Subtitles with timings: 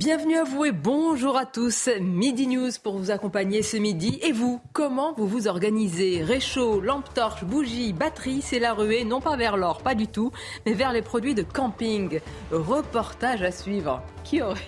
[0.00, 1.90] Bienvenue à vous et bonjour à tous.
[2.00, 4.18] Midi News pour vous accompagner ce midi.
[4.22, 6.22] Et vous, comment vous vous organisez?
[6.24, 10.32] Réchaud, lampe torche, bougie, batterie, c'est la ruée, non pas vers l'or, pas du tout,
[10.64, 12.20] mais vers les produits de camping.
[12.50, 14.02] Reportage à suivre.
[14.24, 14.58] Qui aurait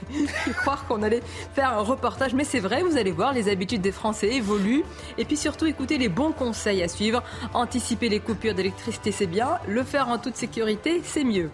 [0.44, 1.22] pu croire qu'on allait
[1.54, 2.34] faire un reportage?
[2.34, 4.84] Mais c'est vrai, vous allez voir, les habitudes des Français évoluent.
[5.16, 7.22] Et puis surtout, écoutez les bons conseils à suivre.
[7.54, 9.58] Anticiper les coupures d'électricité, c'est bien.
[9.66, 11.48] Le faire en toute sécurité, c'est mieux.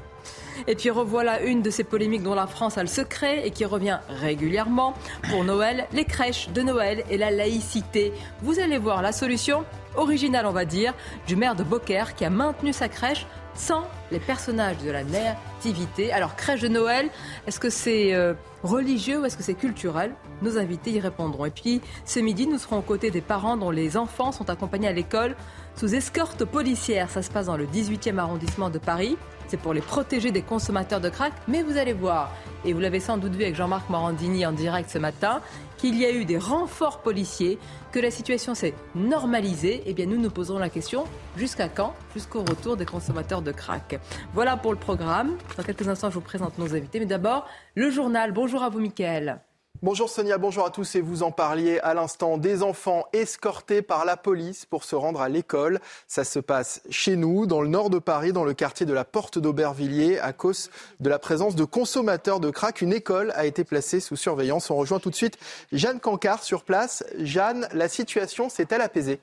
[0.67, 3.65] Et puis revoilà une de ces polémiques dont la France a le secret et qui
[3.65, 4.95] revient régulièrement.
[5.31, 8.13] Pour Noël, les crèches de Noël et la laïcité.
[8.43, 9.65] Vous allez voir la solution
[9.97, 10.95] originale, on va dire,
[11.27, 16.13] du maire de Beaucaire qui a maintenu sa crèche sans les personnages de la nativité.
[16.13, 17.09] Alors, crèche de Noël,
[17.47, 20.15] est-ce que c'est euh, religieux ou est-ce que c'est culturel?
[20.43, 21.45] Nos invités y répondront.
[21.45, 24.89] Et puis, ce midi, nous serons aux côtés des parents dont les enfants sont accompagnés
[24.89, 25.35] à l'école
[25.75, 27.11] sous escorte policière.
[27.11, 29.19] Ça se passe dans le 18e arrondissement de Paris.
[29.49, 31.33] C'est pour les protéger des consommateurs de crack.
[31.49, 32.31] Mais vous allez voir,
[32.65, 35.41] et vous l'avez sans doute vu avec Jean-Marc Morandini en direct ce matin,
[35.79, 37.59] qu'il y a eu des renforts policiers,
[37.91, 39.83] que la situation s'est normalisée.
[39.87, 41.05] Eh bien, nous nous posons la question
[41.37, 41.95] jusqu'à quand?
[42.15, 43.99] Jusqu'au retour des consommateurs de crack.
[44.35, 45.37] Voilà pour le programme.
[45.57, 47.01] Dans quelques instants, je vous présente nos invités.
[47.01, 48.33] Mais d'abord, le journal.
[48.33, 49.41] Bonjour à vous, Mickaël.
[49.81, 54.05] Bonjour Sonia, bonjour à tous et vous en parliez à l'instant des enfants escortés par
[54.05, 55.79] la police pour se rendre à l'école.
[56.09, 59.05] Ça se passe chez nous, dans le nord de Paris, dans le quartier de la
[59.05, 62.81] Porte d'Aubervilliers, à cause de la présence de consommateurs de crack.
[62.81, 64.69] Une école a été placée sous surveillance.
[64.73, 65.39] On rejoint tout de suite
[65.71, 67.05] Jeanne Cancard sur place.
[67.17, 69.21] Jeanne, la situation s'est-elle apaisée?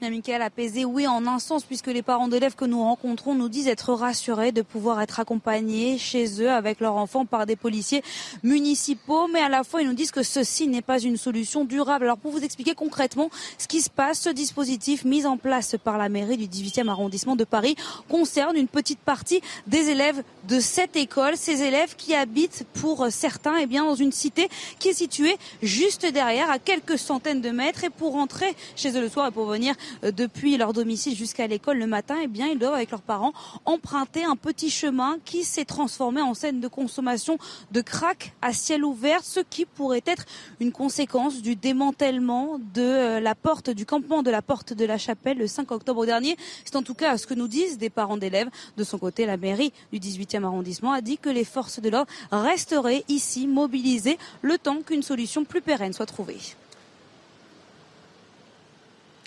[0.00, 4.52] Oui, en un sens, puisque les parents d'élèves que nous rencontrons nous disent être rassurés
[4.52, 8.04] de pouvoir être accompagnés chez eux avec leurs enfants par des policiers
[8.44, 12.04] municipaux, mais à la fois ils nous disent que ceci n'est pas une solution durable.
[12.04, 15.98] Alors pour vous expliquer concrètement ce qui se passe, ce dispositif mis en place par
[15.98, 17.74] la mairie du 18e arrondissement de Paris
[18.08, 23.56] concerne une petite partie des élèves de cette école, ces élèves qui habitent pour certains
[23.58, 27.84] eh bien, dans une cité qui est située juste derrière, à quelques centaines de mètres,
[27.84, 31.78] et pour rentrer chez eux le soir et pour venir depuis leur domicile jusqu'à l'école
[31.78, 33.32] le matin, eh bien, ils doivent, avec leurs parents,
[33.64, 37.38] emprunter un petit chemin qui s'est transformé en scène de consommation
[37.72, 40.24] de crack à ciel ouvert, ce qui pourrait être
[40.60, 44.98] une conséquence du démantèlement de euh, la porte, du campement de la porte de la
[44.98, 46.36] chapelle le 5 octobre dernier.
[46.64, 48.48] C'est en tout cas ce que nous disent des parents d'élèves.
[48.76, 52.10] De son côté, la mairie du 18e arrondissement a dit que les forces de l'ordre
[52.30, 56.38] resteraient ici mobilisées le temps qu'une solution plus pérenne soit trouvée.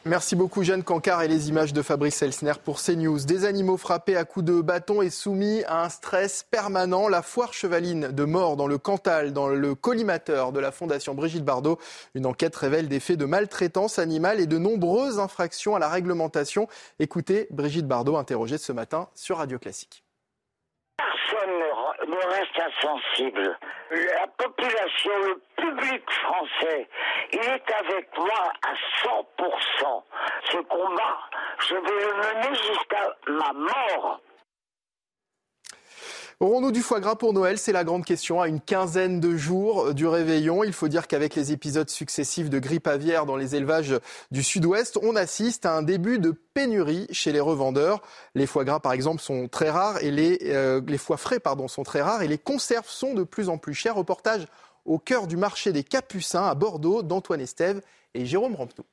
[0.03, 3.19] Merci beaucoup Jeanne Cancard et les images de Fabrice Elsner pour CNews.
[3.19, 7.07] Des animaux frappés à coups de bâton et soumis à un stress permanent.
[7.07, 11.45] La foire chevaline de mort dans le Cantal, dans le collimateur de la Fondation Brigitte
[11.45, 11.77] Bardot.
[12.15, 16.67] Une enquête révèle des faits de maltraitance animale et de nombreuses infractions à la réglementation.
[16.97, 20.03] Écoutez Brigitte Bardot interrogée ce matin sur Radio Classique
[22.11, 23.57] me reste insensible.
[23.91, 26.89] La population, le public français,
[27.31, 28.73] il est avec moi à
[29.07, 30.03] 100%.
[30.43, 31.19] Ce combat,
[31.59, 34.21] je vais le mener jusqu'à ma mort.
[36.41, 38.41] Aurons-nous du foie gras pour Noël C'est la grande question.
[38.41, 42.57] À une quinzaine de jours du réveillon, il faut dire qu'avec les épisodes successifs de
[42.57, 43.93] grippe aviaire dans les élevages
[44.31, 48.01] du sud-ouest, on assiste à un début de pénurie chez les revendeurs.
[48.33, 51.67] Les foie gras, par exemple, sont très rares et les, euh, les foies frais, pardon,
[51.67, 53.93] sont très rares et les conserves sont de plus en plus chères.
[53.93, 54.47] Reportage
[54.85, 57.83] au cœur du marché des Capucins à Bordeaux d'Antoine Estève
[58.15, 58.85] et Jérôme Rampenou.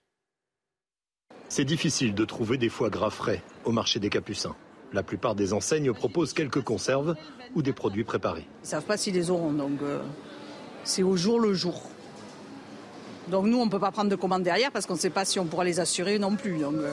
[1.49, 4.55] C'est difficile de trouver des foie gras frais au marché des Capucins.
[4.93, 7.15] La plupart des enseignes proposent quelques conserves
[7.54, 8.47] ou des produits préparés.
[8.62, 10.00] Ils ne savent pas s'ils les auront, donc euh,
[10.84, 11.82] c'est au jour le jour.
[13.28, 15.25] Donc nous, on ne peut pas prendre de commandes derrière parce qu'on ne sait pas
[15.25, 16.65] si on pourra les assurer non plus.
[16.65, 16.93] Euh.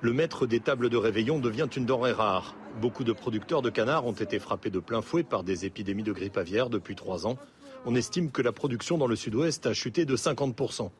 [0.00, 2.54] Le maître des tables de réveillon devient une denrée rare.
[2.80, 6.12] Beaucoup de producteurs de canards ont été frappés de plein fouet par des épidémies de
[6.12, 7.36] grippe aviaire depuis trois ans.
[7.84, 10.90] On estime que la production dans le sud-ouest a chuté de 50%.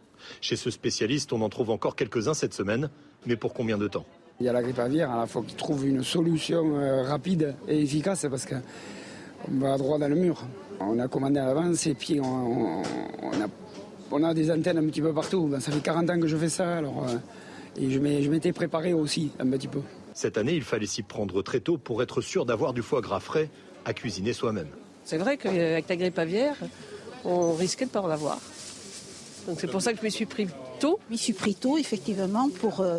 [0.40, 2.90] Chez ce spécialiste, on en trouve encore quelques-uns cette semaine,
[3.26, 4.06] mais pour combien de temps?
[4.40, 7.82] Il y a la grippe aviaire, il faut qu'ils trouvent une solution euh, rapide et
[7.82, 10.46] efficace parce qu'on va droit dans le mur.
[10.80, 12.82] On a commandé à l'avance et puis on,
[14.22, 15.48] a, des antennes un petit peu partout.
[15.48, 17.16] Ben, ça fait 40 ans que je fais ça, alors euh,
[17.80, 19.80] et je m'étais préparé aussi un petit peu.
[20.14, 23.20] Cette année, il fallait s'y prendre très tôt pour être sûr d'avoir du foie gras
[23.20, 23.50] frais
[23.84, 24.68] à cuisiner soi-même.
[25.04, 26.56] C'est vrai qu'avec la grippe aviaire,
[27.24, 28.38] on risquait de ne pas en avoir.
[29.46, 30.46] Donc c'est pour ça que je me suis pris
[30.78, 30.98] tôt.
[31.08, 32.98] Je me suis pris tôt, effectivement, pour, euh,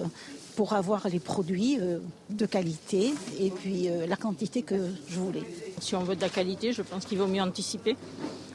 [0.60, 2.00] pour avoir les produits euh,
[2.32, 4.76] de qualité et puis euh, la quantité que
[5.08, 5.44] je voulais.
[5.80, 7.96] Si on veut de la qualité, je pense qu'il vaut mieux anticiper.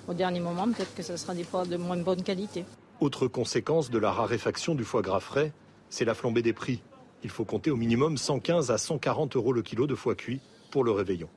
[0.07, 2.67] Au dernier moment, peut-être que ce sera des produits de moins bonne qualité.
[3.01, 5.53] Autre conséquence de la raréfaction du foie gras frais,
[5.89, 6.83] c'est la flambée des prix.
[7.23, 10.85] Il faut compter au minimum 115 à 140 euros le kilo de foie cuit pour
[10.85, 11.31] le réveillon.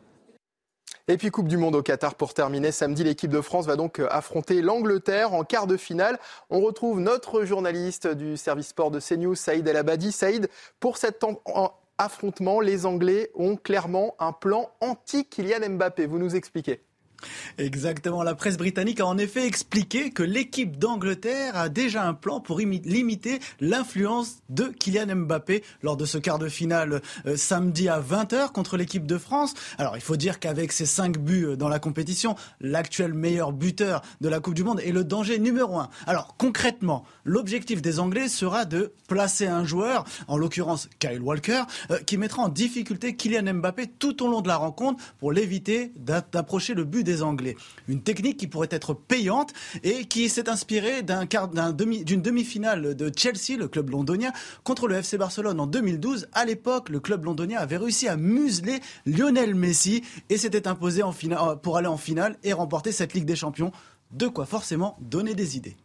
[1.09, 2.73] Et puis Coupe du Monde au Qatar pour terminer.
[2.73, 6.19] Samedi, l'équipe de France va donc affronter l'Angleterre en quart de finale.
[6.49, 10.11] On retrouve notre journaliste du service sport de CNews, Saïd El Abadi.
[10.11, 10.49] Saïd,
[10.81, 11.23] pour cet
[11.97, 16.07] affrontement, les Anglais ont clairement un plan anti-Kylian Mbappé.
[16.07, 16.81] Vous nous expliquez
[17.57, 18.23] Exactement.
[18.23, 22.59] La presse britannique a en effet expliqué que l'équipe d'Angleterre a déjà un plan pour
[22.59, 28.51] limiter l'influence de Kylian Mbappé lors de ce quart de finale euh, samedi à 20h
[28.51, 29.53] contre l'équipe de France.
[29.77, 34.01] Alors, il faut dire qu'avec ses 5 buts euh, dans la compétition, l'actuel meilleur buteur
[34.21, 35.89] de la Coupe du Monde est le danger numéro 1.
[36.05, 41.99] Alors, concrètement, l'objectif des Anglais sera de placer un joueur, en l'occurrence Kyle Walker, euh,
[41.99, 46.73] qui mettra en difficulté Kylian Mbappé tout au long de la rencontre pour l'éviter d'approcher
[46.73, 47.55] le but des Anglais.
[47.87, 53.67] Une technique qui pourrait être payante et qui s'est inspirée d'une demi-finale de Chelsea, le
[53.67, 54.31] club londonien,
[54.63, 56.27] contre le FC Barcelone en 2012.
[56.33, 61.01] À l'époque, le club londonien avait réussi à museler Lionel Messi et s'était imposé
[61.63, 63.71] pour aller en finale et remporter cette Ligue des Champions.
[64.11, 65.77] De quoi forcément donner des idées.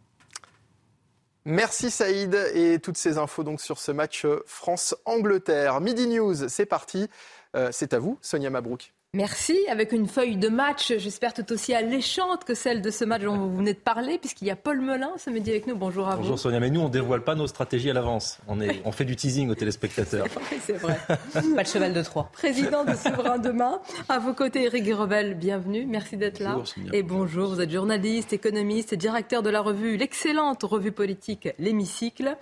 [1.45, 5.81] Merci Saïd et toutes ces infos donc sur ce match France-Angleterre.
[5.81, 7.07] Midi News, c'est parti.
[7.55, 8.93] Euh, c'est à vous, Sonia Mabrouk.
[9.15, 9.59] Merci.
[9.69, 13.37] Avec une feuille de match, j'espère tout aussi alléchante que celle de ce match dont
[13.37, 15.75] vous venez de parler, puisqu'il y a Paul Melun ce midi avec nous.
[15.75, 16.23] Bonjour à vous.
[16.23, 18.39] Bonjour Sonia, mais nous on ne dévoile pas nos stratégies à l'avance.
[18.47, 20.25] On, on fait du teasing aux téléspectateurs.
[20.63, 20.97] C'est vrai.
[21.07, 22.31] pas de cheval de Troie.
[22.33, 23.81] Président de Souverain Demain.
[24.09, 25.85] À vos côtés, Eric Revel, bienvenue.
[25.85, 26.57] Merci d'être là.
[26.91, 32.35] Et bonjour, vous êtes journaliste, économiste, directeur de la revue, l'excellente revue politique L'Hémicycle.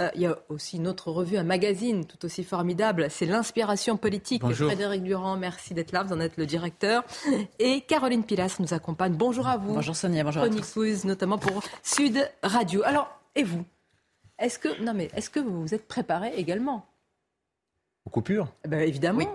[0.00, 3.96] Euh, il y a aussi une autre revue, un magazine tout aussi formidable, c'est L'Inspiration
[3.96, 4.42] politique.
[4.42, 4.66] Bonjour.
[4.66, 7.04] Frédéric Durand, merci d'être là en êtes le directeur.
[7.58, 9.14] Et Caroline Pilas nous accompagne.
[9.14, 9.74] Bonjour à vous.
[9.74, 11.04] Bonjour Sonia, bonjour à tous.
[11.04, 12.82] notamment pour Sud Radio.
[12.84, 13.64] Alors, et vous?
[14.38, 16.86] Est-ce que, non mais, est-ce que vous vous êtes préparé également?
[18.04, 18.48] Aux coupures?
[18.64, 19.18] Eh ben, Évidemment.
[19.18, 19.26] Oui.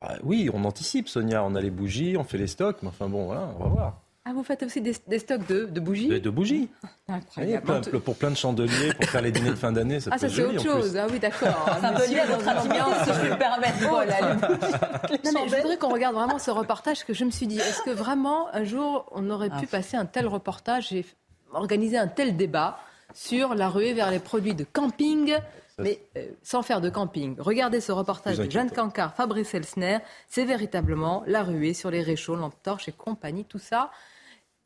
[0.00, 1.42] Ah, oui, on anticipe, Sonia.
[1.44, 2.78] On a les bougies, on fait les stocks.
[2.82, 4.00] Mais enfin bon, voilà, on va voir.
[4.26, 6.70] Ah, vous faites aussi des, stocks de, de bougies de, bougies.
[7.08, 8.00] Incroyable.
[8.00, 10.42] pour plein de chandeliers, pour faire les dîners de fin d'année, ça Ah, ça c'est
[10.42, 10.96] autre chose.
[10.96, 11.68] Ah oui, d'accord.
[11.78, 13.74] C'est un peu lié à votre intimité, si je peux me permettre.
[13.82, 17.58] Oh, non, mais je voudrais qu'on regarde vraiment ce reportage que je me suis dit,
[17.58, 19.70] est-ce que vraiment un jour on aurait pu ah.
[19.70, 21.04] passer un tel reportage et
[21.52, 22.78] organiser un tel débat
[23.12, 25.34] sur la ruée vers les produits de camping
[25.76, 27.36] mais euh, sans faire de camping.
[27.38, 29.98] Regardez ce reportage de Jeanne Cancard, Fabrice Elsner.
[30.28, 33.44] C'est véritablement la ruée sur les réchauds, lampes torches et compagnie.
[33.44, 33.90] Tout ça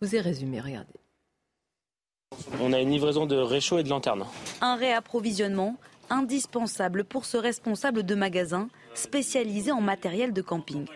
[0.00, 0.92] vous ai résumé, regardez.
[2.60, 4.24] On a une livraison de réchaud et de lanterne.
[4.60, 5.76] Un réapprovisionnement
[6.10, 10.86] indispensable pour ce responsable de magasin spécialisé en matériel de camping.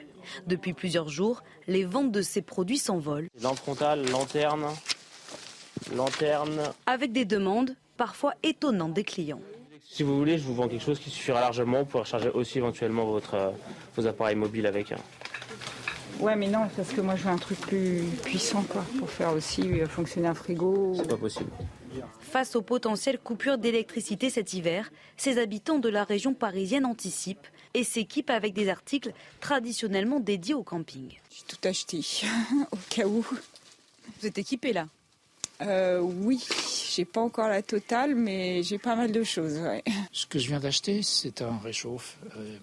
[0.47, 3.29] Depuis plusieurs jours, les ventes de ces produits s'envolent.
[3.43, 4.67] Lampe frontale, lanterne,
[5.97, 6.63] lanterne.
[6.87, 9.41] Avec des demandes parfois étonnantes des clients.
[9.81, 13.05] Si vous voulez, je vous vends quelque chose qui suffira largement pour recharger aussi éventuellement
[13.05, 13.51] votre, euh,
[13.97, 14.95] vos appareils mobiles avec.
[16.23, 19.33] Ouais, mais non, parce que moi je veux un truc plus puissant, quoi, pour faire
[19.33, 20.95] aussi euh, fonctionner un frigo.
[20.97, 21.51] C'est pas possible.
[22.21, 27.83] Face aux potentielles coupures d'électricité cet hiver, ces habitants de la région parisienne anticipent et
[27.83, 31.09] s'équipent avec des articles traditionnellement dédiés au camping.
[31.31, 32.01] J'ai tout acheté,
[32.71, 33.27] au cas où.
[34.21, 34.87] Vous êtes équipé là?
[35.61, 36.47] Euh, Oui,
[36.95, 39.61] j'ai pas encore la totale, mais j'ai pas mal de choses.
[40.13, 42.17] Ce que je viens d'acheter, c'est un réchauffe.
[42.37, 42.57] Euh,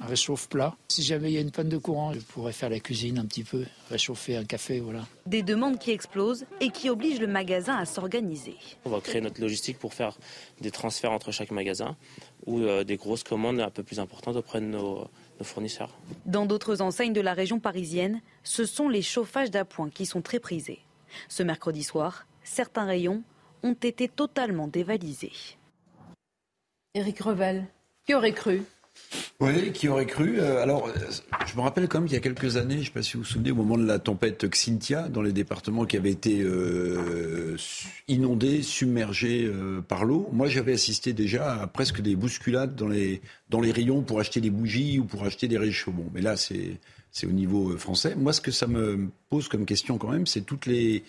[0.00, 0.76] un réchauffe plat.
[0.88, 3.26] Si jamais il y a une panne de courant, je pourrais faire la cuisine un
[3.26, 5.06] petit peu, réchauffer un café, voilà.
[5.26, 8.56] Des demandes qui explosent et qui obligent le magasin à s'organiser.
[8.84, 10.16] On va créer notre logistique pour faire
[10.60, 11.96] des transferts entre chaque magasin
[12.46, 15.08] ou euh, des grosses commandes un peu plus importantes auprès de nos,
[15.38, 15.90] nos fournisseurs.
[16.26, 20.40] Dans d'autres enseignes de la région parisienne, ce sont les chauffages d'appoint qui sont très
[20.40, 20.80] prisés.
[21.28, 23.22] Ce mercredi soir, certains rayons
[23.62, 25.32] ont été totalement dévalisés.
[26.94, 27.66] Éric Revel,
[28.06, 28.62] qui aurait cru
[29.40, 30.92] oui, qui aurait cru euh, Alors, euh,
[31.46, 33.12] je me rappelle quand même qu'il y a quelques années, je ne sais pas si
[33.12, 36.40] vous vous souvenez, au moment de la tempête Xynthia, dans les départements qui avaient été
[36.42, 37.56] euh,
[38.08, 39.48] inondés, submergés
[39.86, 44.02] par l'eau, moi j'avais assisté déjà à presque des bousculades dans les, dans les rayons
[44.02, 45.92] pour acheter des bougies ou pour acheter des réchauds.
[45.92, 46.78] Bon, mais là, c'est
[47.24, 48.16] au niveau français.
[48.16, 51.04] Moi, ce que ça me pose comme question quand même, c'est toutes les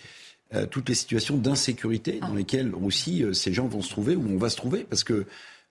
[0.71, 4.49] toutes les situations d'insécurité dans lesquelles aussi ces gens vont se trouver, ou on va
[4.49, 5.27] se trouver, parce que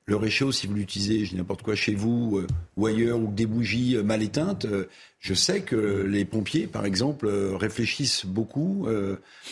[0.09, 2.47] le réchaud, si vous l'utilisez, je n'importe quoi chez vous euh,
[2.79, 4.89] ou ailleurs, ou des bougies euh, mal éteintes, euh,
[5.21, 8.87] je sais que les pompiers, par exemple, réfléchissent beaucoup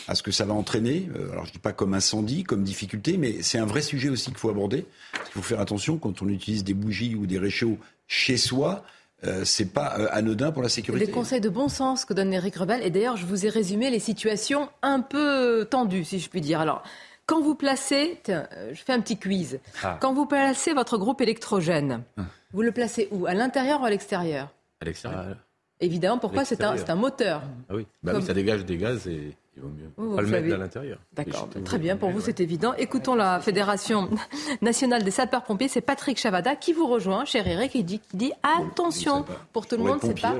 [0.07, 1.09] à ce que ça va entraîner.
[1.33, 4.37] alors je dis pas comme incendie, comme difficulté, mais c'est un vrai sujet aussi qu'il
[4.37, 4.85] faut aborder.
[5.13, 8.85] Il faut faire attention quand on utilise des bougies ou des réchauds chez soi.
[9.25, 11.05] Euh, c'est pas anodin pour la sécurité.
[11.05, 12.81] Les conseils de bon sens que donne Eric Rebel.
[12.81, 16.61] Et d'ailleurs, je vous ai résumé les situations un peu tendues, si je puis dire.
[16.61, 16.81] Alors,
[17.27, 19.59] quand vous placez, euh, je fais un petit quiz.
[19.83, 19.97] Ah.
[20.01, 22.23] Quand vous placez votre groupe électrogène, ah.
[22.53, 23.27] vous le placez où?
[23.27, 24.47] À l'intérieur ou à l'extérieur?
[24.81, 25.35] À l'extérieur.
[25.79, 29.35] Évidemment, pourquoi c'est un, moteur Ah oui, bah Comme- oui, ça dégage des gaz et
[29.55, 30.53] il vaut mieux Oh, pas le vous mettre savez.
[30.53, 30.99] à l'intérieur.
[31.13, 32.73] D'accord, très bien, pour vous c'est évident.
[32.75, 34.09] Écoutons la Fédération
[34.61, 38.31] nationale des sapeurs-pompiers, c'est Patrick Chavada qui vous rejoint, cher Eric, qui dit, qui dit
[38.41, 40.33] attention, pour tout le monde, c'est pas,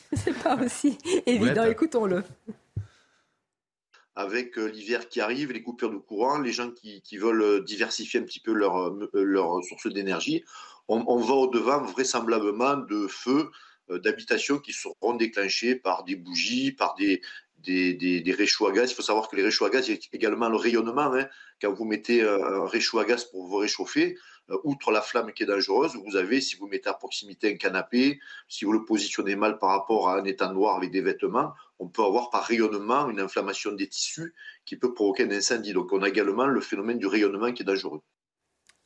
[0.44, 1.64] pas aussi évident.
[1.64, 2.22] Écoutons-le.
[4.14, 8.20] Avec euh, l'hiver qui arrive, les coupures de courant, les gens qui, veulent euh, diversifier
[8.20, 10.44] un petit peu leur, euh, leur source d'énergie,
[10.88, 13.50] on, va au-devant vraisemblablement de feux
[13.90, 17.22] euh, d'habitation qui seront déclenchés par des bougies, par des,
[17.58, 18.90] des, réchauds à gaz.
[18.90, 21.14] Il faut savoir que les réchauds à gaz, il y a également le rayonnement.
[21.14, 21.26] hein.
[21.60, 24.18] Quand vous mettez un réchaud à gaz pour vous réchauffer,
[24.64, 28.20] outre la flamme qui est dangereuse, vous avez, si vous mettez à proximité un canapé,
[28.48, 32.02] si vous le positionnez mal par rapport à un étendoir avec des vêtements, on peut
[32.02, 34.34] avoir par rayonnement une inflammation des tissus
[34.64, 35.72] qui peut provoquer un incendie.
[35.72, 38.02] Donc on a également le phénomène du rayonnement qui est dangereux.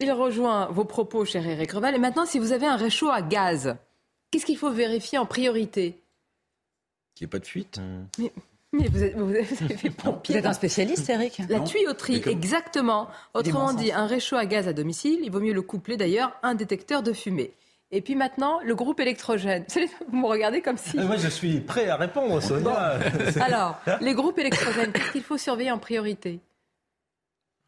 [0.01, 1.95] Il rejoint vos propos, cher Eric Reval.
[1.95, 3.77] Et maintenant, si vous avez un réchaud à gaz,
[4.31, 6.03] qu'est-ce qu'il faut vérifier en priorité?
[7.15, 7.81] Qu'il n'y ait pas de fuite?
[8.19, 8.31] mais,
[8.73, 10.35] mais vous, êtes, vous avez fait pompier.
[10.35, 11.65] Vous êtes un spécialiste, Eric La Non.
[11.65, 13.09] tuyauterie, exactement.
[13.35, 16.49] Autrement dit, un réchaud à gaz à domicile, il vaut mieux le coupler d'ailleurs à
[16.49, 17.53] un détecteur de fumée.
[17.93, 19.65] Et puis maintenant, le groupe électrogène.
[20.09, 20.99] Vous me regardez comme si...
[20.99, 22.99] Ah, Moi, je suis prêt à répondre, Sonia.
[23.41, 26.41] Alors, les groupes électrogènes, qu'est-ce qu'il faut surveiller en priorité?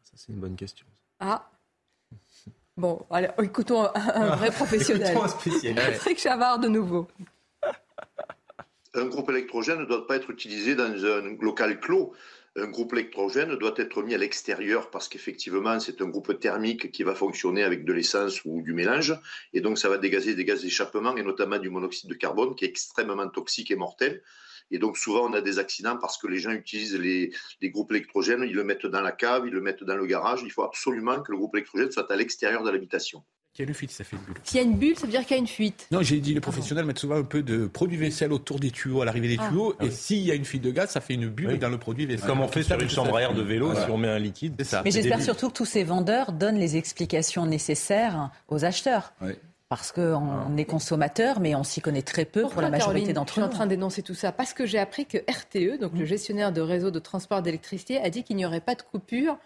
[0.03, 0.85] Ça, c'est une bonne question.
[1.21, 1.49] Ah
[2.75, 5.07] Bon, allez, écoutons un, un vrai professionnel.
[5.11, 5.85] Écoutons un spécialiste.
[5.85, 7.07] Patrick Chavard de nouveau.
[8.99, 12.13] Un groupe électrogène ne doit pas être utilisé dans un local clos.
[12.57, 17.03] Un groupe électrogène doit être mis à l'extérieur parce qu'effectivement, c'est un groupe thermique qui
[17.03, 19.17] va fonctionner avec de l'essence ou du mélange.
[19.53, 22.65] Et donc, ça va dégager des gaz d'échappement et notamment du monoxyde de carbone qui
[22.65, 24.21] est extrêmement toxique et mortel.
[24.69, 27.91] Et donc, souvent, on a des accidents parce que les gens utilisent les, les groupes
[27.91, 30.41] électrogènes, ils le mettent dans la cave, ils le mettent dans le garage.
[30.43, 33.23] Il faut absolument que le groupe électrogène soit à l'extérieur de l'habitation.
[33.59, 34.35] Il y a une fuite, ça fait une bulle.
[34.45, 35.85] S'il y a une bulle, ça veut dire qu'il y a une fuite.
[35.91, 39.01] Non, j'ai dit, les professionnels mettent souvent un peu de produit vaisselle autour des tuyaux,
[39.01, 39.49] à l'arrivée des Ah.
[39.49, 41.57] tuyaux, et s'il y a une fuite de gaz, ça fait une bulle Oui.
[41.59, 42.25] dans le produit vaisselle.
[42.25, 43.85] Comme on fait sur une chambre à air de vélo, Voilà.
[43.85, 44.53] si on met un liquide.
[44.59, 44.81] C'est ça.
[44.85, 49.11] Mais j'espère surtout que tous ces vendeurs donnent les explications nécessaires aux acheteurs.
[49.69, 53.33] Parce qu'on est consommateur, mais on s'y connaît très peu pour la majorité d'entre Je
[53.33, 53.45] suis nous.
[53.47, 56.51] en train de dénoncer tout ça parce que j'ai appris que RTE, donc le gestionnaire
[56.51, 59.37] de réseau de transport d'électricité, a dit qu'il n'y aurait pas de coupure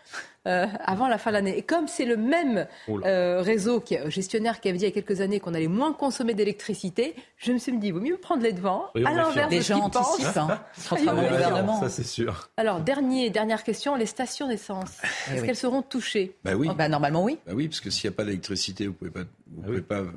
[0.47, 1.57] euh, avant la fin de l'année.
[1.57, 4.91] Et comme c'est le même Oh euh, réseau qui, gestionnaire qui avait dit il y
[4.91, 8.15] a quelques années qu'on allait moins consommer d'électricité, je me suis dit, il vaut mieux
[8.15, 10.13] prendre les devants, Oui, on à l'inverse de Les ce gens qu'ils pensent.
[10.13, 10.61] anticipent, hein,
[11.29, 11.81] gouvernement.
[11.81, 12.49] Ça, c'est sûr.
[12.55, 15.47] Alors, dernier, dernière question, les stations d'essence, Eh est-ce oui.
[15.47, 16.37] qu'elles seront touchées?
[16.45, 16.69] Bah oui.
[16.77, 17.39] Bah, normalement, oui.
[17.45, 19.21] Bah oui, parce que s'il n'y a pas d'électricité, vous pouvez pas,
[19.53, 19.83] vous Ah pouvez oui.
[19.83, 20.11] pas, euh,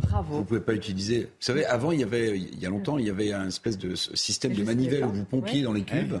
[0.00, 0.36] Bravo.
[0.38, 1.22] vous pouvez pas utiliser.
[1.24, 3.78] Vous savez, avant il y avait, il y a longtemps, il y avait un espèce
[3.78, 5.62] de système Je de manivelle où vous pompiez Ouais.
[5.64, 6.20] dans les cuves.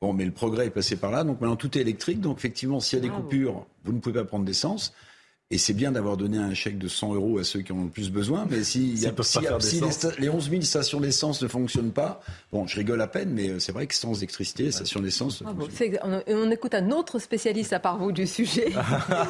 [0.00, 2.20] Bon, mais le progrès est passé par là, donc maintenant tout est électrique.
[2.20, 3.22] Donc effectivement, s'il y a des Bravo.
[3.24, 4.92] coupures, vous ne pouvez pas prendre d'essence.
[5.54, 7.84] Et c'est bien d'avoir donné un chèque de 100 euros à ceux qui en ont
[7.84, 9.98] le plus besoin, mais si, pas faire si les, d'essence.
[9.98, 13.50] sta- les 11 000 stations d'essence ne fonctionnent pas, bon, je rigole à peine, mais
[13.50, 16.90] euh, c'est vrai que sans électricité, les stations d'essence fonctionnent C'est- On, on écoute un
[16.90, 18.72] autre spécialiste à part vous du sujet.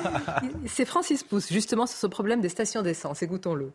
[0.67, 3.23] C'est Francis Pousse, justement, sur ce problème des stations d'essence.
[3.23, 3.71] Écoutons-le.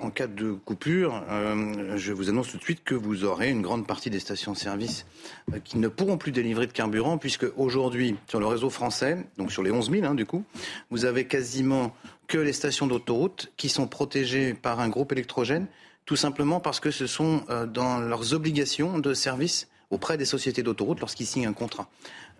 [0.00, 3.62] En cas de coupure, euh, je vous annonce tout de suite que vous aurez une
[3.62, 5.06] grande partie des stations-service
[5.52, 9.52] euh, qui ne pourront plus délivrer de carburant, puisque aujourd'hui, sur le réseau français, donc
[9.52, 10.44] sur les 11 000 hein, du coup,
[10.90, 11.94] vous avez quasiment
[12.26, 15.66] que les stations d'autoroute qui sont protégées par un groupe électrogène,
[16.04, 20.62] tout simplement parce que ce sont euh, dans leurs obligations de service auprès des sociétés
[20.62, 21.88] d'autoroute lorsqu'ils signent un contrat.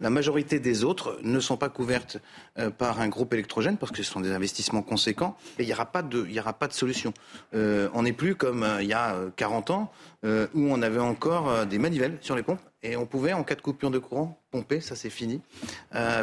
[0.00, 2.19] La majorité des autres ne sont pas couvertes
[2.59, 5.73] euh, par un groupe électrogène parce que ce sont des investissements conséquents et il n'y
[5.73, 7.12] aura pas de, solution.
[7.55, 9.93] Euh, on n'est plus comme euh, il y a euh, 40 ans
[10.25, 13.61] où on avait encore des manivelles sur les pompes et on pouvait en cas de
[13.61, 15.40] coupure de courant pomper, ça c'est fini,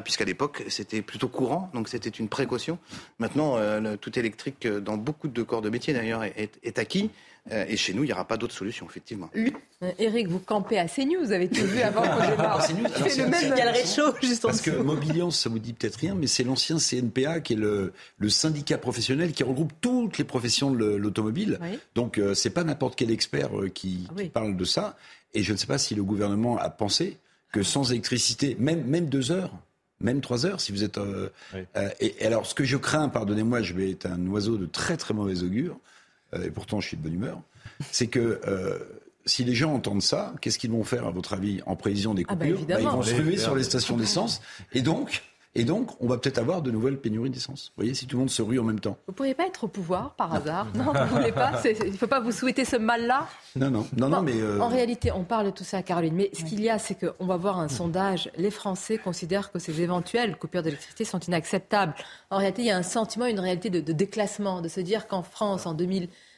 [0.03, 2.77] puisqu'à l'époque c'était plutôt courant, donc c'était une précaution.
[3.20, 3.58] Maintenant,
[3.96, 7.10] tout électrique dans beaucoup de corps de métier d'ailleurs est, acquis
[7.51, 9.29] et chez nous il n'y aura pas d'autre solution effectivement.
[9.83, 12.63] Euh, Eric, vous campez à CNews, vous avez tout vu avant qu'on démarre.
[12.65, 12.87] C'est nul.
[12.89, 14.71] Il Alors, fait le même Il y a le réchaud juste en Parce que.
[14.71, 18.77] Mobiliance, ça vous dit peut-être rien, mais c'est l'ancien CNPA qui est le, le syndicat
[18.77, 21.59] professionnel qui regroupe toutes les professions de le- l'automobile.
[21.61, 21.77] Oui.
[21.93, 24.95] Donc euh, c'est pas n'importe quel expert euh, qui, Ah qui parle de ça.
[25.33, 27.17] Et je ne sais pas si le gouvernement a pensé
[27.51, 29.51] que sans électricité, même même deux heures,
[29.99, 30.97] même trois heures, si vous êtes.
[30.97, 31.59] euh, Oui.
[31.77, 34.65] euh, et, et alors ce que je crains, pardonnez-moi, je vais être un oiseau de
[34.65, 35.77] très très mauvais augure, euh,
[36.43, 37.41] et pourtant je suis de bonne humeur,
[37.91, 38.79] c'est que euh,
[39.25, 42.23] si les gens entendent ça, qu'est-ce qu'ils vont faire, à votre avis, en prévision des
[42.27, 42.57] Ah bah, coupures?
[42.59, 42.89] Évidemment.
[42.91, 44.41] Ils vont se ruer sur les stations d'essence.
[44.73, 45.23] Et donc,
[45.55, 47.71] et donc, on va peut-être avoir de nouvelles pénuries d'essence.
[47.75, 48.97] Vous voyez, si tout le monde se rue en même temps.
[49.07, 50.67] Vous ne pourriez pas être au pouvoir par hasard?
[50.75, 51.57] Non, vous ne voulez pas?
[51.62, 53.27] C'est- Il ne faut pas vous souhaiter ce mal-là?
[53.55, 54.33] Non, non, non, non, mais.
[54.39, 56.95] euh, En réalité, on parle de tout ça, Caroline, mais ce qu'il y a, c'est
[56.95, 58.29] qu'on va voir un sondage.
[58.38, 61.93] Les Français considèrent que ces éventuelles coupures d'électricité sont inacceptables.
[62.29, 65.07] En réalité, il y a un sentiment, une réalité de, de déclassement, de se dire
[65.07, 65.74] qu'en France, en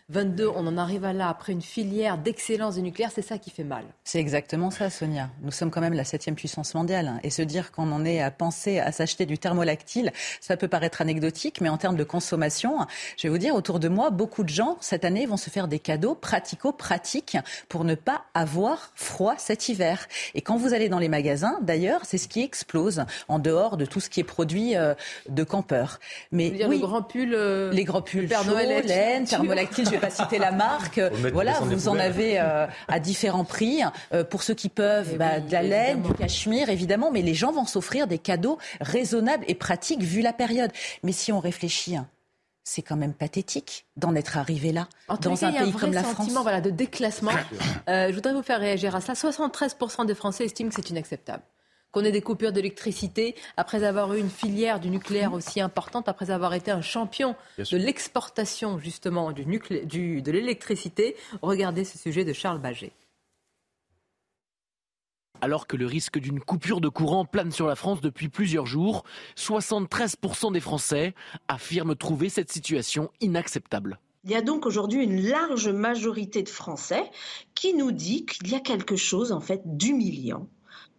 [0.09, 3.49] 22, on en arrive à là après une filière d'excellence du nucléaire, c'est ça qui
[3.49, 3.83] fait mal.
[4.05, 5.29] C'est exactement ça, Sonia.
[5.41, 7.09] Nous sommes quand même la septième puissance mondiale.
[7.09, 7.19] Hein.
[7.23, 11.01] Et se dire qu'on en est à penser à s'acheter du thermolactyle, ça peut paraître
[11.01, 12.77] anecdotique, mais en termes de consommation,
[13.17, 15.67] je vais vous dire, autour de moi, beaucoup de gens, cette année, vont se faire
[15.67, 17.37] des cadeaux pratico-pratiques
[17.67, 20.07] pour ne pas avoir froid cet hiver.
[20.35, 23.83] Et quand vous allez dans les magasins, d'ailleurs, c'est ce qui explose en dehors de
[23.83, 24.93] tout ce qui est produit euh,
[25.27, 25.99] de campeurs.
[26.31, 29.25] Mais oui, les grands pulls, euh, les grands pulls Père Noël, laine,
[29.99, 30.99] vais pas citer la marque.
[31.33, 33.81] Voilà, vous en avez euh, à différents prix.
[34.29, 37.51] pour ceux qui peuvent, eh bah, de la laine, du cachemire, évidemment, mais les gens
[37.51, 40.71] vont s'offrir des cadeaux raisonnables et pratiques vu la période.
[41.03, 42.07] Mais si on réfléchit, hein,
[42.63, 44.87] c'est quand même pathétique d'en être arrivé là,
[45.21, 46.17] dans un pays comme la France.
[46.17, 47.31] sentiment voilà, de déclassement.
[47.87, 49.13] je voudrais vous faire réagir à ça.
[49.13, 51.43] 73% des Français estiment que c'est inacceptable
[51.97, 56.29] qu'on ait des coupures d'électricité après avoir eu une filière du nucléaire aussi importante, après
[56.29, 59.45] avoir été un champion de l'exportation justement du
[59.85, 61.15] du, de l'électricité.
[61.41, 62.91] Regardez ce sujet de Charles Baget.
[65.41, 69.03] Alors que le risque d'une coupure de courant plane sur la France depuis plusieurs jours,
[69.35, 71.15] 73% des Français
[71.47, 73.97] affirment trouver cette situation inacceptable.
[74.23, 77.09] Il y a donc aujourd'hui une large majorité de Français
[77.55, 80.47] qui nous dit qu'il y a quelque chose en fait d'humiliant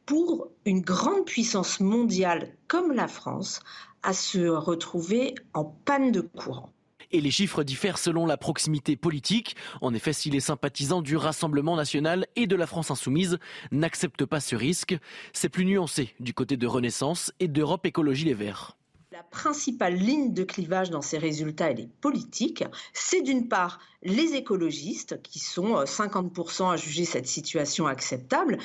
[0.09, 3.61] pour une grande puissance mondiale comme la France
[4.03, 6.73] à se retrouver en panne de courant.
[7.11, 9.55] Et les chiffres diffèrent selon la proximité politique.
[9.83, 13.39] En effet, si les sympathisants du Rassemblement national et de la France insoumise
[13.71, 14.97] n'acceptent pas ce risque,
[15.35, 18.79] c'est plus nuancé du côté de Renaissance et d'Europe Écologie Les Verts.
[19.13, 22.65] La principale ligne de clivage dans ces résultats, elle est politique.
[22.95, 28.59] C'est d'une part les écologistes, qui sont 50% euh, à juger cette situation acceptable,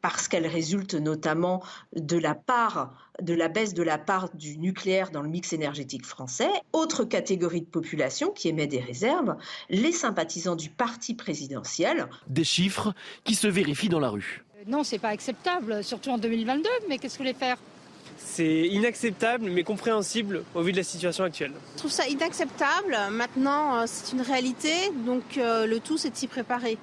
[0.00, 1.62] parce qu'elle résulte notamment
[1.94, 6.06] de la part de la baisse de la part du nucléaire dans le mix énergétique
[6.06, 6.50] français.
[6.72, 9.36] Autre catégorie de population qui émet des réserves,
[9.70, 12.08] les sympathisants du parti présidentiel.
[12.28, 14.44] Des chiffres qui se vérifient dans la rue.
[14.56, 17.56] Euh, non, c'est pas acceptable, surtout en 2022, mais qu'est-ce que vous voulez faire?
[18.16, 21.52] C'est inacceptable mais compréhensible au vu de la situation actuelle.
[21.74, 22.96] Je trouve ça inacceptable.
[23.10, 24.72] Maintenant, euh, c'est une réalité,
[25.06, 26.78] donc euh, le tout, c'est de s'y préparer.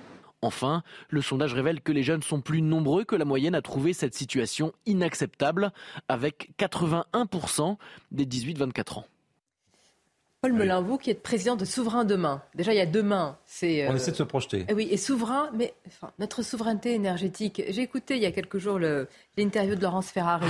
[0.46, 3.94] Enfin, le sondage révèle que les jeunes sont plus nombreux que la moyenne à trouver
[3.94, 5.72] cette situation inacceptable,
[6.08, 7.78] avec 81%
[8.12, 9.06] des 18-24 ans.
[10.42, 13.88] Paul Melun, vous qui êtes président de Souverain Demain, déjà il y a demain, c'est...
[13.88, 14.68] On euh, essaie de se projeter.
[14.70, 15.74] Eh oui, et souverain, mais
[16.20, 17.64] notre souveraineté énergétique.
[17.68, 18.78] J'ai écouté il y a quelques jours
[19.38, 20.46] l'interview de Laurence Ferrari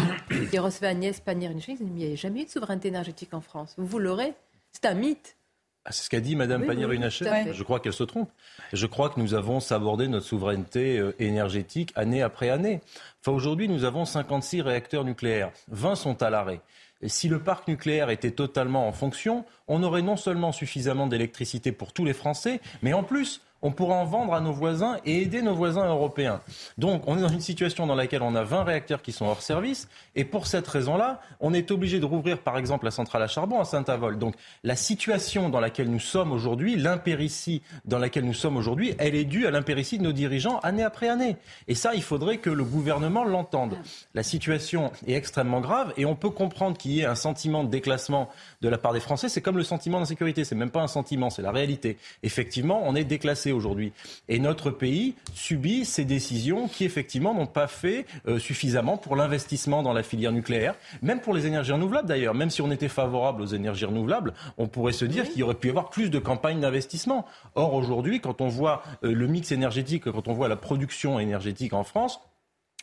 [0.51, 1.77] qui recevait Agnès Pannier-Runacher.
[1.79, 3.73] Il n'y a jamais eu de souveraineté énergétique en France.
[3.77, 4.33] Vous l'aurez
[4.73, 5.37] C'est un mythe.
[5.87, 7.53] Ah, c'est ce qu'a dit Mme Pannier-Runacher.
[7.53, 8.31] je crois qu'elle se trompe.
[8.73, 12.81] Je crois que nous avons sabordé notre souveraineté euh, énergétique année après année.
[13.21, 15.51] Enfin, aujourd'hui, nous avons 56 réacteurs nucléaires.
[15.67, 16.59] 20 sont à l'arrêt.
[17.03, 21.71] Et si le parc nucléaire était totalement en fonction, on aurait non seulement suffisamment d'électricité
[21.71, 25.23] pour tous les Français, mais en plus, on pourra en vendre à nos voisins et
[25.23, 26.39] aider nos voisins européens.
[26.77, 29.41] Donc on est dans une situation dans laquelle on a 20 réacteurs qui sont hors
[29.41, 33.27] service et pour cette raison-là, on est obligé de rouvrir par exemple la centrale à
[33.27, 34.19] charbon à Saint-Avold.
[34.19, 39.15] Donc la situation dans laquelle nous sommes aujourd'hui, l'impéritie dans laquelle nous sommes aujourd'hui, elle
[39.15, 41.35] est due à l'impéritie de nos dirigeants année après année.
[41.67, 43.79] Et ça, il faudrait que le gouvernement l'entende.
[44.13, 47.69] La situation est extrêmement grave et on peut comprendre qu'il y ait un sentiment de
[47.69, 48.29] déclassement
[48.61, 49.27] de la part des Français.
[49.27, 51.97] C'est comme le sentiment d'insécurité, c'est même pas un sentiment, c'est la réalité.
[52.21, 53.93] Effectivement, on est déclassé aujourd'hui.
[54.29, 59.83] Et notre pays subit ces décisions qui, effectivement, n'ont pas fait euh, suffisamment pour l'investissement
[59.83, 62.35] dans la filière nucléaire, même pour les énergies renouvelables d'ailleurs.
[62.35, 65.55] Même si on était favorable aux énergies renouvelables, on pourrait se dire qu'il y aurait
[65.55, 67.25] pu y avoir plus de campagnes d'investissement.
[67.55, 71.73] Or, aujourd'hui, quand on voit euh, le mix énergétique, quand on voit la production énergétique
[71.73, 72.19] en France,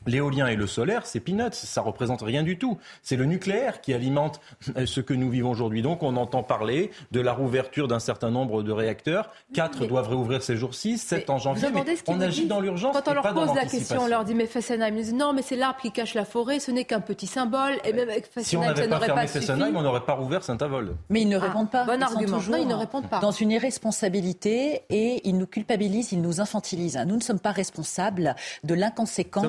[0.07, 2.79] L'éolien et le solaire, c'est peanuts, ça représente rien du tout.
[3.03, 4.41] C'est le nucléaire qui alimente
[4.85, 5.83] ce que nous vivons aujourd'hui.
[5.83, 9.31] Donc on entend parler de la rouverture d'un certain nombre de réacteurs.
[9.55, 11.69] Quatre doivent réouvrir ces jours-ci, sept en janvier.
[11.73, 12.97] Mais on agit dans l'urgence.
[12.97, 15.43] Quand on leur pose la question, on leur dit mais Fessenheim, ils disent non mais
[15.43, 17.75] c'est l'arbre qui cache la forêt, ce n'est qu'un petit symbole.
[17.85, 20.95] Et même avec Fessenheim, si on n'avait pas fermé Fessenheim, on n'aurait pas rouvert Saint-Avold.
[21.11, 21.85] Mais ils ne ah, répondent pas.
[21.85, 22.39] Bon argument.
[22.49, 23.21] non, ils ne répondent pas.
[23.21, 26.99] Dans une irresponsabilité et ils nous culpabilisent, ils nous infantilisent.
[27.07, 28.35] Nous ne sommes pas responsables
[28.65, 29.47] de l'inconséquence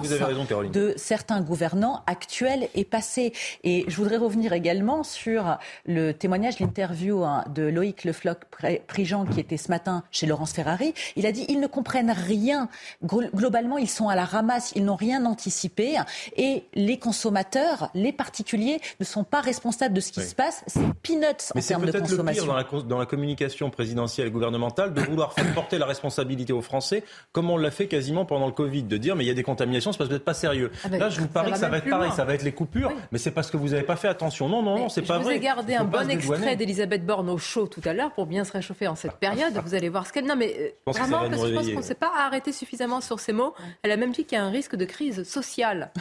[0.72, 3.34] de certains gouvernants actuels et passés.
[3.64, 9.58] Et je voudrais revenir également sur le témoignage, l'interview hein, de Loïc Lefloc-Prigent qui était
[9.58, 10.94] ce matin chez Laurence Ferrari.
[11.16, 12.70] Il a dit ils ne comprennent rien.
[13.04, 15.98] Globalement, ils sont à la ramasse, ils n'ont rien anticipé.
[16.38, 20.64] Et les consommateurs, les particuliers, ne sont pas responsables de ce qui se passe.
[20.68, 21.26] C'est peanuts
[21.56, 21.92] en termes de consommation.
[21.92, 25.52] C'est peut-être le pire dans la, dans la communication présidentielle et gouvernementale de vouloir faire
[25.54, 29.16] porter la responsabilité aux Français, comme on l'a fait quasiment pendant le Covid, de dire
[29.16, 30.72] mais il y a des contaminations, c'est parce que n'êtes pas sérieux.
[30.84, 32.52] Ah ben, Là, je vous parie que ça va être pareil, ça va être les
[32.52, 34.50] coupures, mais c'est parce que vous n'avez pas fait attention.
[34.50, 35.24] Non, non, non, c'est pas vrai.
[35.24, 38.26] Je vous ai gardé un bon extrait d'Elisabeth Borne au chaud tout à l'heure pour
[38.26, 39.54] bien se réchauffer en cette période.
[39.66, 40.26] Vous allez voir ce qu'elle.
[40.26, 43.20] Non, mais euh, vraiment, parce que je pense qu'on ne s'est pas arrêté suffisamment sur
[43.20, 43.54] ces mots.
[43.84, 45.92] Elle a même dit qu'il y a un risque de crise sociale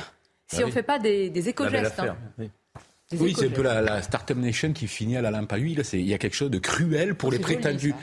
[0.47, 2.01] si on ne fait pas des, des éco-gestes.
[2.01, 2.17] Hein.
[3.19, 5.83] Oui, c'est un peu la, la Startup Nation qui finit à la lampe à huile.
[5.93, 7.95] Il y a quelque chose de cruel pour les prétendus.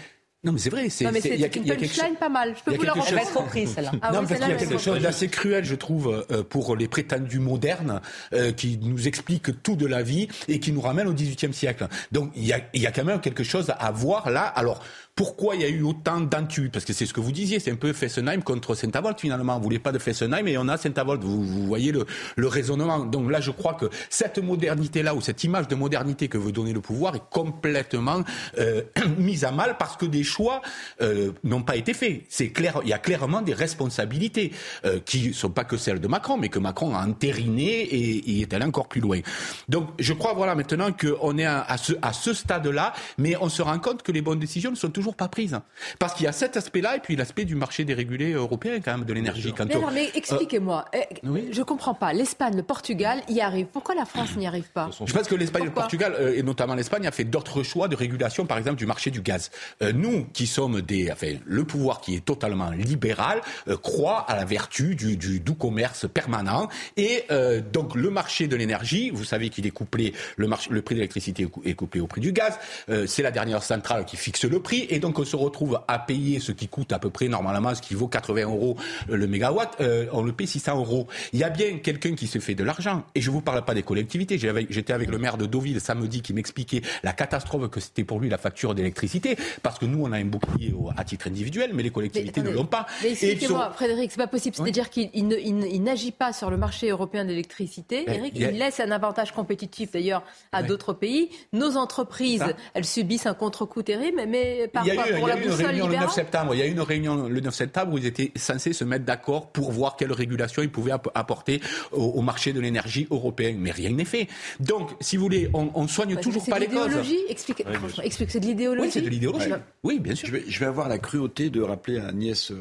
[0.41, 0.87] Non, mais c'est vrai.
[0.89, 2.55] C'est, non, mais c'est, y a, une punchline pas mal.
[2.57, 3.29] Je peux vous la chose...
[3.33, 3.91] comprise, celle-là.
[4.01, 6.87] Ah non, parce qu'il y a quelque chose d'assez cruel, je trouve, euh, pour les
[6.87, 7.99] prétendus modernes,
[8.31, 11.89] euh, qui nous expliquent tout de la vie et qui nous ramènent au XVIIIe siècle.
[12.13, 14.43] Donc, il y a, il y a quand même quelque chose à voir là.
[14.43, 14.81] Alors,
[15.15, 17.71] pourquoi il y a eu autant d'entus Parce que c'est ce que vous disiez, c'est
[17.71, 19.57] un peu Fessenheim contre Saint-Avold finalement.
[19.57, 21.23] On voulait pas de Fessenheim et on a Saint-Avold.
[21.23, 22.05] Vous, vous, voyez le,
[22.47, 22.99] raisonnement.
[22.99, 26.73] Donc là, je crois que cette modernité-là ou cette image de modernité que veut donner
[26.73, 28.23] le pouvoir est complètement
[28.57, 28.81] euh,
[29.17, 30.61] mise à mal parce que des choix
[31.01, 32.23] euh, n'ont pas été faits.
[32.29, 34.53] C'est clair, il y a clairement des responsabilités
[34.85, 38.41] euh, qui sont pas que celles de Macron, mais que Macron a entérinées et, et
[38.41, 39.19] est allé encore plus loin.
[39.67, 43.61] Donc je crois voilà maintenant qu'on est à, ce, à ce stade-là, mais on se
[43.61, 45.57] rend compte que les bonnes décisions ne sont toujours pas prise.
[45.97, 49.05] Parce qu'il y a cet aspect-là et puis l'aspect du marché dérégulé européen quand même
[49.05, 49.53] de l'énergie.
[49.57, 52.11] Mais, alors, mais expliquez-moi, euh, eh, je comprends pas.
[52.11, 53.67] L'Espagne, le Portugal y arrivent.
[53.71, 54.89] Pourquoi la France n'y arrive pas?
[55.05, 57.87] Je pense que l'Espagne et le Portugal, euh, et notamment l'Espagne, a fait d'autres choix
[57.87, 59.51] de régulation, par exemple du marché du gaz.
[59.81, 63.41] Euh, nous, qui sommes des, enfin, le pouvoir qui est totalement libéral,
[63.81, 67.25] croit à la vertu du, du doux commerce permanent et
[67.71, 70.99] donc le marché de l'énergie, vous savez qu'il est couplé, le, marché, le prix de
[70.99, 72.57] l'électricité est couplé au prix du gaz.
[73.05, 76.39] c'est la dernière centrale qui fixe le prix et donc on se retrouve à payer
[76.39, 80.05] ce qui coûte à peu près normalement ce qui vaut 80 euros le mégawatt, euh,
[80.11, 81.07] on le paye 600 euros.
[81.33, 83.03] Il y a bien quelqu'un qui se fait de l'argent.
[83.15, 84.37] Et je vous parle pas des collectivités.
[84.37, 88.29] J'étais avec le maire de Deauville samedi qui m'expliquait la catastrophe que c'était pour lui
[88.29, 91.89] la facture d'électricité, parce que nous on a un bouclier à titre individuel, mais les
[91.89, 92.85] collectivités ne l'ont pas.
[93.03, 93.73] Mais expliquez-moi, sont...
[93.73, 94.55] Frédéric, c'est pas possible.
[94.55, 98.05] C'est-à-dire qu'il n'agit pas sur le marché européen d'électricité.
[98.07, 101.29] Eric, il laisse un avantage compétitif d'ailleurs à d'autres pays.
[101.53, 105.87] Nos entreprises, elles subissent un contre-coup terrible, mais par il y a eu, une réunion
[105.87, 106.55] le 9 septembre.
[106.55, 109.05] Il y a eu une réunion le 9 septembre où ils étaient censés se mettre
[109.05, 111.61] d'accord pour voir quelle régulation ils pouvaient apporter
[111.91, 113.55] au, marché de l'énergie européen.
[113.57, 114.27] Mais rien n'est fait.
[114.59, 116.91] Donc, si vous voulez, on, ne soigne toujours pas les causes.
[117.29, 117.63] Explique,
[118.03, 118.85] explique c'est de l'idéologie.
[118.85, 119.51] Oui, c'est de l'idéologie.
[119.83, 120.29] Oui, bien sûr.
[120.47, 122.55] Je vais, avoir la cruauté de rappeler à Agnès euh,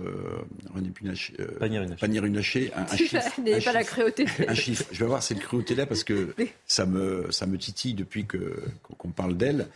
[0.76, 3.16] euh, Pannier-Runacher un, un chiffre.
[3.42, 4.26] N'ayez pas la cruauté.
[4.46, 4.84] Un chiffre.
[4.90, 6.34] Je vais avoir cette cruauté-là parce que
[6.66, 9.68] ça me, ça me titille depuis qu'on parle d'elle.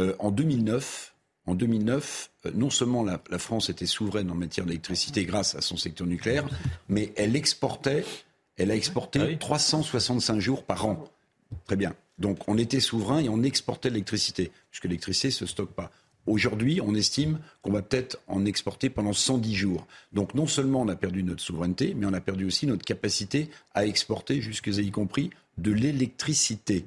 [0.00, 1.14] Euh, en 2009,
[1.48, 5.76] en 2009, euh, non seulement la, France était souveraine en matière d'électricité grâce à son
[5.76, 6.46] secteur nucléaire,
[6.88, 8.04] mais elle exportait,
[8.56, 11.04] elle a exporté 365 ah jours par an.
[11.66, 11.94] Très bien.
[12.18, 15.90] Donc on était souverain et on exportait l'électricité, puisque l'électricité ne se stocke pas.
[16.26, 19.86] Aujourd'hui, on estime qu'on va peut-être en exporter pendant 110 jours.
[20.12, 23.48] Donc non seulement on a perdu notre souveraineté, mais on a perdu aussi notre capacité
[23.72, 26.84] à exporter, jusqu'à y compris, de l'électricité.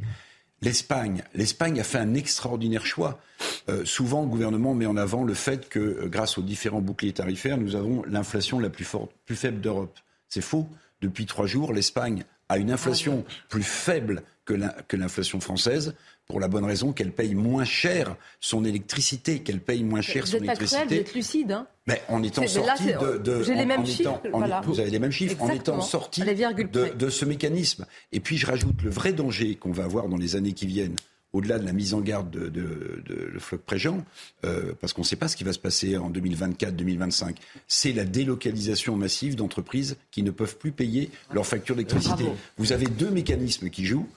[0.64, 3.20] L'Espagne, l'Espagne a fait un extraordinaire choix.
[3.68, 7.14] Euh, souvent, le gouvernement met en avant le fait que, euh, grâce aux différents boucliers
[7.14, 9.98] tarifaires, nous avons l'inflation la plus forte, plus faible d'Europe.
[10.30, 10.70] C'est faux.
[11.02, 15.96] Depuis trois jours, l'Espagne a une inflation plus faible que l'inflation française
[16.28, 20.38] pour la bonne raison qu'elle paye moins cher son électricité, qu'elle paye moins cher son
[20.38, 20.86] électricité.
[20.86, 24.22] vous êtes lucide, hein mais en étant sorti de, J'ai les mêmes chiffres.
[24.66, 25.42] Vous avez les mêmes chiffres.
[25.42, 27.86] En étant sorti de, de ce mécanisme.
[28.12, 30.96] Et puis je rajoute le vrai danger qu'on va avoir dans les années qui viennent
[31.34, 34.04] au-delà de la mise en garde de, de, de le floc Préjean,
[34.44, 37.36] euh, parce qu'on ne sait pas ce qui va se passer en 2024-2025,
[37.68, 42.26] c'est la délocalisation massive d'entreprises qui ne peuvent plus payer leurs factures d'électricité.
[42.58, 44.10] Vous avez deux mécanismes qui jouent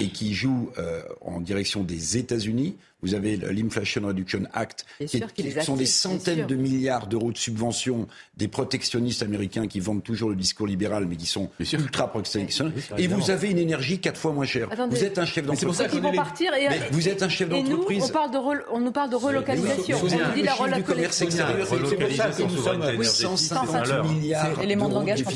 [0.00, 2.76] et qui jouent euh, en direction des États-Unis.
[3.02, 5.20] Vous avez l'Inflation Reduction Act, qui,
[5.62, 10.36] sont des centaines de milliards d'euros de subventions des protectionnistes américains qui vendent toujours le
[10.36, 12.62] discours libéral, mais qui sont ultra protectionnistes.
[12.98, 14.68] Et vous avez une énergie quatre fois moins chère.
[14.88, 15.82] vous êtes un chef d'entreprise.
[16.92, 18.04] vous êtes un chef d'entreprise.
[18.04, 18.38] On, parle de
[18.70, 19.98] on nous parle de relocalisation.
[20.00, 21.28] on nous dit la relocalisation.
[21.82, 24.56] C'est pour ça que nous sommes 150 milliards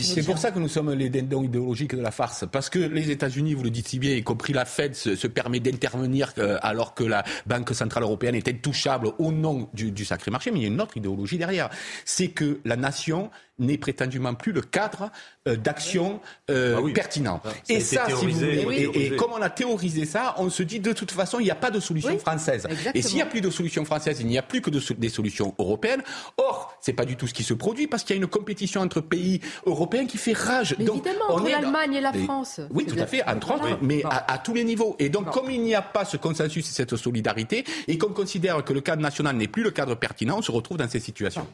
[0.01, 2.45] C'est pour ça que nous sommes les dindons idéologiques de la farce.
[2.51, 5.59] Parce que les États-Unis, vous le dites si bien, y compris la Fed, se, permet
[5.61, 7.25] d'intervenir euh, alors que la
[7.57, 10.81] Banque centrale européenne est intouchable au nom du, sacré marché, mais il y a une
[10.81, 11.71] autre idéologie derrière.
[12.05, 15.11] C'est que la nation n'est prétendument plus le cadre
[15.49, 17.41] euh, d'action euh, ah pertinent.
[17.45, 20.93] Ah, et ça, si vous et, comme on a théorisé ça, on se dit de
[20.93, 22.67] toute façon, il n'y a pas de solution française.
[22.95, 25.55] Et s'il n'y a plus de solution française, il n'y a plus que des solutions
[25.59, 26.03] européennes.
[26.37, 28.81] Or, c'est pas du tout ce qui se produit parce qu'il y a une compétition
[28.81, 30.75] entre pays européens qui fait rage.
[30.79, 32.61] Mais donc, évidemment, entre l'Allemagne et la France.
[32.71, 34.97] Oui, tout à fait, entre autres, mais à, tous les niveaux.
[34.99, 38.63] Et donc, comme il n'y a pas ce consensus et cette solidarité, et qu'on considère
[38.65, 41.47] que le cadre national n'est plus le cadre pertinent, on se retrouve dans ces situations.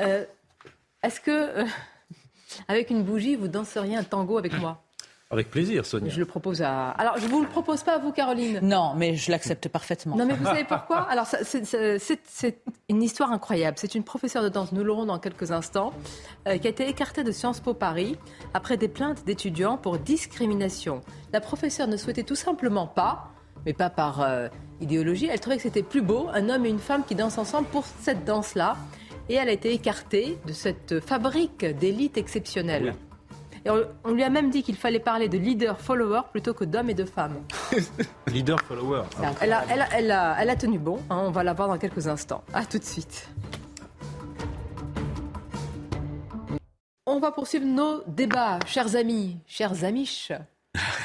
[0.00, 0.24] Euh,
[1.06, 1.60] est-ce que.
[1.60, 1.64] Euh,
[2.68, 4.82] Avec une bougie, vous danseriez un tango avec moi?
[5.30, 6.08] Avec plaisir, Sonia.
[6.08, 6.90] Je le propose à.
[6.90, 8.60] Alors, je vous le propose pas à vous, Caroline?
[8.62, 10.16] Non, mais je l'accepte parfaitement.
[10.16, 11.00] Non, mais vous savez pourquoi?
[11.10, 13.76] Alors, c'est une histoire incroyable.
[13.80, 15.92] C'est une professeure de danse, nous l'aurons dans quelques instants,
[16.46, 18.16] euh, qui a été écartée de Sciences Po Paris
[18.54, 21.00] après des plaintes d'étudiants pour discrimination.
[21.32, 23.32] La professeure ne souhaitait tout simplement pas,
[23.64, 24.46] mais pas par euh,
[24.80, 27.66] idéologie, elle trouvait que c'était plus beau un homme et une femme qui dansent ensemble
[27.68, 28.76] pour cette danse-là.
[29.28, 32.94] Et elle a été écartée de cette fabrique d'élite exceptionnelle
[34.04, 37.04] on, lui a même dit qu'il fallait parler de leader-follower plutôt que d'hommes et de
[37.04, 37.42] femmes.
[38.26, 39.02] leader-follower.
[39.40, 39.52] Elle,
[40.12, 40.98] a, tenu bon.
[41.10, 42.42] Hein, on va la voir dans quelques instants.
[42.52, 43.28] A tout de suite.
[47.06, 50.32] On va poursuivre nos débats, chers amis, chers amiches.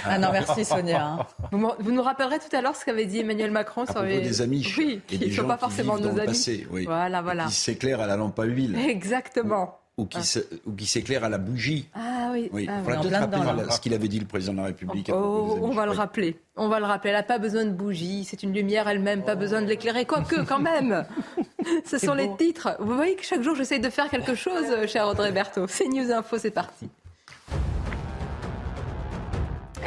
[0.06, 1.06] Ah non, merci Sonia.
[1.06, 1.28] Hein.
[1.52, 4.22] Vous, nous rappellerez tout à l'heure ce qu'avait dit Emmanuel Macron sur les...
[4.22, 4.66] des amis.
[4.78, 6.28] Oui, et des gens pas forcément nos amis.
[6.28, 6.86] Passé, oui.
[6.86, 7.46] Voilà, voilà.
[7.46, 8.78] Qui s'éclairent à la lampe à huile.
[8.78, 10.86] Exactement ou qui, ah.
[10.86, 11.88] s'éclaire à la bougie.
[11.94, 12.50] Ah oui.
[12.52, 12.68] oui.
[12.70, 15.12] Ah, peut-être rappeler ce qu'il avait dit le président de la République.
[15.14, 16.40] Oh, on va le rappeler.
[16.56, 17.12] On va le rappeler.
[17.12, 18.24] Elle n'a pas besoin de bougie.
[18.24, 19.24] C'est une lumière elle-même.
[19.24, 20.06] Pas besoin de l'éclairer.
[20.06, 21.06] Quoique, quand même.
[21.86, 22.78] Ce sont les titres.
[22.80, 25.68] Vous voyez que chaque jour, j'essaye de faire quelque chose, cher Audrey Berthaud.
[25.68, 26.90] C'est News Info, c'est parti.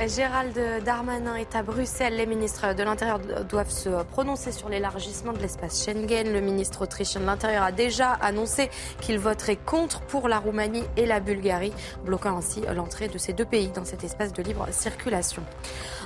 [0.06, 2.16] Gérald Darmanin est à Bruxelles.
[2.16, 6.30] Les ministres de l'Intérieur doivent se prononcer sur l'élargissement de l'espace Schengen.
[6.30, 11.06] Le ministre autrichien de l'Intérieur a déjà annoncé qu'il voterait contre pour la Roumanie et
[11.06, 11.72] la Bulgarie,
[12.04, 15.42] bloquant ainsi l'entrée de ces deux pays dans cet espace de libre circulation.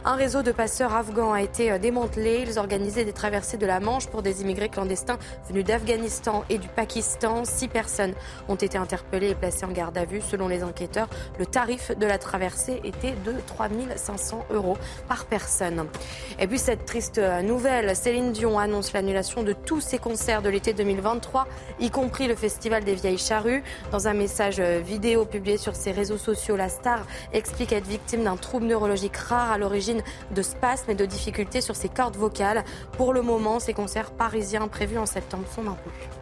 [0.05, 2.45] Un réseau de passeurs afghans a été démantelé.
[2.47, 6.69] Ils organisaient des traversées de la Manche pour des immigrés clandestins venus d'Afghanistan et du
[6.69, 7.45] Pakistan.
[7.45, 8.15] Six personnes
[8.49, 10.21] ont été interpellées et placées en garde à vue.
[10.21, 14.77] Selon les enquêteurs, le tarif de la traversée était de 3 500 euros
[15.09, 15.87] par personne.
[16.39, 20.73] Et puis cette triste nouvelle, Céline Dion annonce l'annulation de tous ses concerts de l'été
[20.73, 21.47] 2023,
[21.81, 23.63] y compris le Festival des Vieilles Charrues.
[23.93, 28.37] Dans un message vidéo publié sur ses réseaux sociaux, la star explique être victime d'un
[28.37, 32.65] trouble neurologique rare à l'origine de spasmes et de difficultés sur ses cordes vocales.
[32.97, 36.18] Pour le moment, ses concerts parisiens prévus en septembre sont maintenus.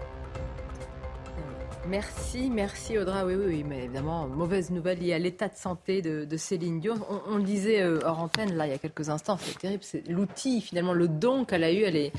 [1.89, 3.25] Merci, merci Audra.
[3.25, 6.97] Oui, oui, oui, mais évidemment, mauvaise nouvelle liée à l'état de santé de, Céline Dion.
[7.29, 9.85] On, le disait euh, hors antenne, là, il y a quelques instants, c'est terrible.
[9.85, 12.13] C'est l'outil, finalement, le don qu'elle a eu, elle est,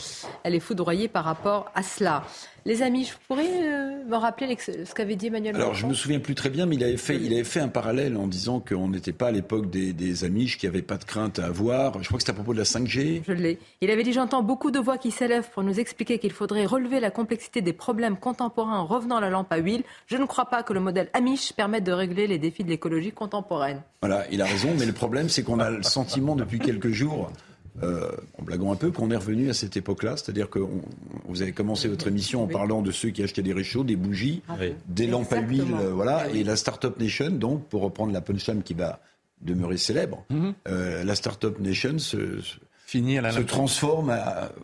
[0.43, 2.23] elle est foudroyée par rapport à cela.
[2.65, 6.20] Les amis, je pourrais euh, me rappeler ce qu'avait dit Emmanuel Alors, je me souviens
[6.20, 8.89] plus très bien, mais il avait fait, il avait fait un parallèle en disant qu'on
[8.89, 12.02] n'était pas à l'époque des, des Amish, qui n'avaient pas de crainte à avoir.
[12.02, 13.22] Je crois que c'était à propos de la 5G.
[13.28, 13.60] Je l'ai.
[13.82, 17.00] Il avait dit J'entends beaucoup de voix qui s'élèvent pour nous expliquer qu'il faudrait relever
[17.00, 19.84] la complexité des problèmes contemporains en revenant à la lampe à huile.
[20.08, 23.12] Je ne crois pas que le modèle Amish permette de régler les défis de l'écologie
[23.12, 23.82] contemporaine.
[24.02, 27.32] Voilà, il a raison, mais le problème, c'est qu'on a le sentiment depuis quelques jours
[27.84, 28.10] euh,
[28.40, 30.18] en blaguant un peu, qu'on est revenu à cette époque-là.
[30.18, 30.60] C'est-à-dire que
[31.26, 34.42] vous avez commencé votre émission en parlant de ceux qui achetaient des réchauds, des bougies,
[34.50, 34.56] ah
[34.88, 38.22] des lampes à huile, euh, voilà, ah et la Startup Nation, donc, pour reprendre la
[38.22, 39.00] punchline qui va
[39.42, 40.54] demeurer célèbre, mhm.
[40.68, 44.18] euh, la Startup Nation se, se transforme,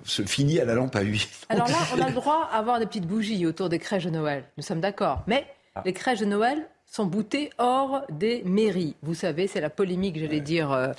[0.03, 1.21] se finit à la lampe à huile.
[1.49, 4.09] Alors là, on a le droit à avoir des petites bougies autour des crèches de
[4.09, 4.45] Noël.
[4.57, 5.21] Nous sommes d'accord.
[5.27, 5.45] Mais
[5.75, 5.83] ah.
[5.85, 8.95] les crèches de Noël sont boutées hors des mairies.
[9.03, 10.93] Vous savez, c'est la polémique, j'allais dire,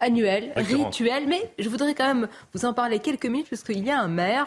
[0.00, 1.26] annuel, rituel.
[1.28, 4.46] Mais je voudrais quand même vous en parler quelques minutes, puisqu'il y a un maire,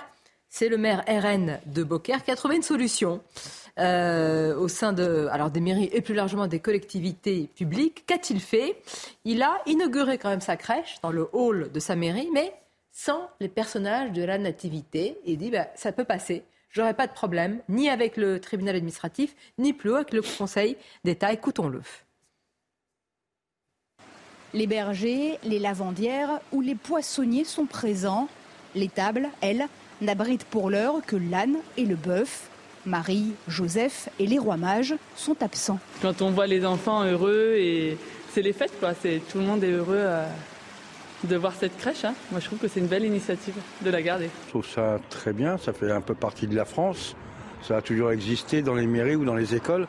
[0.49, 3.21] c'est le maire RN de Beaucaire, qui a trouvé une solution.
[3.79, 8.05] Euh, au sein de, alors des mairies et plus largement des collectivités publiques.
[8.05, 8.75] Qu'a-t-il fait?
[9.25, 12.53] Il a inauguré quand même sa crèche dans le hall de sa mairie, mais
[12.91, 15.17] sans les personnages de la nativité.
[15.25, 16.43] Il dit bah, ça peut passer.
[16.69, 20.77] J'aurai pas de problème, ni avec le tribunal administratif, ni plus haut avec le Conseil
[21.03, 21.33] d'État.
[21.33, 21.81] Écoutons-le.
[24.53, 28.27] Les bergers, les lavandières ou les poissonniers sont présents.
[28.75, 29.65] Les tables, elles,
[29.99, 32.49] n'abritent pour l'heure que l'âne et le bœuf.
[32.85, 35.79] Marie, Joseph et les rois mages sont absents.
[36.01, 37.97] Quand on voit les enfants heureux et
[38.31, 38.93] c'est les fêtes, quoi.
[38.93, 40.27] C'est tout le monde est heureux euh,
[41.23, 42.05] de voir cette crèche.
[42.05, 42.13] Hein.
[42.29, 44.29] Moi, je trouve que c'est une belle initiative de la garder.
[44.45, 45.57] Je trouve ça très bien.
[45.57, 47.15] Ça fait un peu partie de la France.
[47.63, 49.87] Ça a toujours existé dans les mairies ou dans les écoles.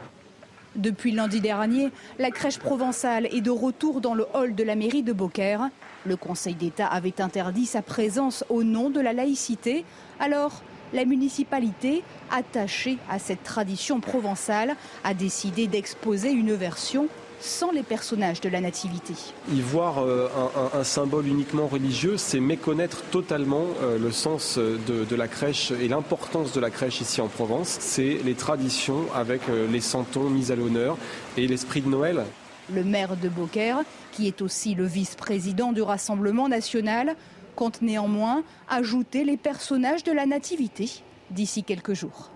[0.76, 5.04] Depuis lundi dernier, la crèche provençale est de retour dans le hall de la mairie
[5.04, 5.68] de Beaucaire.
[6.04, 9.84] Le Conseil d'État avait interdit sa présence au nom de la laïcité.
[10.18, 17.06] Alors, la municipalité, attachée à cette tradition provençale, a décidé d'exposer une version
[17.44, 19.12] sans les personnages de la Nativité.
[19.52, 20.28] Y voir euh,
[20.72, 26.52] un, symbole uniquement religieux, c'est méconnaître totalement euh, le sens de, la crèche et l'importance
[26.52, 27.76] de la crèche ici en Provence.
[27.80, 30.96] C'est les traditions avec euh, les santons mis à l'honneur
[31.36, 32.24] et l'esprit de Noël.
[32.72, 37.14] Le maire de Beaucaire, qui est aussi le vice-président du Rassemblement national,
[37.56, 40.90] compte néanmoins ajouter les personnages de la Nativité
[41.30, 42.30] d'ici quelques jours.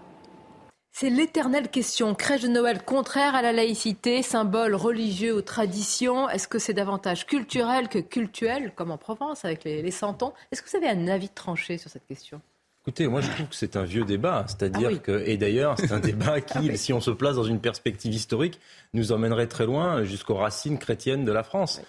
[1.01, 2.13] C'est l'éternelle question.
[2.17, 6.29] Crèche de Noël contraire à la laïcité, symbole religieux aux traditions.
[6.29, 10.61] Est-ce que c'est davantage culturel que cultuel, comme en Provence avec les, les santons Est-ce
[10.61, 12.41] que vous avez un avis tranché sur cette question?
[12.83, 15.93] Écoutez, moi je trouve que c'est un vieux débat, c'est-à-dire ah que, et d'ailleurs c'est
[15.93, 18.59] un débat qui, ah si on se place dans une perspective historique,
[18.93, 21.81] nous emmènerait très loin jusqu'aux racines chrétiennes de la France.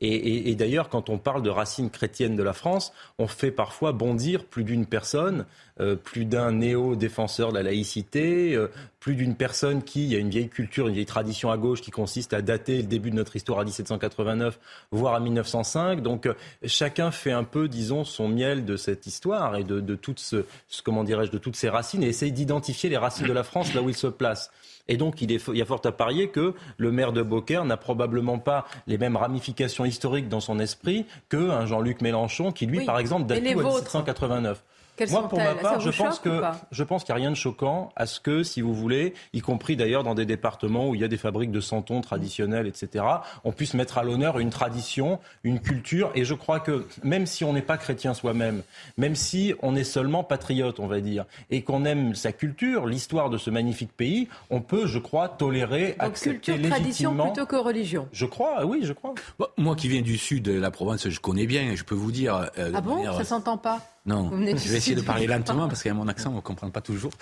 [0.00, 4.44] Et, d'ailleurs, quand on parle de racines chrétiennes de la France, on fait parfois bondir
[4.44, 5.46] plus d'une personne,
[5.80, 10.18] euh, plus d'un néo-défenseur de la laïcité, euh, plus d'une personne qui, il y a
[10.18, 13.16] une vieille culture, une vieille tradition à gauche qui consiste à dater le début de
[13.16, 14.58] notre histoire à 1789,
[14.90, 16.02] voire à 1905.
[16.02, 19.98] Donc euh, chacun fait un peu, disons, son miel de cette histoire et de, de
[20.16, 20.44] ce,
[20.82, 23.80] comment dirais-je, de toutes ces racines et essaye d'identifier les racines de la France là
[23.80, 24.50] où il se place.
[24.88, 27.76] Et donc, il, est, y a fort à parier que le maire de Beaucaire n'a
[27.76, 32.98] probablement pas les mêmes ramifications historiques dans son esprit qu'un Jean-Luc Mélenchon, qui lui, par
[32.98, 34.62] exemple, date de 1789.
[34.96, 37.36] Quelles Moi, pour ma part, je pense, que, je pense qu'il n'y a rien de
[37.36, 41.00] choquant à ce que, si vous voulez, y compris d'ailleurs dans des départements où il
[41.00, 43.04] y a des fabriques de santons traditionnelles, etc.,
[43.42, 46.12] on puisse mettre à l'honneur une tradition, une culture.
[46.14, 48.62] Et je crois que même si on n'est pas chrétien soi-même,
[48.96, 53.30] même si on est seulement patriote, on va dire, et qu'on aime sa culture, l'histoire
[53.30, 56.76] de ce magnifique pays, on peut, je crois, tolérer, Donc, accepter culture, légitimement.
[56.76, 58.08] tradition plutôt que religion.
[58.12, 59.14] Je crois, oui, je crois.
[59.56, 62.48] Moi qui viens du sud de la province, je connais bien, je peux vous dire.
[62.58, 63.14] Euh, ah bon, manière...
[63.16, 63.80] ça s'entend pas?
[64.06, 66.82] Non, je vais essayer de parler lentement parce qu'à mon accent, on ne comprend pas
[66.82, 67.12] toujours,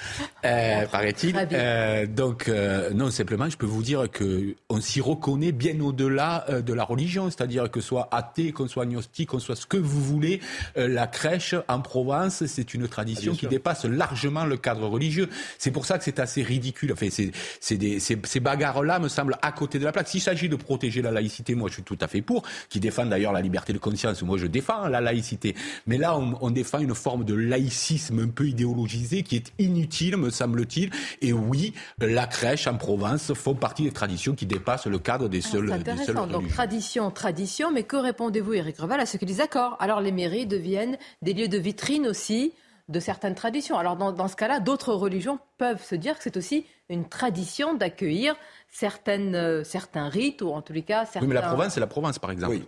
[0.45, 1.37] euh, paraît-il.
[1.53, 6.45] Euh, donc, euh, non, simplement, je peux vous dire que on s'y reconnaît bien au-delà
[6.49, 9.77] euh, de la religion, c'est-à-dire que soit athée, qu'on soit agnostique, qu'on soit ce que
[9.77, 10.41] vous voulez,
[10.77, 15.29] euh, la crèche en Provence, c'est une tradition ah, qui dépasse largement le cadre religieux.
[15.59, 16.93] C'est pour ça que c'est assez ridicule.
[16.93, 20.09] Enfin, c'est, c'est des, ces, ces bagarres-là me semblent à côté de la plaque.
[20.09, 23.11] S'il s'agit de protéger la laïcité, moi, je suis tout à fait pour, qui défendent
[23.11, 24.21] d'ailleurs la liberté de conscience.
[24.23, 25.55] Moi, je défends la laïcité.
[25.87, 30.17] Mais là, on, on défend une forme de laïcisme un peu idéologisé qui est inutile,
[30.17, 30.91] me semble-t-il.
[31.21, 35.41] Et oui, la crèche en Provence font partie des traditions qui dépassent le cadre des
[35.41, 35.69] seuls.
[35.69, 36.27] C'est intéressant.
[36.27, 40.13] Donc tradition, tradition, mais que répondez-vous, Eric Reval, à ceux qui disent d'accord Alors les
[40.13, 42.53] mairies deviennent des lieux de vitrine aussi
[42.89, 43.79] de certaines traditions.
[43.79, 47.75] Alors dans, dans ce cas-là, d'autres religions peuvent se dire que c'est aussi une tradition
[47.75, 48.35] d'accueillir
[48.69, 51.21] certaines, euh, certains rites ou en tous les cas certains...
[51.21, 52.55] Oui, mais la province, c'est la province, par exemple.
[52.55, 52.65] Oui.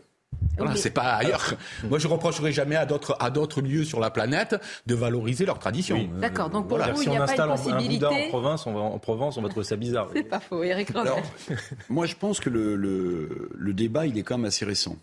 [0.57, 1.55] Voilà, c'est pas ailleurs.
[1.89, 5.59] Moi, je reprocherai jamais à d'autres à d'autres lieux sur la planète de valoriser leurs
[5.59, 6.09] traditions.
[6.21, 6.51] D'accord.
[6.51, 8.07] Donc pour vous, il n'y a pas de possibilité.
[8.07, 10.09] en Provence, on va en Provence, on va trouver ça bizarre.
[10.13, 11.21] c'est pas faux, Eric Alors,
[11.89, 14.97] Moi, je pense que le, le, le débat, il est quand même assez récent.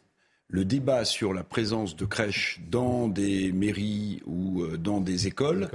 [0.47, 5.69] Le débat sur la présence de crèches dans des mairies ou euh, dans des écoles.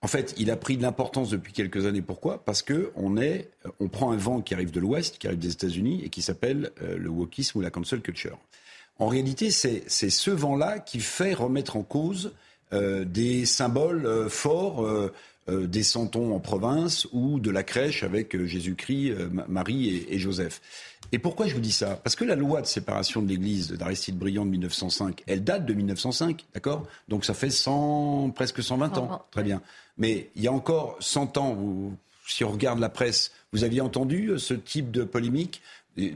[0.00, 2.02] En fait, il a pris de l'importance depuis quelques années.
[2.02, 2.44] Pourquoi?
[2.44, 5.52] Parce que on est, on prend un vent qui arrive de l'Ouest, qui arrive des
[5.52, 8.38] États-Unis et qui s'appelle euh, le wokisme ou la cancel culture.
[8.98, 12.32] En réalité, c'est ce vent-là qui fait remettre en cause
[12.72, 15.12] euh, des symboles euh, forts euh,
[15.48, 19.12] des santons en province ou de la crèche avec Jésus-Christ,
[19.46, 20.62] Marie et, Joseph.
[21.12, 22.00] Et pourquoi je vous dis ça?
[22.02, 25.74] Parce que la loi de séparation de l'Église d'Aristide Briand de 1905, elle date de
[25.74, 26.86] 1905, d'accord?
[27.08, 29.26] Donc ça fait 100, presque 120 ans.
[29.32, 29.60] Très bien.
[29.98, 31.58] Mais il y a encore 100 ans,
[32.26, 35.60] si on regarde la presse, vous aviez entendu ce type de polémique?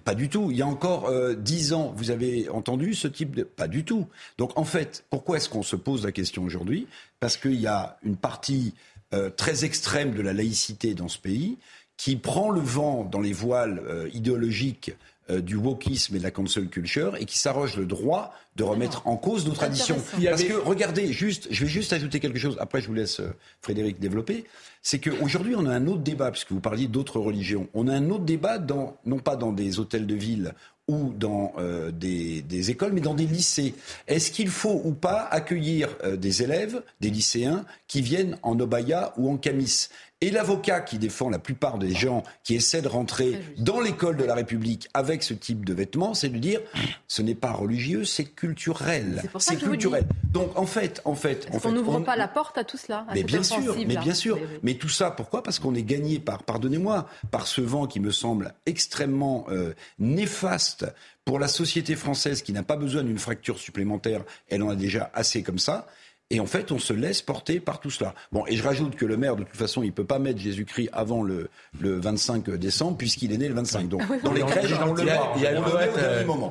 [0.05, 0.51] Pas du tout.
[0.51, 3.43] Il y a encore euh, dix ans, vous avez entendu ce type de...
[3.45, 4.07] Pas du tout.
[4.37, 6.87] Donc en fait, pourquoi est-ce qu'on se pose la question aujourd'hui?
[7.21, 8.75] Parce qu'il y a une partie
[9.15, 11.59] euh, très extrême de la laïcité dans ce pays
[11.97, 14.93] qui prend le vent dans les voiles euh, idéologiques
[15.31, 19.17] du wokisme et de la cancel culture et qui s'arroge le droit de remettre en
[19.17, 19.99] cause nos traditions.
[20.25, 22.57] Parce que regardez, juste, je vais juste ajouter quelque chose.
[22.61, 23.21] Après, je vous laisse
[23.61, 24.45] Frédéric développer
[24.83, 27.69] c'est qu'aujourd'hui, on a un autre débat, puisque vous parliez d'autres religions.
[27.75, 30.55] On a un autre débat, dans, non pas dans des hôtels de ville
[30.89, 33.75] ou dans euh, des, écoles, mais dans des lycées.
[34.07, 39.13] Est-ce qu'il faut ou pas accueillir euh, des élèves, des lycéens, qui viennent en obaya
[39.19, 39.89] ou en camis?
[40.21, 44.25] Et l'avocat qui défend la plupart des gens qui essaient de rentrer dans l'école de
[44.25, 46.61] la République avec ce type de vêtements, c'est de dire
[47.07, 49.23] ce n'est pas religieux, c'est culturel.
[49.39, 50.07] C'est culturel.
[50.33, 53.07] Donc en fait, en fait, on n'ouvre pas la porte à tout cela.
[53.15, 54.39] mais bien sûr, mais bien sûr.
[54.63, 55.43] Mais, tout ça, pourquoi?
[55.43, 60.87] Parce qu'on est gagné par, pardonnez-moi, par ce vent qui me semble extrêmement euh, néfaste
[61.25, 64.25] pour la société française qui n'a pas besoin d'une fracture supplémentaire.
[64.49, 65.87] Elle en a déjà assez comme ça.
[66.31, 68.15] Et en fait, on se laisse porter par tout cela.
[68.33, 70.39] Bon, et je rajoute que le maire, de toute façon, il ne peut pas mettre
[70.39, 71.49] Jésus-Christ avant le,
[71.81, 73.89] le 25 décembre, puisqu'il est né le 25.
[73.89, 75.53] Donc, dans les crèches, il y a, il y a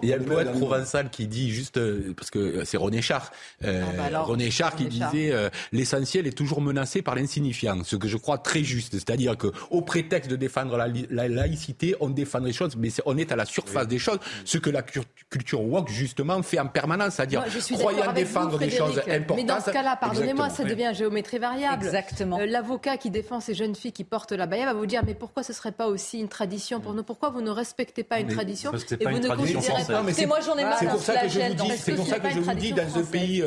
[0.02, 3.32] il y a le poète provençal qui dit juste, euh, parce que c'est René Char,
[3.64, 7.96] euh, ah bah René Char qui disait euh, l'essentiel est toujours menacé par l'insignifiant, ce
[7.96, 8.94] que je crois très juste.
[8.94, 13.32] C'est-à-dire que au prétexte de défendre la, laïcité, on défend les choses, mais on est
[13.32, 17.44] à la surface des choses, ce que la culture woke justement fait en permanence, c'est-à-dire
[17.74, 21.86] croyant défendre des choses importantes ce cas-là, pardonnez-moi, ça devient géométrie variable.
[21.86, 22.40] Exactement.
[22.40, 25.44] L'avocat qui défend ces jeunes filles qui portent la baya va vous dire mais pourquoi
[25.44, 27.04] ce serait pas aussi une tradition pour nous?
[27.04, 30.58] Pourquoi vous ne respectez pas une tradition et vous ne considérez pas C'est moi j'en
[30.58, 30.80] ai marre.
[30.80, 32.98] C'est pour ça que je vous dis, c'est pour ça que je vous dis dans
[32.98, 33.44] un pays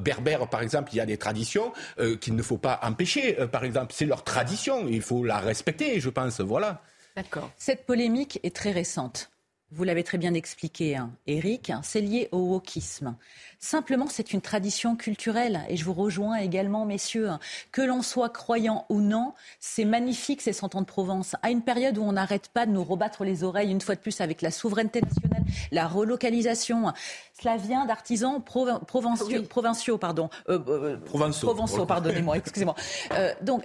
[0.00, 1.72] berbère par exemple, il y a des traditions
[2.20, 3.34] qu'il ne faut pas empêcher.
[3.52, 6.40] Par exemple, c'est leur tradition, il faut la respecter, je pense.
[6.40, 6.80] Voilà.
[7.16, 7.50] D'accord.
[7.56, 9.30] Cette polémique est très récente.
[9.70, 13.14] Vous l'avez très bien expliqué, hein, Eric, c'est lié au wokisme.
[13.58, 15.60] Simplement, c'est une tradition culturelle.
[15.68, 17.38] Et je vous rejoins également, messieurs, hein.
[17.70, 21.36] que l'on soit croyant ou non, c'est magnifique ces cent ans de Provence.
[21.42, 24.00] À une période où on n'arrête pas de nous rebattre les oreilles, une fois de
[24.00, 26.90] plus, avec la souveraineté nationale, la relocalisation.
[27.38, 30.30] Cela vient d'artisans provinciaux, pardon.
[30.48, 31.46] Euh, euh, provençaux.
[31.46, 32.74] Provençaux, pardonnez-moi, excusez-moi.
[33.12, 33.64] Euh, donc,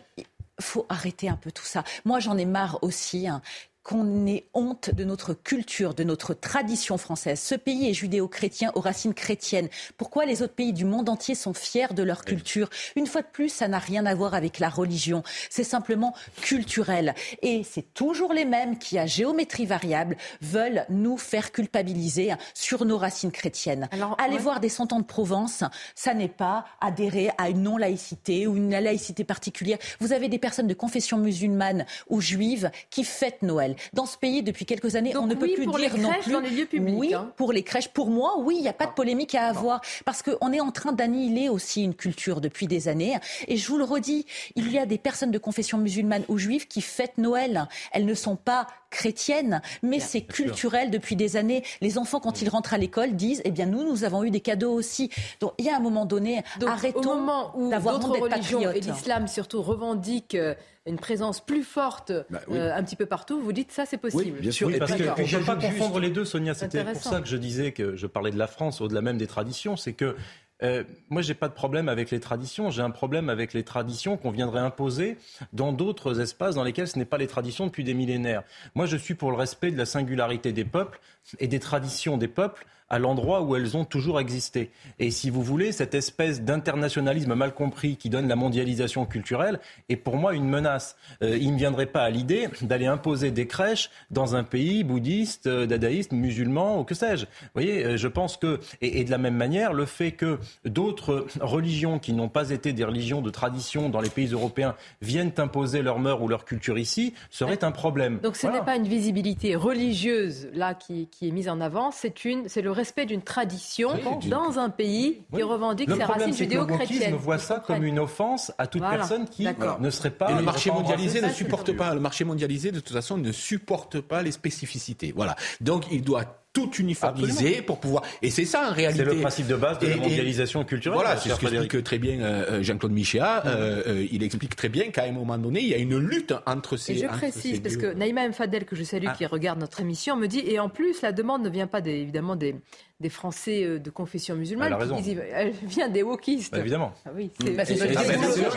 [0.59, 1.83] faut arrêter un peu tout ça.
[2.05, 3.41] Moi, j'en ai marre aussi hein,
[3.83, 7.39] qu'on ait honte de notre culture, de notre tradition française.
[7.39, 9.67] Ce pays est judéo-chrétien aux racines chrétiennes.
[9.97, 13.27] Pourquoi les autres pays du monde entier sont fiers de leur culture Une fois de
[13.31, 15.23] plus, ça n'a rien à voir avec la religion.
[15.49, 17.13] C'est simplement culturel.
[17.41, 22.97] Et c'est toujours les mêmes qui, à géométrie variable, veulent nous faire culpabiliser sur nos
[22.97, 23.89] racines chrétiennes.
[23.91, 25.63] Alors, Aller voir des cent ans de Provence,
[25.95, 29.77] ça n'est pas adhérer à une non-laïcité ou une laïcité particulière.
[29.99, 33.72] Vous avez des personnes de confession musulmane ou juive qui fêtent Noël.
[33.93, 36.31] Dans ce pays, depuis quelques années, on ne peut plus dire non plus.
[36.31, 37.31] Dans les lieux publics, oui, hein.
[37.37, 37.89] pour les crèches.
[37.89, 39.81] Pour moi, oui, il n'y a pas de polémique à avoir.
[40.05, 43.17] Parce qu'on est en train d'annihiler aussi une culture depuis des années.
[43.47, 46.67] Et je vous le redis, il y a des personnes de confession musulmane ou juive
[46.67, 47.67] qui fêtent Noël.
[47.91, 51.63] Elles ne sont pas chrétiennes, mais c'est culturel depuis des années.
[51.81, 54.39] Les enfants, quand ils rentrent à l'école, disent Eh bien, nous, nous avons eu des
[54.39, 55.09] cadeaux aussi.
[55.39, 57.25] Donc, il y a un moment donné, arrêtons
[57.69, 58.75] d'avoir honte d'être patriotes.
[58.75, 60.53] Et l'islam, surtout, revendique euh,
[60.85, 64.35] une présence plus forte bah euh, un petit peu partout, vous dites ça c'est possible.
[64.35, 64.69] Oui, bien sûr.
[64.77, 66.53] parce que, on ne peut pas confondre les deux, Sonia.
[66.53, 69.27] C'était pour ça que je disais que je parlais de la France au-delà même des
[69.27, 69.77] traditions.
[69.77, 70.15] C'est que
[70.61, 72.69] euh, moi, j'ai pas de problème avec les traditions.
[72.69, 75.17] J'ai un problème avec les traditions qu'on viendrait imposer
[75.51, 78.43] dans d'autres espaces dans lesquels ce n'est pas les traditions depuis des millénaires.
[78.75, 80.99] Moi, je suis pour le respect de la singularité des peuples
[81.39, 84.69] et des traditions des peuples à l'endroit où elles ont toujours existé.
[84.99, 89.59] Et si vous voulez, cette espèce d'internationalisme mal compris qui donne la mondialisation culturelle
[89.89, 90.95] est pour moi une menace.
[91.23, 95.47] Euh, il ne viendrait pas à l'idée d'aller imposer des crèches dans un pays bouddhiste,
[95.47, 97.25] euh, dadaïste, musulman ou que sais-je.
[97.25, 100.37] Vous voyez, euh, je pense que, et, et, de la même manière, le fait que
[100.63, 105.31] d'autres religions qui n'ont pas été des religions de tradition dans les pays européens viennent
[105.37, 108.19] imposer leur mœurs ou leur culture ici serait un problème.
[108.21, 112.25] Donc ce n'est pas une visibilité religieuse là qui, qui est mise en avant, c'est
[112.25, 113.91] une, c'est le respect d'une tradition
[114.29, 117.11] dans un pays qui revendique ses racines judéo-chrétiennes.
[117.11, 119.47] Le voit ça comme une offense à toute personne qui
[119.79, 120.31] ne serait pas.
[120.31, 121.93] Et le marché mondialisé ne supporte pas.
[121.93, 125.13] Le marché mondialisé, de toute façon, ne supporte pas les spécificités.
[125.15, 125.35] Voilà.
[125.61, 128.03] Donc, il doit tout uniformiser pour pouvoir.
[128.21, 129.03] Et c'est ça en réalité.
[129.03, 130.99] C'est le principe de base de la mondialisation culturelle.
[130.99, 133.41] Voilà, c'est ce qu'explique très bien euh, Jean-Claude Michéa.
[133.43, 133.47] Mm.
[133.47, 136.33] Euh, euh, il explique très bien qu'à un moment donné, il y a une lutte
[136.45, 136.93] entre ces.
[136.93, 139.15] Et je précise parce que Naïma Mfadel, que je salue, ah.
[139.17, 141.93] qui regarde notre émission, me dit et en plus la demande ne vient pas des,
[141.93, 142.55] évidemment des
[142.99, 146.53] des Français de confession musulmane, elle, qui elle vient des wokistes.
[146.53, 146.93] Bah, évidemment.
[147.05, 147.75] Ah oui, c'est bah, ceux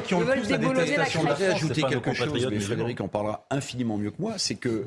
[0.07, 1.23] qui ont le plus la détestation.
[1.23, 4.85] Je voudrais ajouter quelque chose, mais Frédéric en parlera infiniment mieux que moi, c'est que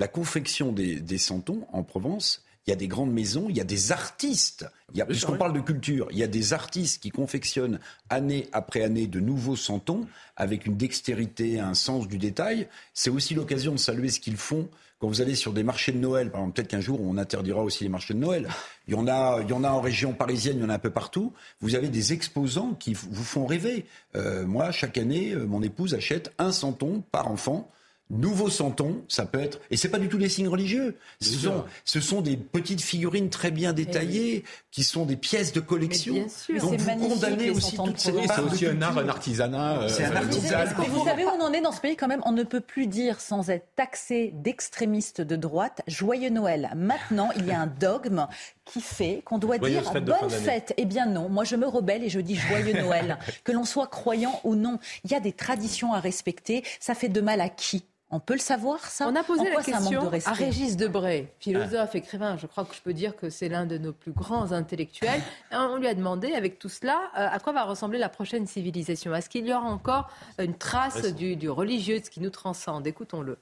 [0.00, 3.60] la confection des, des santons en Provence il y a des grandes maisons, il y
[3.60, 4.66] a des artistes.
[5.08, 7.80] puisqu'on parle de culture, il y a des artistes qui confectionnent
[8.10, 12.68] année après année de nouveaux santons avec une dextérité, un sens du détail.
[12.92, 14.68] C'est aussi l'occasion de saluer ce qu'ils font
[15.00, 16.30] quand vous allez sur des marchés de Noël.
[16.30, 18.46] Par exemple, peut-être qu'un jour on interdira aussi les marchés de Noël.
[18.88, 20.74] Il y en a, il y en a en région parisienne, il y en a
[20.74, 21.32] un peu partout.
[21.60, 23.86] Vous avez des exposants qui vous font rêver.
[24.16, 27.70] Euh, moi, chaque année, euh, mon épouse achète un santon par enfant
[28.10, 30.96] Nouveau santon, ça peut être, et c'est pas du tout des signes religieux.
[31.20, 34.42] Ce sont, ce sont, des petites figurines très bien détaillées,
[34.72, 36.14] qui sont des pièces de collection.
[36.14, 39.82] bien sûr, Donc vous condamnez aussi toutes ces C'est aussi un art, un artisanat.
[39.82, 40.74] Euh, c'est un artisanat.
[40.78, 42.20] Mais vous savez où on en est dans ce pays quand même?
[42.24, 46.70] On ne peut plus dire sans être taxé d'extrémiste de droite, joyeux Noël.
[46.74, 48.26] Maintenant, il y a un dogme
[48.64, 50.74] qui fait qu'on doit dire bonne fête.
[50.76, 53.18] Eh bien non, moi je me rebelle et je dis joyeux Noël.
[53.44, 56.64] que l'on soit croyant ou non, il y a des traditions à respecter.
[56.80, 57.84] Ça fait de mal à qui?
[58.12, 59.06] On peut le savoir, ça?
[59.08, 62.36] On a posé la question à Régis Debray, philosophe, écrivain.
[62.36, 65.22] Je crois que je peux dire que c'est l'un de nos plus grands intellectuels.
[65.52, 69.14] On lui a demandé, avec tout cela, euh, à quoi va ressembler la prochaine civilisation?
[69.14, 72.84] Est-ce qu'il y aura encore une trace du, religieux, de ce qui nous transcende?
[72.84, 73.38] Écoutons-le.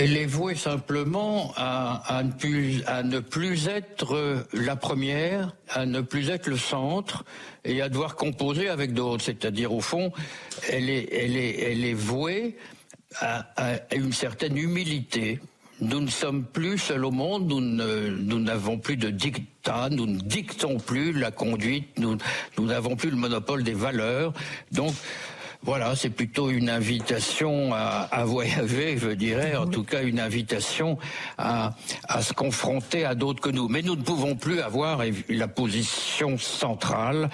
[0.00, 6.00] Elle est vouée simplement à, ne plus, à, ne plus, être la première, à ne
[6.00, 7.24] plus être le centre
[7.64, 9.22] et à devoir composer avec d'autres.
[9.22, 10.10] C'est-à-dire, au fond,
[10.70, 12.56] elle est, elle est, elle est vouée
[13.18, 13.44] à,
[13.94, 15.40] une certaine humilité
[15.82, 20.78] nous ne sommes plus seuls au monde, nous n'avons plus de dictat, nous ne dictons
[20.78, 22.18] plus la conduite, nous
[22.58, 24.34] n'avons plus le monopole des valeurs.
[24.72, 24.92] Donc,
[25.62, 30.96] voilà, c'est plutôt une invitation à, à, voyager, je dirais, en tout cas une invitation
[31.36, 31.74] à,
[32.08, 33.68] à se confronter à d'autres que nous.
[33.68, 37.28] Mais nous ne pouvons plus avoir la position centrale.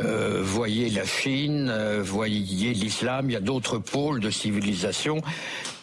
[0.00, 5.20] Euh, voyez la Chine, euh, voyez l'islam, il y a d'autres pôles de civilisation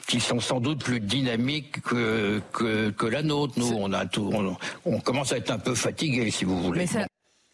[0.07, 3.53] qui sont sans doute plus dynamiques que, que, que la nôtre.
[3.57, 6.87] Nous, on a tout, on, on, commence à être un peu fatigué, si vous voulez.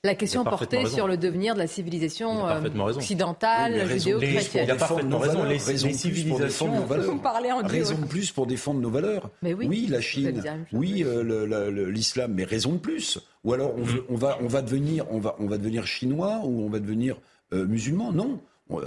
[0.06, 2.62] La question portait sur le devenir de la civilisation euh,
[2.95, 4.66] occidentale, judéo-chrétienne.
[4.68, 5.43] Il a parfaitement raison.
[5.43, 6.86] Les, civilisations.
[6.86, 9.32] Vous parlez en Raison de plus pour défendre nos valeurs.
[9.41, 13.18] Mais oui, oui, la Chine, oui, euh, l'islam, mais raison de plus.
[13.43, 16.64] Ou alors on, on, va, on va devenir, on va, on va devenir chinois ou
[16.64, 17.18] on va devenir
[17.53, 18.39] euh, musulman Non.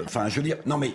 [0.04, 0.92] Enfin, je veux dire, non mais.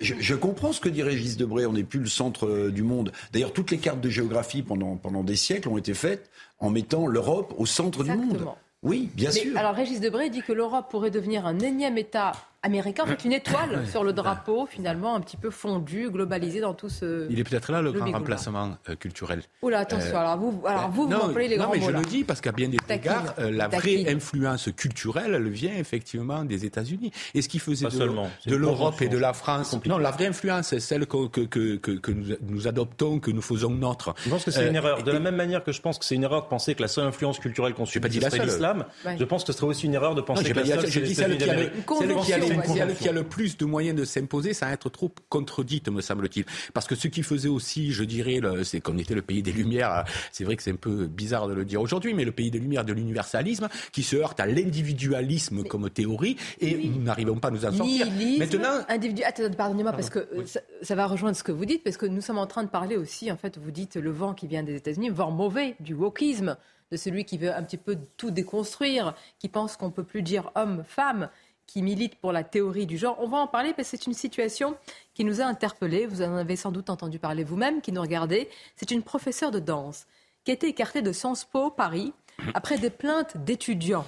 [0.00, 3.12] Je, je, comprends ce que dit Régis Debray, on n'est plus le centre du monde.
[3.32, 6.30] D'ailleurs, toutes les cartes de géographie pendant, pendant des siècles ont été faites
[6.60, 8.46] en mettant l'Europe au centre du monde.
[8.82, 9.56] Oui, bien sûr.
[9.56, 13.86] Alors Régis Debray dit que l'Europe pourrait devenir un énième État américain, c'est une étoile
[13.90, 17.26] sur le drapeau, finalement un petit peu fondu, globalisé dans tout ce.
[17.30, 19.42] Il est peut-être là le, grand remplacement euh, culturel.
[19.62, 20.16] Oula, attention.
[20.16, 21.74] Euh, alors vous, alors vous, vous employez les grands mots.
[21.74, 25.34] Non, mais je le dis parce qu'à bien des égards, euh, la vraie influence culturelle,
[25.34, 27.12] elle vient effectivement des États-Unis.
[27.34, 30.80] Et ce qui faisait de, l'Europe et de la France, non, la vraie influence, c'est
[30.80, 31.40] celle que, que,
[31.76, 34.14] que, que nous, adoptons, que nous faisons nôtre.
[34.24, 35.02] Je pense que c'est une erreur.
[35.02, 36.88] De la même manière que je pense que c'est une erreur de penser que la
[36.88, 38.84] seule influence culturelle qu'on subit, c'est l'islam.
[39.18, 41.38] Je pense que ce serait aussi une erreur de penser que la seule, c'est celle
[41.38, 46.44] qui a le plus de moyens de s'imposer sans être trop contredite, me semble-t-il.
[46.74, 50.04] Parce que ce qui faisait aussi, je dirais, c'est qu'on était le pays des Lumières.
[50.30, 52.58] C'est vrai que c'est un peu bizarre de le dire aujourd'hui, mais le pays des
[52.58, 57.50] Lumières de l'universalisme qui se heurte à l'individualisme comme théorie et nous n'arrivons pas à
[57.50, 58.06] nous en sortir.
[58.38, 59.22] Maintenant, individu...
[59.56, 60.44] pardonnez-moi parce que euh,
[60.82, 62.96] ça, va rejoindre ce que vous dites parce que nous sommes en train de parler
[62.96, 63.30] aussi.
[63.30, 66.56] En fait, vous dites le vent qui vient des États-Unis, vent mauvais du wokisme
[66.90, 70.50] de celui qui veut un petit peu tout déconstruire, qui pense qu'on peut plus dire
[70.54, 71.30] homme, femme,
[71.72, 73.16] qui milite pour la théorie du genre.
[73.18, 74.76] On va en parler parce que c'est une situation
[75.14, 76.04] qui nous a interpellés.
[76.04, 78.50] Vous en avez sans doute entendu parler vous-même, qui nous regardez.
[78.76, 80.06] C'est une professeure de danse
[80.44, 82.12] qui a été écartée de Sciences Po Paris
[82.52, 84.04] après des plaintes d'étudiants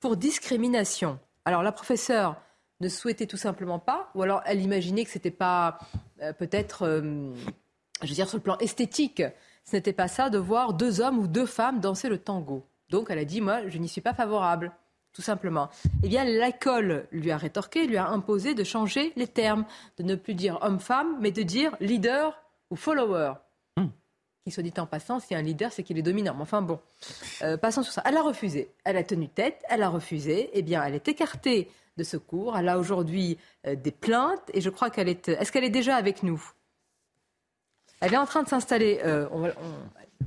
[0.00, 1.18] pour discrimination.
[1.44, 2.36] Alors la professeure
[2.80, 5.78] ne souhaitait tout simplement pas, ou alors elle imaginait que c'était pas
[6.22, 7.34] euh, peut-être, euh,
[8.00, 9.22] je veux dire, sur le plan esthétique,
[9.66, 12.64] ce n'était pas ça de voir deux hommes ou deux femmes danser le tango.
[12.88, 14.72] Donc elle a dit, moi, je n'y suis pas favorable
[15.12, 15.68] tout simplement.
[16.02, 19.64] Eh bien, l'école lui a rétorqué, lui a imposé de changer les termes,
[19.98, 22.40] de ne plus dire homme-femme, mais de dire leader
[22.70, 23.32] ou follower.
[23.76, 23.88] Hmm.
[24.44, 26.34] Qui soit dit en passant, si un leader, c'est qu'il est dominant.
[26.34, 26.78] Mais enfin bon,
[27.42, 28.02] euh, passons sur ça.
[28.04, 28.70] Elle a refusé.
[28.84, 30.50] Elle a tenu tête, elle a refusé.
[30.52, 32.56] Eh bien, elle est écartée de ce cours.
[32.56, 35.28] Elle a aujourd'hui euh, des plaintes et je crois qu'elle est.
[35.28, 36.52] Est-ce qu'elle est déjà avec nous?
[38.00, 39.00] Elle est en train de s'installer.
[39.04, 39.26] Euh,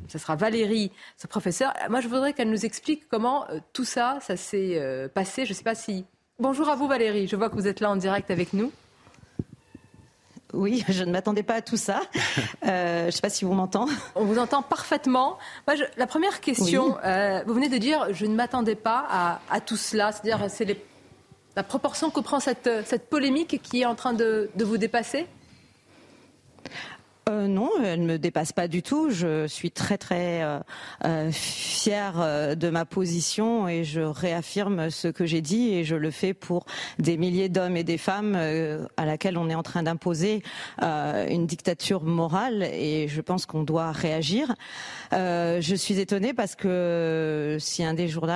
[0.08, 1.74] ce sera Valérie, ce professeur.
[1.90, 5.46] Moi, je voudrais qu'elle nous explique comment euh, tout ça, ça s'est euh, passé.
[5.46, 6.06] Je ne sais pas si.
[6.40, 7.28] Bonjour à vous, Valérie.
[7.28, 8.72] Je vois que vous êtes là en direct avec nous.
[10.54, 12.02] Oui, je ne m'attendais pas à tout ça.
[12.64, 13.92] Euh, je ne sais pas si vous m'entendez.
[14.14, 15.40] On vous entend parfaitement.
[15.68, 16.90] Moi, la première question,
[17.46, 20.12] vous venez de dire, je ne m'attendais pas à, tout cela.
[20.12, 20.78] C'est-à-dire, c'est
[21.56, 25.28] la proportion que prend cette, cette polémique qui est en train de vous dépasser?
[27.32, 29.10] Euh, non, elle ne me dépasse pas du tout.
[29.10, 30.60] Je suis très très euh,
[31.06, 36.12] euh, fière de ma position et je réaffirme ce que j'ai dit et je le
[36.12, 36.66] fais pour
[37.00, 40.44] des milliers d'hommes et des femmes à laquelle on est en train d'imposer
[40.82, 44.54] une dictature morale et je pense qu'on doit réagir.
[45.12, 48.32] je suis étonnée parce que si un des journaux,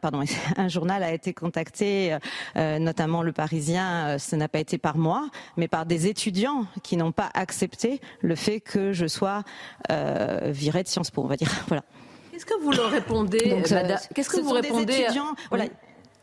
[0.00, 0.22] pardon,
[0.56, 2.16] un journal a été contacté,
[2.56, 7.12] notamment Le Parisien, ce n'a pas été par moi, mais par des étudiants qui n'ont
[7.12, 9.42] pas accès accepter le fait que je sois
[9.90, 11.50] euh, virée de Sciences Po, on va dire.
[11.68, 11.82] Voilà.
[12.30, 13.38] Qu'est-ce que vous leur répondez
[14.14, 15.06] Qu'est-ce que vous répondez
[15.50, 15.66] voilà,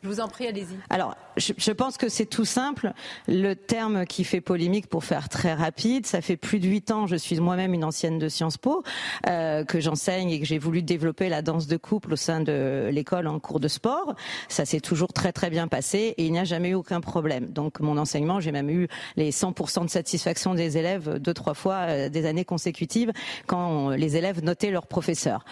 [0.04, 0.78] je vous en prie, allez-y.
[0.90, 2.92] Alors, je, pense que c'est tout simple.
[3.28, 7.06] Le terme qui fait polémique, pour faire très rapide, ça fait plus de huit ans,
[7.06, 8.84] je suis moi-même une ancienne de Sciences Po,
[9.28, 12.90] euh, que j'enseigne et que j'ai voulu développer la danse de couple au sein de
[12.92, 14.16] l'école en cours de sport.
[14.50, 17.46] Ça s'est toujours très très bien passé et il n'y a jamais eu aucun problème.
[17.48, 18.88] Donc mon enseignement, j'ai même eu
[19.18, 23.12] les 100% de satisfaction des élèves deux, trois fois euh, des années consécutives
[23.46, 25.46] quand les élèves notaient leurs professeurs.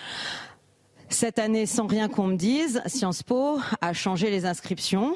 [1.12, 5.16] Cette année, sans rien qu'on me dise, Sciences Po a changé les inscriptions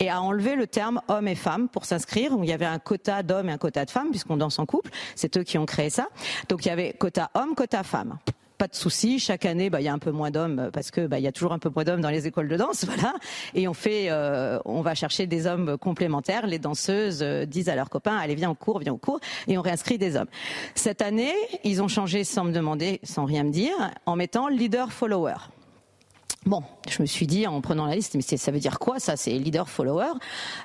[0.00, 3.22] et a enlevé le terme homme et femme pour s'inscrire, il y avait un quota
[3.22, 4.90] d'hommes et un quota de femmes, puisqu'on danse en couple.
[5.14, 6.08] C'est eux qui ont créé ça.
[6.48, 8.18] Donc il y avait quota homme, quota femme.
[8.60, 9.18] Pas de souci.
[9.18, 11.26] Chaque année, bah, il y a un peu moins d'hommes parce que bah, il y
[11.26, 13.14] a toujours un peu moins d'hommes dans les écoles de danse, voilà.
[13.54, 16.46] Et on fait, euh, on va chercher des hommes complémentaires.
[16.46, 19.56] Les danseuses euh, disent à leurs copains, allez viens au cours, viens au cours, et
[19.56, 20.28] on réinscrit des hommes.
[20.74, 21.32] Cette année,
[21.64, 23.72] ils ont changé sans me demander, sans rien me dire,
[24.04, 25.36] en mettant leader follower.
[26.46, 29.14] Bon, je me suis dit en prenant la liste, mais ça veut dire quoi ça
[29.18, 30.06] C'est leader follower?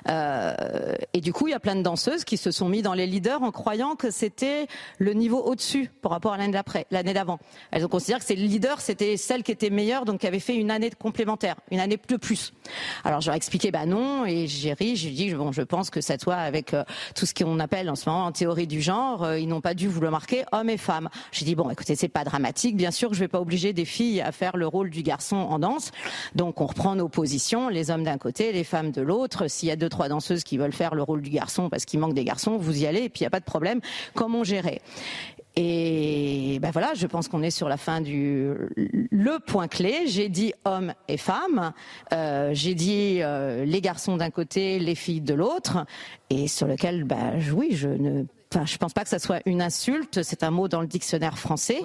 [0.08, 2.94] Euh, et du coup, il y a plein de danseuses qui se sont mis dans
[2.94, 7.12] les leaders en croyant que c'était le niveau au-dessus par rapport à l'année d'après, l'année
[7.12, 7.38] d'avant.
[7.72, 10.40] Elles ont considéré que c'est le leader, c'était celle qui était meilleure, donc qui avait
[10.40, 12.54] fait une année complémentaire, une année de plus.
[13.04, 15.90] Alors je leur ai expliqué, bah non, et j'ai ri, j'ai dit bon, je pense
[15.90, 18.80] que ça soit avec euh, tout ce qu'on appelle en ce moment en théorie du
[18.80, 21.10] genre, euh, ils n'ont pas dû vous le marquer, hommes et femmes.
[21.32, 24.22] J'ai dit bon, écoutez, c'est pas dramatique, bien sûr, je vais pas obliger des filles
[24.22, 25.65] à faire le rôle du garçon en
[26.34, 29.48] donc on reprend nos positions, les hommes d'un côté, les femmes de l'autre.
[29.48, 32.00] S'il y a deux, trois danseuses qui veulent faire le rôle du garçon parce qu'il
[32.00, 33.80] manque des garçons, vous y allez et puis il n'y a pas de problème.
[34.14, 34.80] Comment gérer?
[35.58, 40.06] Et ben voilà, je pense qu'on est sur la fin du le point clé.
[40.06, 41.72] J'ai dit hommes et femmes,
[42.12, 45.86] euh, j'ai dit euh, les garçons d'un côté, les filles de l'autre,
[46.28, 49.60] et sur lequel, ben oui, je ne Enfin, je pense pas que ça soit une
[49.60, 50.22] insulte.
[50.22, 51.80] C'est un mot dans le dictionnaire français.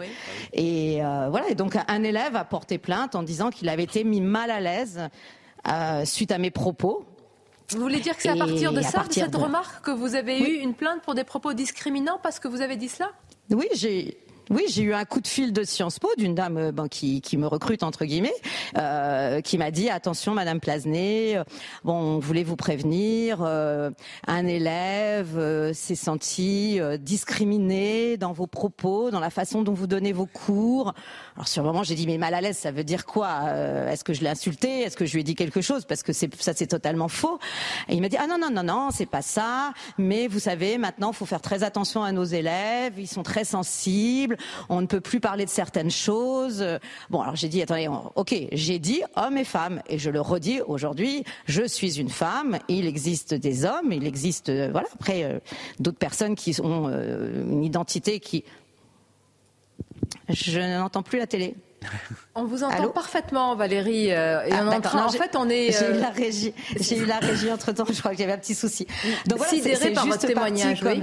[0.54, 1.50] Et euh, voilà.
[1.50, 4.60] Et donc, un élève a porté plainte en disant qu'il avait été mis mal à
[4.60, 5.10] l'aise
[5.68, 7.06] euh, suite à mes propos.
[7.72, 10.40] Vous voulez dire que c'est à partir de ça, de cette remarque, que vous avez
[10.40, 13.12] eu une plainte pour des propos discriminants parce que vous avez dit cela?
[13.50, 14.18] Oui, j'ai
[14.52, 17.38] oui, j'ai eu un coup de fil de Sciences Po d'une dame euh, qui, qui,
[17.38, 18.34] me recrute entre guillemets,
[18.78, 21.44] euh, qui m'a dit attention, Madame Plasnet, euh,
[21.86, 23.92] bon, on voulait vous prévenir, euh,
[24.28, 30.12] un élève euh, s'est senti discriminé dans vos propos, dans la façon dont vous donnez
[30.12, 30.94] vos cours.
[31.38, 33.44] Alors sur le moment, j'ai dit mais mal à l'aise, ça veut dire quoi
[33.90, 36.12] Est-ce que je l'ai insulté Est-ce que je lui ai dit quelque chose Parce que
[36.12, 37.40] ça, c'est totalement faux.
[37.88, 39.74] Et il m'a dit ah non non non non, c'est pas ça.
[39.98, 42.94] Mais vous savez, maintenant, faut faire très attention à nos élèves.
[42.98, 44.38] Ils sont très sensibles
[44.70, 46.66] on ne peut plus parler de certaines choses.
[47.10, 50.62] Bon, alors j'ai dit, attendez, ok, j'ai dit hommes et femmes, et je le redis
[50.62, 55.40] aujourd'hui, je suis une femme, il existe des hommes, il existe, euh, voilà, après, euh,
[55.80, 58.44] d'autres personnes qui ont euh, une identité qui...
[60.30, 61.56] Je n'entends plus la télé.
[62.36, 64.08] On vous entend parfaitement, Valérie.
[64.08, 65.72] et ah, en fait, on est.
[65.72, 66.54] J'ai eu la régie.
[66.80, 67.86] J'ai eu la régie entre temps.
[67.90, 68.86] Je crois que j'avais un petit souci.
[69.26, 70.84] Donc voilà, c'est par votre témoignage.
[70.84, 71.02] Oui.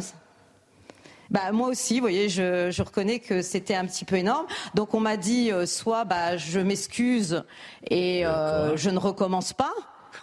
[1.31, 4.47] Bah moi aussi, vous voyez, je, je reconnais que c'était un petit peu énorme.
[4.75, 7.45] Donc on m'a dit euh, soit bah je m'excuse
[7.91, 9.73] et euh, je ne recommence pas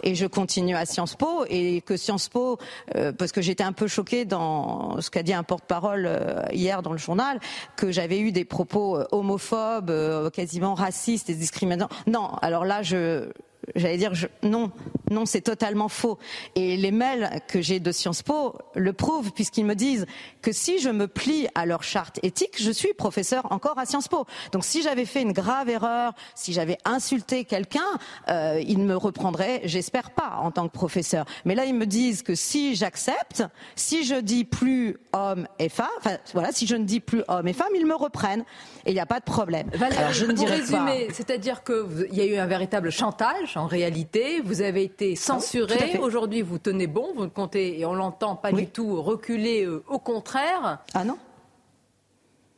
[0.04, 2.58] et je continue à Sciences Po et que Sciences Po,
[2.96, 6.10] euh, parce que j'étais un peu choquée dans ce qu'a dit un porte-parole
[6.52, 7.40] hier dans le journal,
[7.78, 11.88] que j'avais eu des propos homophobes, quasiment racistes et discriminants.
[12.08, 13.30] Non, alors là, je
[13.76, 14.72] j'allais dire je, non,
[15.12, 16.18] non, c'est totalement faux.
[16.56, 20.06] Et les mails que j'ai de Sciences Po le prouvent puisqu'ils me disent
[20.42, 24.08] que si je me plie à leur charte éthique, je suis professeur encore à Sciences
[24.08, 24.26] Po.
[24.52, 27.82] Donc si j'avais fait une grave erreur, si j'avais insulté quelqu'un,
[28.30, 31.26] euh, ils me reprendraient, j'espère pas, en tant que professeur.
[31.46, 33.44] Mais là, ils me disent que si j'accepte,
[33.76, 37.48] si je dis plus homme et femme, enfin voilà, si je ne dis plus homme
[37.48, 38.44] et femme, ils me reprennent
[38.86, 39.70] et il n'y a pas de problème.
[39.80, 44.42] Alors, je ne dirais résumer, c'est-à-dire qu'il y a eu un véritable chantage en réalité.
[44.42, 45.98] Vous avez été censuré.
[46.00, 49.84] Aujourd'hui, vous tenez bon, vous ne comptez, et on l'entend pas du tout, reculer euh,
[49.88, 50.80] au contraire.
[50.94, 51.18] Ah non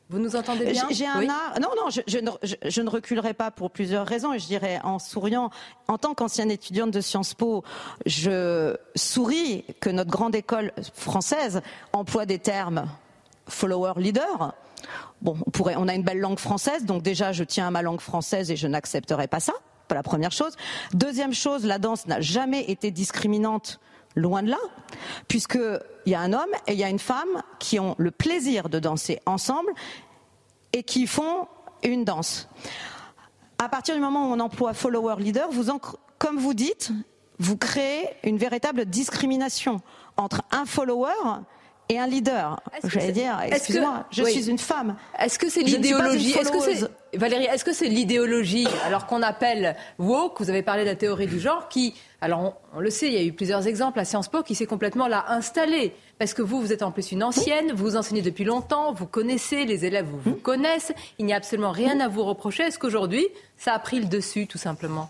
[0.10, 0.88] vous nous entendez bien?
[0.90, 1.60] J'ai un art.
[1.60, 2.32] Non, non, je, ne,
[2.70, 4.32] je, ne, reculerai pas pour plusieurs raisons.
[4.32, 5.50] Et je dirais en souriant,
[5.90, 7.66] en tant qu'ancienne étudiante de Sciences Po,
[8.06, 12.88] je souris que notre grande école française emploie des termes
[13.50, 14.54] follower leader.
[15.22, 17.82] Bon, on, pourrait, on a une belle langue française, donc déjà je tiens à ma
[17.82, 19.54] langue française et je n'accepterai pas ça.
[19.88, 20.56] Pas la première chose.
[20.94, 23.80] Deuxième chose, la danse n'a jamais été discriminante,
[24.16, 24.58] loin de là,
[25.28, 25.80] puisqu'il
[26.12, 28.80] y a un homme et il y a une femme qui ont le plaisir de
[28.80, 29.72] danser ensemble
[30.74, 31.48] et qui font
[31.84, 32.50] une danse.
[33.60, 35.72] À partir du moment où on emploie follower leader, vous
[36.18, 36.92] comme vous dites,
[37.40, 39.82] vous créez une véritable discrimination
[40.18, 41.14] entre un follower
[41.90, 42.60] et un leader.
[42.84, 44.96] J'allais dire, excusez-moi, je suis une femme.
[45.20, 49.76] Est-ce que c'est l'idéologie Est-ce que c'est Valérie, est-ce que c'est l'idéologie, alors qu'on appelle
[49.98, 53.14] woke, vous avez parlé de la théorie du genre, qui, alors on, le sait, il
[53.14, 55.94] y a eu plusieurs exemples à Sciences Po, qui s'est complètement là installé.
[56.20, 59.66] Parce que vous, vous êtes en plus une ancienne, vous enseignez depuis longtemps, vous connaissez,
[59.66, 62.64] les élèves vous, vous connaissent, il n'y a absolument rien à vous reprocher.
[62.64, 63.26] Est-ce qu'aujourd'hui,
[63.56, 65.10] ça a pris le dessus, tout simplement?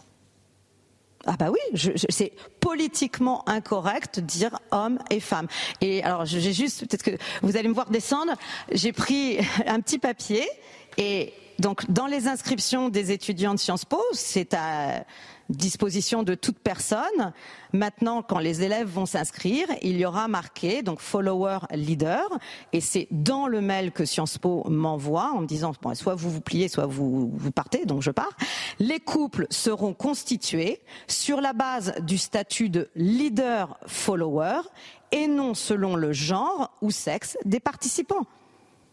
[1.28, 5.48] Ah bah oui, c'est politiquement incorrect de dire homme et femme.
[5.82, 8.34] Et alors j'ai juste, peut-être que vous allez me voir descendre,
[8.72, 10.48] j'ai pris un petit papier
[10.98, 15.06] et donc dans les inscriptions des étudiants de Sciences Po, c'est à
[15.50, 17.34] disposition de toute personne.
[17.74, 22.26] Maintenant, quand les élèves vont s'inscrire, il y aura marqué donc follower leader,
[22.74, 26.30] et c'est dans le mail que Sciences Po m'envoie en me disant bon, soit vous
[26.30, 28.36] vous pliez, soit vous vous partez, donc je pars.
[28.80, 34.62] Les couples seront constitués sur la base du statut de leader follower
[35.12, 38.26] et non selon le genre ou sexe des participants.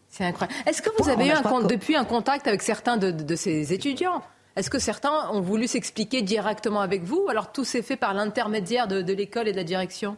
[0.09, 0.57] C'est incroyable.
[0.65, 4.21] Est-ce que vous avez eu un, depuis un contact avec certains de ces étudiants?
[4.55, 8.87] Est-ce que certains ont voulu s'expliquer directement avec vous alors tout s'est fait par l'intermédiaire
[8.87, 10.15] de, l'école et de la direction?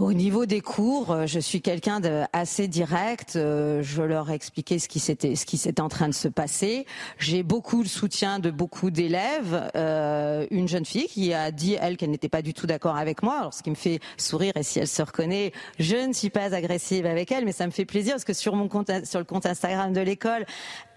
[0.00, 3.36] Au niveau des cours, euh, je suis quelqu'un d'assez direct.
[3.36, 6.26] Euh, je leur ai expliqué ce qui s'était, ce qui s'était en train de se
[6.26, 6.86] passer.
[7.18, 9.70] J'ai beaucoup de soutien de beaucoup d'élèves.
[9.76, 13.22] Euh, une jeune fille qui a dit elle qu'elle n'était pas du tout d'accord avec
[13.22, 13.40] moi.
[13.40, 16.54] Alors ce qui me fait sourire et si elle se reconnaît, je ne suis pas
[16.54, 19.26] agressive avec elle, mais ça me fait plaisir parce que sur mon compte, sur le
[19.26, 20.46] compte Instagram de l'école,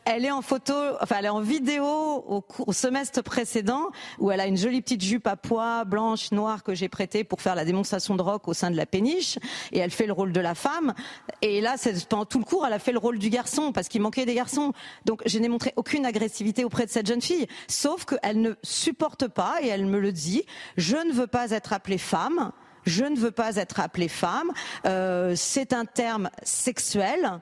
[0.06, 3.90] elle est en photo, enfin elle est en vidéo au, au, semestre précédent
[4.20, 7.42] où elle a une jolie petite jupe à pois blanche noire que j'ai prêtée pour
[7.42, 9.38] faire la démonstration de rock au sein de la péniche.
[9.72, 10.94] Et elle fait le rôle de la femme.
[11.42, 11.76] Et là
[12.10, 14.36] pendant tout le cours elle a fait le rôle du garçon parce qu'il manquait des
[14.36, 14.74] garçons.
[15.06, 19.28] Donc je n'ai montré aucune agressivité auprès de cette jeune fille sauf qu'elle ne supporte
[19.28, 20.44] pas et elle me le dit
[20.78, 22.52] je ne veux pas être appelée femme.
[22.86, 24.52] Je ne veux pas être appelée femme.
[24.86, 27.40] Euh, c'est un terme sexuel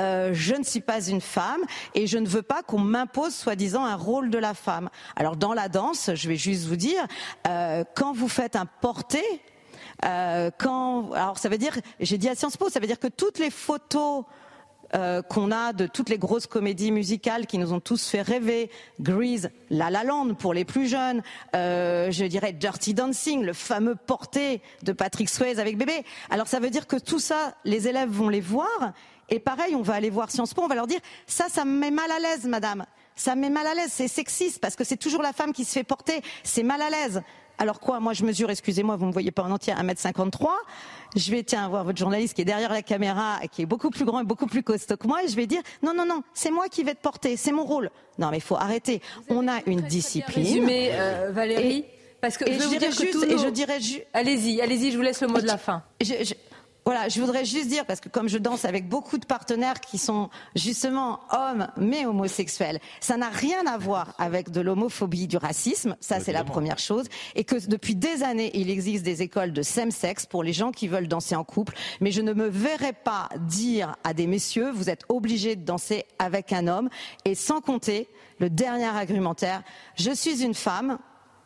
[0.00, 1.60] euh, je ne suis pas une femme
[1.94, 4.88] et je ne veux pas qu'on m'impose soi-disant un rôle de la femme.
[5.14, 7.06] Alors dans la danse, je vais juste vous dire,
[7.46, 9.22] euh, quand vous faites un porté,
[10.04, 13.08] euh, quand, alors ça veut dire, j'ai dit à Sciences Po, ça veut dire que
[13.08, 14.24] toutes les photos
[15.28, 19.50] qu'on a de toutes les grosses comédies musicales qui nous ont tous fait rêver, Grease,
[19.70, 21.22] La La Land pour les plus jeunes,
[21.54, 26.04] je dirais Dirty Dancing, le fameux porté de Patrick Swayze avec bébé.
[26.28, 28.92] Alors ça veut dire que tout ça, les élèves vont les voir
[29.30, 31.78] et pareil, on va aller voir Sciences Po, on va leur dire ça, ça me
[31.78, 32.84] met mal à l'aise, madame.
[33.14, 35.64] Ça me met mal à l'aise, c'est sexiste parce que c'est toujours la femme qui
[35.64, 37.22] se fait porter, c'est mal à l'aise.
[37.58, 40.48] Alors quoi Moi, je mesure, excusez-moi, vous me voyez pas en entier, 1m53.
[41.14, 44.06] Je vais, tiens, voir votre journaliste qui est derrière la caméra, qui est beaucoup plus
[44.06, 46.50] grand et beaucoup plus costaud que moi, et je vais dire, non, non, non, c'est
[46.50, 47.90] moi qui vais te porter, c'est mon rôle.
[48.18, 49.02] Non, mais il faut arrêter.
[49.28, 50.46] On a une discipline.
[50.46, 51.84] Résumé, euh, Valérie
[52.20, 53.78] parce que je, je, dirais juste, et je dirais
[54.12, 55.82] Allez-y, allez-y, je vous laisse le mot de la fin.
[56.02, 56.34] je,
[56.84, 59.98] voilà, je voudrais juste dire, parce que comme je danse avec beaucoup de partenaires qui
[59.98, 65.96] sont justement hommes mais homosexuels, ça n'a rien à voir avec de l'homophobie, du racisme,
[66.00, 69.62] ça c'est la première chose, et que depuis des années, il existe des écoles de
[69.62, 73.28] same-sex pour les gens qui veulent danser en couple, mais je ne me verrai pas
[73.38, 76.88] dire à des messieurs, vous êtes obligés de danser avec un homme,
[77.24, 78.08] et sans compter
[78.38, 79.62] le dernier argumentaire,
[79.96, 80.98] je suis une femme,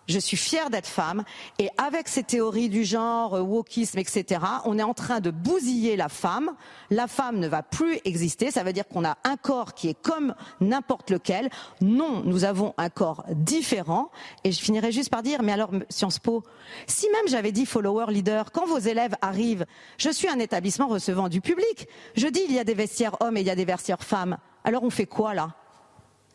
[0.09, 1.25] je suis fière d'être femme
[1.59, 5.97] et avec ces théories du genre, euh, wokisme, etc., on est en train de bousiller
[5.97, 6.51] la femme.
[6.91, 8.51] La femme ne va plus exister.
[8.51, 11.51] Ça veut dire qu'on a un corps qui est comme n'importe lequel.
[11.81, 14.11] Non, nous avons un corps différent.
[14.45, 16.43] Et je finirai juste par dire, mais alors, Sciences Po,
[16.87, 19.67] si même j'avais dit follower leader, quand vos élèves arrivent,
[19.99, 21.89] je suis un établissement recevant du public.
[22.17, 24.37] Je dis, il y a des vestiaires hommes et il y a des vestiaires femmes.
[24.65, 25.55] Alors on fait quoi là?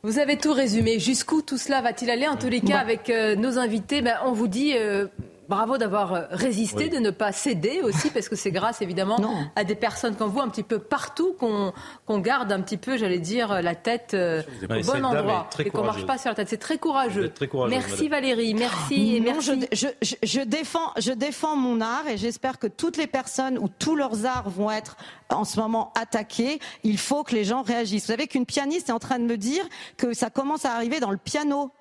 [0.03, 0.99] Vous avez tout résumé.
[0.99, 2.27] Jusqu'où tout cela va-t-il aller?
[2.27, 5.07] En tous les cas, avec euh, nos invités, ben, on vous dit euh,
[5.49, 9.17] bravo d'avoir euh, résisté, de ne pas céder aussi, parce que c'est grâce évidemment
[9.55, 13.19] à des personnes comme vous, un petit peu partout, qu'on garde un petit peu, j'allais
[13.19, 16.49] dire, la tête euh, au bon endroit et qu'on marche pas sur la tête.
[16.49, 17.33] C'est très courageux.
[17.69, 19.67] merci Valérie, merci et merci.
[19.71, 23.67] Je, je, je, défends, je défends mon art et j'espère que toutes les personnes ou
[23.67, 24.97] tous leurs arts vont être
[25.29, 26.59] en ce moment attaqués.
[26.83, 28.03] Il faut que les gens réagissent.
[28.03, 29.65] Vous savez qu'une pianiste est en train de me dire
[29.97, 31.71] que ça commence à arriver dans le piano.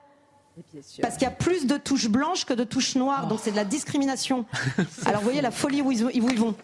[1.01, 3.57] Parce qu'il y a plus de touches blanches que de touches noires, donc c'est de
[3.57, 4.45] la discrimination.
[5.07, 6.03] Alors vous voyez la folie où ils,
[6.39, 6.55] vont.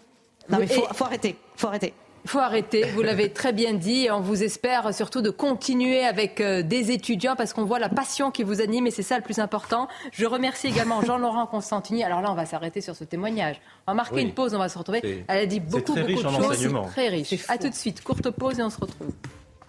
[0.49, 1.93] Non mais faut, faut arrêter, faut arrêter.
[2.25, 4.07] Il faut arrêter, vous l'avez très bien dit.
[4.11, 8.31] On vous espère surtout de continuer avec euh, des étudiants parce qu'on voit la passion
[8.31, 9.87] qui vous anime et c'est ça le plus important.
[10.11, 12.03] Je remercie également Jean-Laurent Constantini.
[12.03, 13.61] Alors là, on va s'arrêter sur ce témoignage.
[13.85, 15.23] On va marquer une pause, on va se retrouver.
[15.27, 16.73] Elle a dit beaucoup, beaucoup de choses.
[16.87, 17.45] Très riche.
[17.47, 18.03] À tout de suite.
[18.03, 19.11] Courte pause et on se retrouve.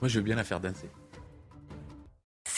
[0.01, 0.89] Moi, je veux bien la faire danser.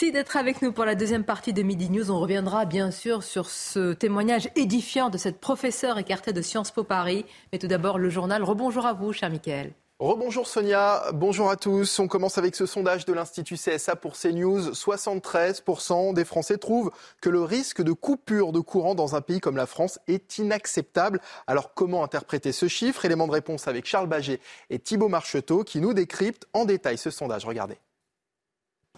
[0.01, 2.09] Merci d'être avec nous pour la deuxième partie de Midi News.
[2.09, 6.85] On reviendra bien sûr sur ce témoignage édifiant de cette professeure écartée de Sciences Po
[6.85, 7.25] Paris.
[7.51, 8.41] Mais tout d'abord, le journal.
[8.41, 9.73] Rebonjour à vous, cher Michael.
[9.99, 11.99] Rebonjour Sonia, bonjour à tous.
[11.99, 14.71] On commence avec ce sondage de l'Institut CSA pour CNews.
[14.71, 19.57] 73% des Français trouvent que le risque de coupure de courant dans un pays comme
[19.57, 21.19] la France est inacceptable.
[21.45, 23.03] Alors comment interpréter ce chiffre?
[23.03, 24.39] Élément de réponse avec Charles Baget
[24.69, 27.43] et Thibault Marcheteau qui nous décryptent en détail ce sondage.
[27.43, 27.75] Regardez.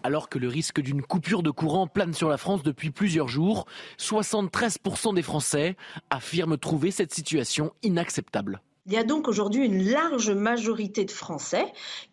[0.03, 3.65] Alors que le risque d'une coupure de courant plane sur la France depuis plusieurs jours,
[3.99, 5.75] 73% des Français
[6.09, 8.61] affirment trouver cette situation inacceptable.
[8.87, 11.65] Il y a donc aujourd'hui une large majorité de Français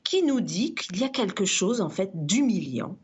[0.04, 2.96] qui nous dit qu'il y a quelque chose en fait d'humiliant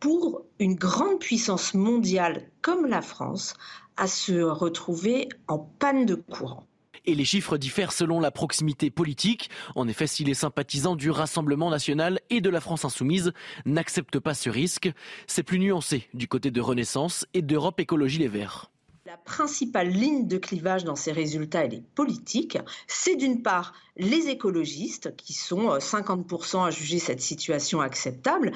[0.00, 3.54] pour une grande puissance mondiale comme la France
[3.96, 6.66] à se retrouver en panne de courant.
[7.06, 9.50] Et les chiffres diffèrent selon la proximité politique.
[9.74, 13.32] En effet, si les sympathisants du Rassemblement national et de la France insoumise
[13.66, 14.90] n'acceptent pas ce risque,
[15.26, 18.70] c'est plus nuancé du côté de Renaissance et d'Europe Écologie Les Verts.
[19.06, 22.56] La principale ligne de clivage dans ces résultats, elle est politique.
[22.86, 28.52] C'est d'une part les écologistes, qui sont 50% euh, à juger cette situation acceptable,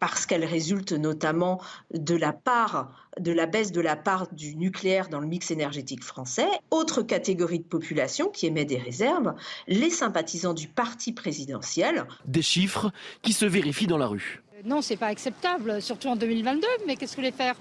[0.00, 1.60] parce qu'elle résulte notamment
[1.92, 6.04] de la part de la baisse de la part du nucléaire dans le mix énergétique
[6.04, 6.46] français.
[6.70, 9.34] Autre catégorie de population qui émet des réserves,
[9.66, 12.06] les sympathisants du parti présidentiel.
[12.26, 12.92] Des chiffres
[13.22, 14.42] qui se vérifient dans la rue.
[14.64, 17.54] Non, c'est pas acceptable, surtout en 2022, mais qu'est-ce que vous voulez faire?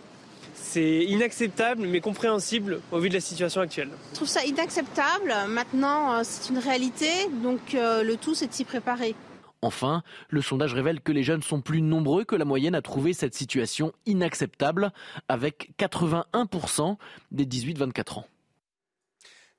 [0.55, 3.89] C'est inacceptable mais compréhensible au vu de la situation actuelle.
[4.09, 5.33] Je trouve ça inacceptable.
[5.47, 7.09] Maintenant, euh, c'est une réalité,
[7.43, 9.15] donc euh, le tout, c'est de s'y préparer.
[9.61, 13.13] Enfin, le sondage révèle que les jeunes sont plus nombreux que la moyenne à trouver
[13.13, 14.91] cette situation inacceptable,
[15.27, 16.97] avec 81%
[17.31, 18.25] des 18-24 ans.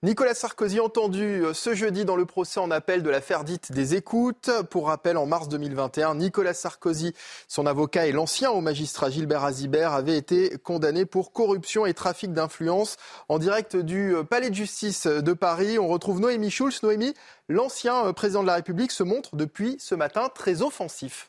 [0.04, 3.96] Nicolas Sarkozy entendu euh, ce jeudi dans le procès en appel de l'affaire dite des
[3.96, 4.48] écoutes.
[4.70, 7.14] Pour rappel, en mars 2021, Nicolas Sarkozy,
[7.48, 12.32] son avocat et l'ancien haut magistrat Gilbert Azibert avaient été condamnés pour corruption et trafic
[12.32, 12.96] d'influence.
[13.28, 16.80] En direct du euh, Palais de justice de Paris, on retrouve Noémie Schulz.
[16.84, 17.14] Noémie,
[17.48, 21.28] l'ancien euh, président de la République se montre depuis ce matin très offensif.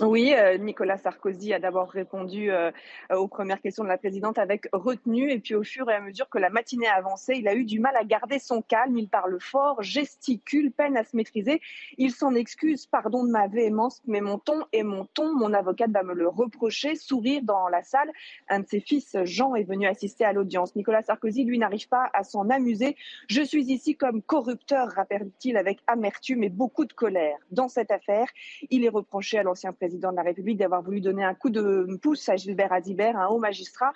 [0.00, 2.70] Oui, euh, Nicolas Sarkozy a d'abord répondu euh,
[3.14, 6.30] aux premières questions de la présidente avec retenue et puis au fur et à mesure
[6.30, 9.38] que la matinée avançait, il a eu du mal à garder son calme, il parle
[9.38, 11.60] fort, gesticule, peine à se maîtriser.
[11.98, 15.90] Il s'en excuse, pardon de ma véhémence, mais mon ton est mon ton, mon avocate
[15.90, 18.10] va me le reprocher, sourire dans la salle.
[18.48, 20.74] Un de ses fils, Jean, est venu assister à l'audience.
[20.74, 22.96] Nicolas Sarkozy, lui, n'arrive pas à s'en amuser.
[23.28, 27.36] Je suis ici comme corrupteur, rappelle-t-il avec amertume et beaucoup de colère.
[27.50, 28.28] Dans cette affaire,
[28.70, 31.98] il est reproché à l'ancien président de la République d'avoir voulu donner un coup de
[32.00, 33.92] pouce à Gilbert Azibert, un haut magistrat,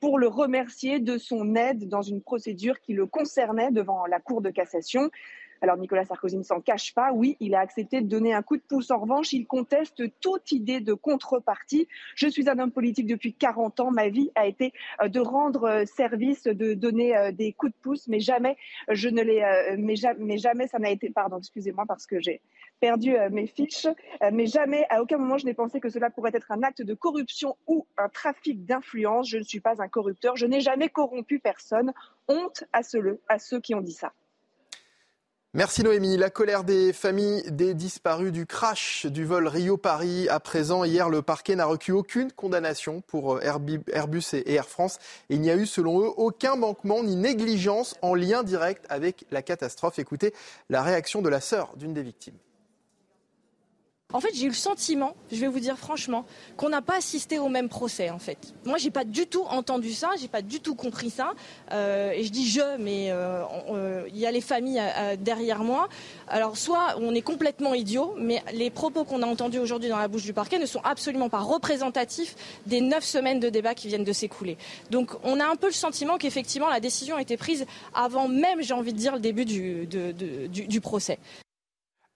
[0.00, 4.40] pour le remercier de son aide dans une procédure qui le concernait devant la Cour
[4.40, 5.10] de cassation.
[5.62, 7.12] Alors Nicolas Sarkozy ne s'en cache pas.
[7.12, 8.90] Oui, il a accepté de donner un coup de pouce.
[8.90, 11.86] En revanche, il conteste toute idée de contrepartie.
[12.14, 13.90] Je suis un homme politique depuis 40 ans.
[13.90, 17.78] Ma vie a été euh, de rendre euh, service, de donner euh, des coups de
[17.82, 18.56] pouce, mais jamais
[18.88, 19.40] je ne l'ai,
[19.78, 21.10] mais, mais jamais ça n'a été.
[21.10, 22.40] Pardon, excusez-moi parce que j'ai
[22.80, 23.86] perdu mes fiches,
[24.32, 26.94] mais jamais, à aucun moment, je n'ai pensé que cela pourrait être un acte de
[26.94, 29.28] corruption ou un trafic d'influence.
[29.28, 30.36] Je ne suis pas un corrupteur.
[30.36, 31.92] Je n'ai jamais corrompu personne.
[32.28, 34.12] Honte à ceux, à ceux qui ont dit ça.
[35.52, 36.16] Merci Noémie.
[36.16, 40.28] La colère des familles des disparus du crash du vol Rio-Paris.
[40.28, 43.40] À présent, hier, le parquet n'a reçu aucune condamnation pour euh,
[43.92, 45.00] Airbus et Air France.
[45.28, 49.42] il n'y a eu, selon eux, aucun manquement ni négligence en lien direct avec la
[49.42, 49.98] catastrophe.
[49.98, 50.32] Écoutez
[50.68, 52.38] la réaction de la sœur d'une des victimes.
[54.12, 56.24] En fait, j'ai eu le sentiment, je vais vous dire franchement,
[56.56, 58.10] qu'on n'a pas assisté au même procès.
[58.10, 61.32] En fait, moi, j'ai pas du tout entendu ça, j'ai pas du tout compris ça.
[61.72, 64.82] Euh, et je dis je, mais euh, euh, il y a les familles
[65.20, 65.88] derrière moi.
[66.28, 70.08] Alors, soit on est complètement idiot, mais les propos qu'on a entendus aujourd'hui dans la
[70.08, 72.34] bouche du parquet ne sont absolument pas représentatifs
[72.66, 74.56] des neuf semaines de débat qui viennent de s'écouler.
[74.90, 78.62] Donc, on a un peu le sentiment qu'effectivement la décision a été prise avant même,
[78.62, 81.18] j'ai envie de dire, le début du, du procès.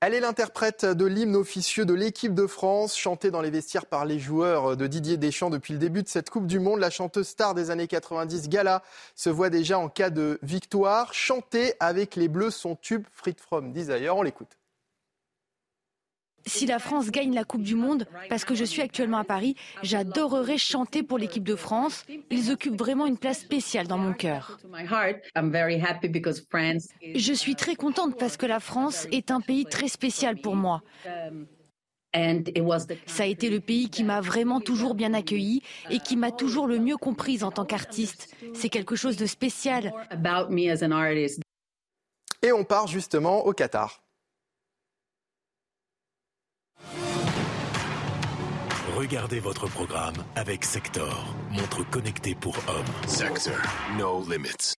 [0.07, 4.05] Elle est l'interprète de l'hymne officieux de l'équipe de France, chanté dans les vestiaires par
[4.05, 6.79] les joueurs de Didier Deschamps depuis le début de cette Coupe du Monde.
[6.79, 8.83] La chanteuse star des années 90, Gala,
[9.15, 13.73] se voit déjà en cas de victoire chanter avec les Bleus son tube Free From
[13.73, 14.15] Desire.
[14.15, 14.59] On l'écoute
[16.47, 19.55] si la France gagne la Coupe du Monde, parce que je suis actuellement à Paris,
[19.83, 22.05] j'adorerais chanter pour l'équipe de France.
[22.31, 24.59] Ils occupent vraiment une place spéciale dans mon cœur.
[27.15, 30.83] Je suis très contente parce que la France est un pays très spécial pour moi.
[33.07, 36.67] Ça a été le pays qui m'a vraiment toujours bien accueilli et qui m'a toujours
[36.67, 38.35] le mieux comprise en tant qu'artiste.
[38.55, 39.93] C'est quelque chose de spécial.
[42.43, 44.04] Et on part justement au Qatar.
[48.97, 53.09] Regardez votre programme avec Sector, montre connectée pour hommes.
[53.09, 53.57] Sector,
[53.99, 54.75] no limits.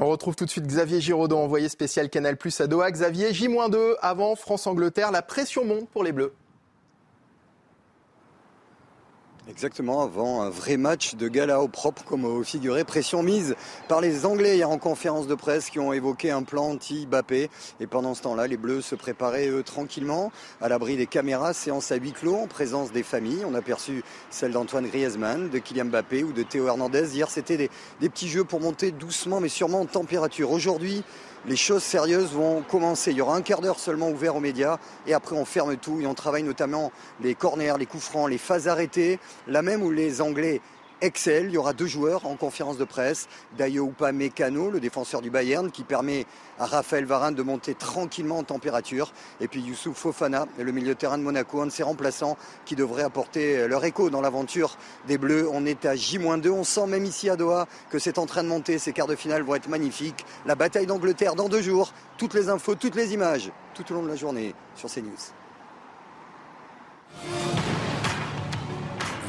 [0.00, 2.90] On retrouve tout de suite Xavier Giraudon, envoyé spécial Canal Plus à Doha.
[2.90, 6.32] Xavier, J-2 avant France-Angleterre, la pression monte pour les Bleus.
[9.48, 12.84] Exactement, avant un vrai match de gala au propre, comme au figuré.
[12.84, 13.56] Pression mise
[13.88, 17.50] par les Anglais hier en conférence de presse qui ont évoqué un plan anti-Bappé.
[17.80, 20.30] Et pendant ce temps-là, les Bleus se préparaient eux tranquillement,
[20.60, 23.44] à l'abri des caméras, séance à huis clos, en présence des familles.
[23.44, 27.12] On a perçu celle d'Antoine Griezmann, de Kylian Mbappé ou de Théo Hernandez.
[27.12, 30.52] Hier, c'était des petits jeux pour monter doucement mais sûrement en température.
[30.52, 31.02] Aujourd'hui,
[31.46, 33.10] les choses sérieuses vont commencer.
[33.10, 36.00] Il y aura un quart d'heure seulement ouvert aux médias et après on ferme tout
[36.00, 39.18] et on travaille notamment les corners, les coups francs, les phases arrêtées,
[39.48, 40.60] là même où les Anglais
[41.02, 41.46] excelle.
[41.46, 43.28] Il y aura deux joueurs en conférence de presse.
[43.58, 46.24] Dayo Upamecano, le défenseur du Bayern, qui permet
[46.58, 49.12] à Raphaël Varane de monter tranquillement en température.
[49.40, 52.76] Et puis Youssouf Fofana, le milieu de terrain de Monaco, un de ses remplaçants qui
[52.76, 55.48] devrait apporter leur écho dans l'aventure des Bleus.
[55.52, 56.50] On est à J-2.
[56.50, 58.78] On sent même ici à Doha que c'est en train de monter.
[58.78, 60.24] Ces quarts de finale vont être magnifiques.
[60.46, 61.92] La bataille d'Angleterre dans deux jours.
[62.16, 65.10] Toutes les infos, toutes les images, tout au long de la journée sur CNews.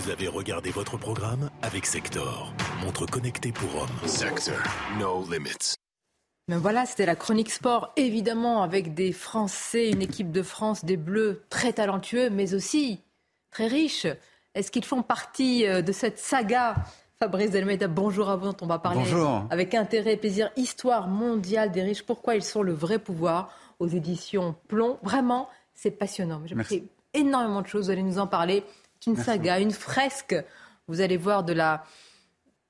[0.03, 4.07] Vous avez regardé votre programme avec Sector, montre connectée pour hommes.
[4.07, 4.57] Sector,
[4.99, 5.75] no limits.
[6.49, 10.97] Mais voilà, c'était la chronique sport, évidemment, avec des Français, une équipe de France, des
[10.97, 13.01] Bleus très talentueux, mais aussi
[13.49, 14.07] très riches.
[14.55, 16.75] Est-ce qu'ils font partie euh, de cette saga?
[17.17, 19.45] Fabrice Delmeida, bonjour à vous, dont on va parler bonjour.
[19.51, 20.51] avec intérêt et plaisir.
[20.57, 23.51] Histoire mondiale des riches, pourquoi ils sont le vrai pouvoir?
[23.79, 24.99] Aux éditions Plomb.
[25.01, 26.41] Vraiment, c'est passionnant.
[26.45, 28.65] J'ai pris énormément de choses, vous allez nous en parler
[29.07, 30.35] une saga, une fresque.
[30.87, 31.83] Vous allez voir de la.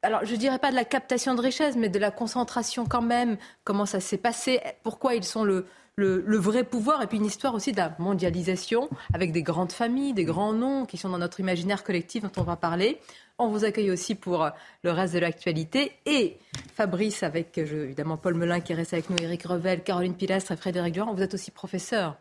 [0.01, 3.38] Alors, je dirais pas de la captation de richesse, mais de la concentration quand même.
[3.63, 5.65] Comment ça s'est passé Pourquoi ils sont le,
[5.95, 10.13] le, vrai pouvoir Et puis une histoire aussi de la mondialisation, avec des grandes familles,
[10.13, 12.99] des grands noms qui sont dans notre imaginaire collectif dont on va parler.
[13.38, 14.49] On vous accueille aussi pour
[14.84, 15.93] le reste de l'actualité.
[16.05, 16.38] Et
[16.75, 20.93] Fabrice, avec évidemment Paul Melun qui reste avec nous, Eric Revel, Caroline Pilastre et Frédéric
[20.93, 21.13] Durand.
[21.13, 22.17] Vous êtes aussi professeur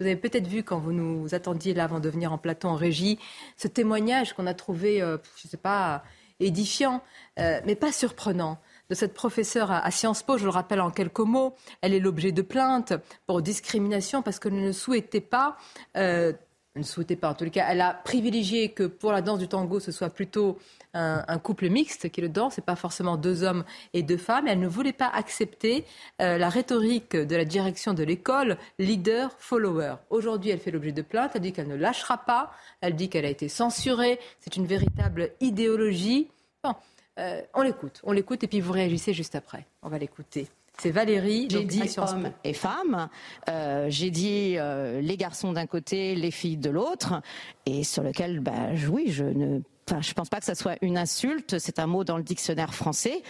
[0.00, 2.76] vous avez peut-être vu quand vous nous attendiez là avant de venir en plateau en
[2.76, 3.18] régie,
[3.56, 6.04] ce témoignage qu'on a trouvé, euh, je ne sais pas,
[6.38, 7.02] édifiant,
[7.40, 8.58] euh, mais pas surprenant
[8.90, 10.38] de cette professeure à, Sciences Po.
[10.38, 11.56] Je le rappelle en quelques mots.
[11.80, 12.92] Elle est l'objet de plaintes
[13.26, 15.56] pour discrimination parce qu'elle ne souhaitait pas
[15.96, 16.32] euh,
[16.78, 17.30] ne souhaitait pas.
[17.30, 20.58] En tout cas, elle a privilégié que pour la danse du tango, ce soit plutôt
[20.94, 23.64] un, couple mixte qui le danse, et pas forcément deux hommes
[23.94, 24.46] et deux femmes.
[24.48, 25.84] Elle ne voulait pas accepter
[26.20, 29.94] euh, la rhétorique de la direction de l'école, leader-follower.
[30.10, 31.32] Aujourd'hui, elle fait l'objet de plaintes.
[31.34, 32.52] Elle dit qu'elle ne lâchera pas.
[32.80, 34.18] Elle dit qu'elle a été censurée.
[34.40, 36.28] C'est une véritable idéologie.
[36.64, 36.74] Bon,
[37.18, 39.66] euh, on l'écoute, on l'écoute, et puis vous réagissez juste après.
[39.82, 40.48] On va l'écouter.
[40.80, 41.48] C'est Valérie.
[41.50, 43.08] J'ai dit hommes et femmes.
[43.48, 47.20] Euh, j'ai dit euh, les garçons d'un côté, les filles de l'autre,
[47.66, 49.60] et sur lequel, bah, oui, je ne
[49.90, 51.58] Enfin, je pense pas que ça soit une insulte.
[51.58, 53.22] C'est un mot dans le dictionnaire français.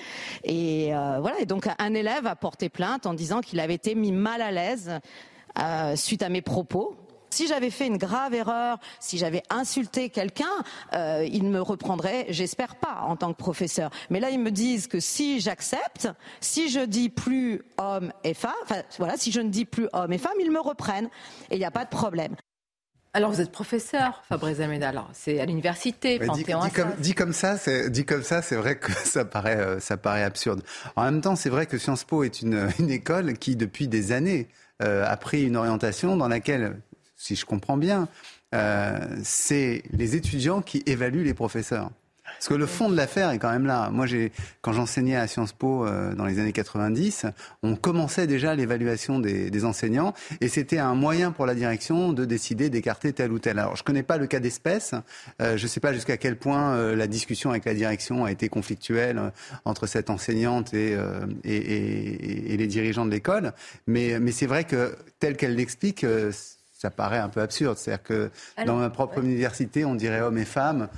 [0.44, 1.38] Et euh, voilà.
[1.40, 4.50] Et donc, un élève a porté plainte en disant qu'il avait été mis mal à
[4.50, 5.00] l'aise
[5.96, 6.96] suite à mes propos.
[7.30, 10.46] Si j'avais fait une grave erreur, si j'avais insulté quelqu'un,
[10.94, 13.90] euh, ils me reprendraient, j'espère pas, en tant que professeur.
[14.10, 16.08] Mais là, ils me disent que si j'accepte,
[16.40, 20.12] si je dis plus homme et femme, enfin voilà, si je ne dis plus homme
[20.12, 21.10] et femme, ils me reprennent
[21.50, 22.34] et il n'y a pas de problème.
[23.18, 24.90] Alors vous êtes professeur, Fabrice Almeida.
[24.90, 28.78] Alors c'est à l'université, dit, comme, dit, comme, ça, c'est dit comme ça, c'est vrai
[28.78, 30.62] que ça paraît, euh, ça paraît absurde.
[30.94, 34.12] En même temps, c'est vrai que Sciences Po est une, une école qui, depuis des
[34.12, 34.46] années,
[34.84, 36.78] euh, a pris une orientation dans laquelle
[37.16, 38.06] si je comprends bien,
[38.54, 41.90] euh, c'est les étudiants qui évaluent les professeurs.
[42.36, 43.90] Parce que le fond de l'affaire est quand même là.
[43.90, 47.26] Moi, j'ai, quand j'enseignais à Sciences Po euh, dans les années 90,
[47.62, 52.24] on commençait déjà l'évaluation des, des, enseignants et c'était un moyen pour la direction de
[52.24, 53.58] décider d'écarter tel ou tel.
[53.58, 54.94] Alors, je connais pas le cas d'espèce.
[55.40, 58.48] Euh, je sais pas jusqu'à quel point euh, la discussion avec la direction a été
[58.48, 59.30] conflictuelle euh,
[59.64, 60.96] entre cette enseignante et,
[61.44, 63.52] et, et, et les dirigeants de l'école.
[63.86, 66.04] Mais, mais c'est vrai que tel qu'elle l'explique,
[66.78, 67.76] ça paraît un peu absurde.
[67.76, 68.30] C'est-à-dire que
[68.64, 70.88] dans ma propre université, on dirait hommes et femmes.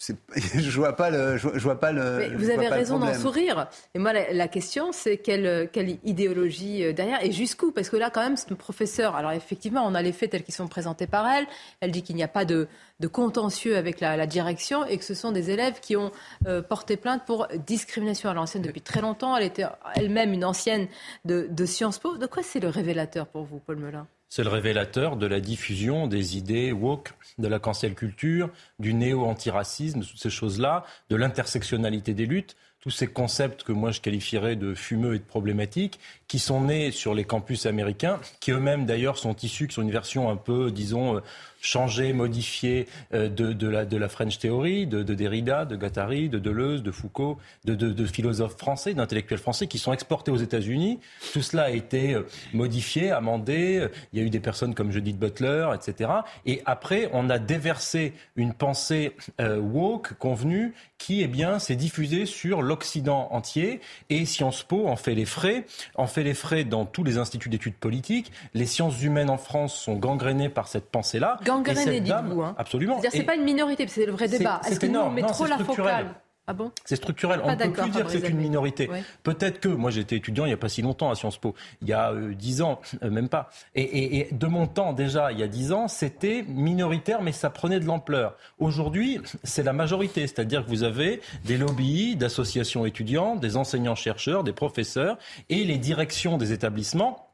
[0.54, 2.34] je vois pas le, je vois, pas le.
[2.34, 3.68] vous avez raison d'en sourire.
[3.94, 7.70] Et moi, la, question, c'est quelle, quelle, idéologie euh, derrière et jusqu'où?
[7.70, 9.14] Parce que là, quand même, ce professeur.
[9.14, 11.46] Alors effectivement, on a les faits tels qu'ils sont présentés par elle.
[11.80, 12.66] Elle dit qu'il n'y a pas de,
[13.00, 16.12] de contentieux avec la, direction et que ce sont des élèves qui ont
[16.46, 19.36] euh, porté plainte pour discrimination à l'ancienne depuis très longtemps.
[19.36, 20.88] Elle était elle-même une ancienne
[21.26, 22.16] de, de Sciences Po.
[22.16, 24.06] De quoi c'est le révélateur pour vous, Paul Melun?
[24.30, 30.00] C'est le révélateur de la diffusion des idées woke, de la cancel culture, du néo-antiracisme,
[30.00, 34.72] toutes ces choses-là, de l'intersectionnalité des luttes, tous ces concepts que moi je qualifierais de
[34.74, 39.34] fumeux et de problématiques, qui sont nés sur les campus américains, qui eux-mêmes d'ailleurs sont
[39.36, 41.20] issus, qui sont une version un peu, disons, euh,
[41.60, 46.28] changé, modifié euh, de, de, la, de la French Theory, de, de Derrida, de Guattari,
[46.28, 51.00] de Deleuze, de Foucault, de, de philosophes français, d'intellectuels français qui sont exportés aux États-Unis.
[51.32, 53.88] Tout cela a été euh, modifié, amendé.
[54.12, 56.10] Il y a eu des personnes comme Judith Butler, etc.
[56.46, 62.26] Et après, on a déversé une pensée euh, woke, convenue, qui, eh bien, s'est diffusée
[62.26, 63.80] sur l'Occident entier.
[64.10, 67.48] Et Sciences Po en fait les frais, en fait les frais dans tous les instituts
[67.48, 68.32] d'études politiques.
[68.54, 72.42] Les sciences humaines en France sont gangrénées par cette pensée-là dites-vous.
[72.42, 72.54] Hein.
[72.58, 73.00] Absolument.
[73.00, 74.60] C'est-à-dire, c'est pas une minorité, c'est le vrai débat.
[74.66, 76.14] Est-ce que nous, on met trop la focale
[76.46, 77.40] Ah bon C'est structurel.
[77.44, 78.90] On ne peut plus dire que c'est une minorité.
[79.22, 81.88] Peut-être que, moi j'étais étudiant il n'y a pas si longtemps à Sciences Po, il
[81.88, 83.50] y a euh, dix ans, euh, même pas.
[83.74, 87.80] Et, de mon temps déjà, il y a dix ans, c'était minoritaire, mais ça prenait
[87.80, 88.36] de l'ampleur.
[88.58, 94.52] Aujourd'hui, c'est la majorité, c'est-à-dire que vous avez des lobbies d'associations étudiantes, des enseignants-chercheurs, des
[94.52, 97.30] professeurs, et les directions des établissements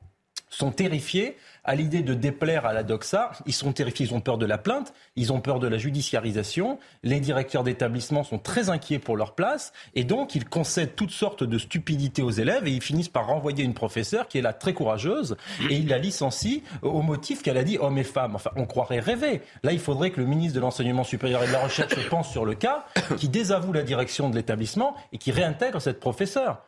[0.49, 1.37] sont terrifiés
[1.67, 3.33] à l'idée de déplaire à la doxa.
[3.45, 6.79] Ils sont terrifiés, ils ont peur de la plainte, ils ont peur de la judiciarisation.
[7.03, 11.45] Les directeurs d'établissement sont très inquiets pour leur place et donc ils concèdent toutes sortes
[11.45, 14.73] de stupidités aux élèves et ils finissent par renvoyer une professeure qui est là très
[14.73, 15.37] courageuse
[15.69, 18.37] et ils la licencient au motif qu'elle a dit hommes et femmes.
[18.37, 19.43] Enfin, on croirait rêver.
[19.63, 22.45] Là, il faudrait que le ministre de l'Enseignement supérieur et de la Recherche pense sur
[22.45, 22.87] le cas,
[23.17, 26.63] qui désavoue la direction de l'établissement et qui réintègre cette professeure.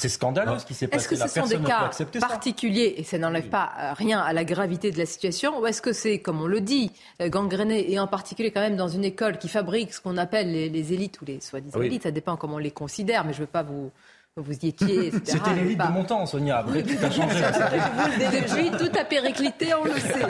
[0.00, 1.14] C'est scandaleux ce qui s'est passé.
[1.14, 1.90] Est-ce que ce sont des cas
[2.20, 5.82] particuliers et ça n'enlève pas euh, rien à la gravité de la situation ou est-ce
[5.82, 6.90] que c'est, comme on le dit,
[7.20, 10.50] euh, gangréné et en particulier quand même dans une école qui fabrique ce qu'on appelle
[10.50, 13.42] les, élites ou les soi-disant élites, ça dépend comment on les considère, mais je ne
[13.42, 13.90] veux pas vous
[14.36, 16.58] vous y étiez, C'était l'élite de mon temps, Sonia.
[16.58, 17.40] Après, tout a changé.
[18.18, 20.22] Depuis, tout a périclité, on le sait.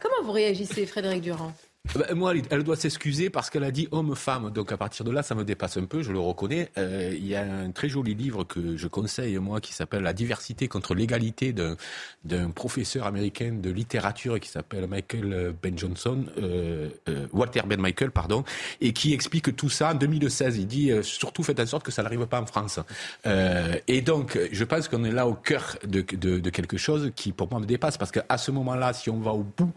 [0.00, 1.52] Comment vous réagissez, Frédéric Durand?
[1.92, 4.50] Ben, moi, elle doit s'excuser parce qu'elle a dit homme-femme.
[4.50, 6.70] Donc à partir de là, ça me dépasse un peu, je le reconnais.
[6.78, 10.14] Euh, il y a un très joli livre que je conseille, moi, qui s'appelle La
[10.14, 17.26] diversité contre l'égalité d'un professeur américain de littérature qui s'appelle Michael Ben Johnson, euh, euh,
[17.32, 18.44] Walter Ben Michael, pardon,
[18.80, 20.56] et qui explique tout ça en 2016.
[20.56, 22.80] Il dit surtout faites en sorte que ça n'arrive pas en France.
[23.26, 27.32] et donc, je pense qu'on est là au cœur de, de, de, quelque chose qui,
[27.32, 29.72] pour moi, me dépasse parce qu'à ce moment-là, si on va au bout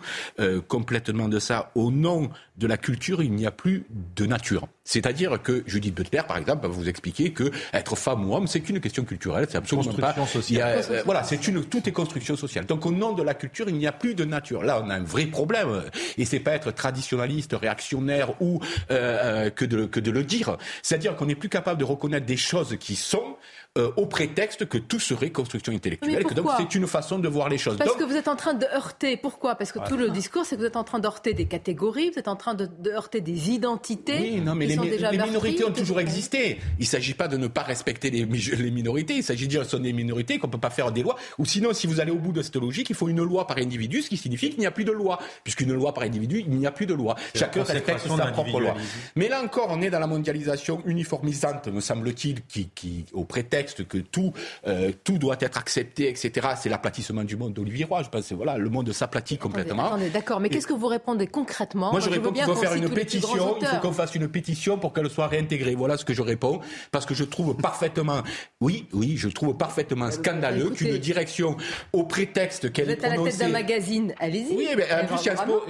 [0.67, 3.85] complètement de ça, au nom de la culture, il n'y a plus
[4.15, 4.67] de nature.
[4.83, 8.61] C'est-à-dire que Judith Butler, par exemple, va vous expliquer que être femme ou homme, c'est
[8.61, 10.15] qu'une question culturelle, c'est absolument pas.
[10.25, 10.83] Sociale.
[10.89, 12.65] Euh, voilà, c'est une, tout est construction sociale.
[12.65, 14.63] Donc au nom de la culture, il n'y a plus de nature.
[14.63, 15.83] Là, on a un vrai problème,
[16.17, 18.59] et c'est pas être traditionnaliste, réactionnaire ou
[18.91, 20.57] euh, euh, que de que de le dire.
[20.81, 23.35] C'est-à-dire qu'on n'est plus capable de reconnaître des choses qui sont
[23.77, 27.49] euh, au prétexte que tout serait construction intellectuelle, que donc c'est une façon de voir
[27.49, 27.77] les choses.
[27.77, 29.17] Parce que vous êtes en train de heurter.
[29.17, 29.55] Pourquoi?
[29.55, 32.09] Parce que tout le discours, c'est que vous êtes en train de heurter des catégories,
[32.11, 34.17] vous êtes en train de, heurter des identités.
[34.19, 36.59] Oui, non, mais les, les minorités ont toujours existé.
[36.79, 39.15] Il ne s'agit pas de ne pas respecter les, les minorités.
[39.15, 41.03] Il s'agit de dire que ce sont des minorités, qu'on ne peut pas faire des
[41.03, 41.15] lois.
[41.37, 43.57] Ou sinon, si vous allez au bout de cette logique, il faut une loi par
[43.57, 45.19] individu, ce qui signifie qu'il n'y a plus de loi.
[45.43, 47.15] Puisqu'une loi par individu, il n'y a plus de loi.
[47.35, 48.75] Chacun respecte sa propre loi.
[49.15, 53.66] Mais là encore, on est dans la mondialisation uniformisante, me semble-t-il, qui, qui, au prétexte
[53.75, 54.33] que tout,
[54.67, 56.49] euh, tout doit être accepté, etc.
[56.59, 58.03] C'est l'aplatissement du monde d'Olivier Roy.
[58.03, 59.97] Je pense voilà, le monde s'aplatit complètement.
[60.13, 63.57] D'accord, mais qu'est-ce que vous répondez concrètement Moi, je, réponds qu'il faut faire une pétition.
[63.61, 65.75] Il faut qu'on fasse une pétition pour qu'elle soit réintégrée.
[65.75, 66.59] Voilà ce que je réponds,
[66.91, 68.21] parce que je trouve parfaitement,
[68.61, 71.57] oui, oui, je trouve parfaitement scandaleux qu'une direction,
[71.93, 74.55] au prétexte qu'elle est Vous êtes à la tête d'un magazine, allez-y.
[74.55, 75.17] Oui, mais en plus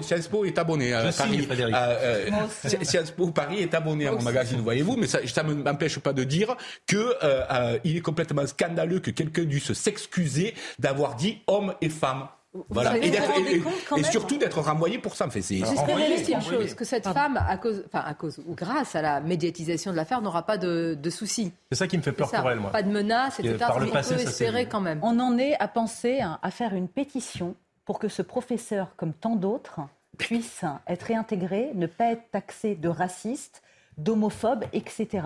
[0.01, 1.47] Sciences Po, est abonné à Paris.
[1.51, 2.29] Euh,
[2.83, 6.23] Sciences Po Paris est abonné à mon magazine, voyez-vous, mais ça ne m'empêche pas de
[6.23, 6.55] dire
[6.93, 12.27] euh, est complètement scandaleux que quelqu'un dû s'excuser d'avoir dit homme et femme.
[12.69, 12.97] Voilà.
[12.97, 15.27] Et, surtout d'être renvoyé pour ça.
[15.29, 18.95] c'est J'espère juste une chose, que cette femme, à cause, enfin, à cause ou grâce
[18.95, 21.51] à la médiatisation de l'affaire, n'aura pas de, soucis.
[21.71, 22.71] C'est ça qui me fait peur pour elle, moi.
[22.71, 23.57] Pas de menaces, etc.
[23.59, 24.99] Par le passé, on peut espérer quand même.
[25.03, 27.55] On en est à penser à faire une pétition
[27.85, 29.79] pour que ce professeur, comme tant d'autres,
[30.17, 33.61] puisse être réintégré, ne pas être taxé de raciste,
[33.97, 35.21] d'homophobe, etc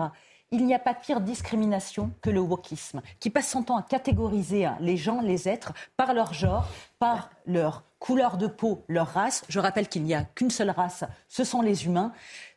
[0.52, 4.68] il n'y a pas pire discrimination que le wokisme, qui passe son temps à catégoriser
[4.80, 9.42] les gens, les êtres, par leur genre, par leur couleur de peau, leur race.
[9.48, 12.12] Je rappelle qu'il n'y a qu'une seule race, ce sont les humains.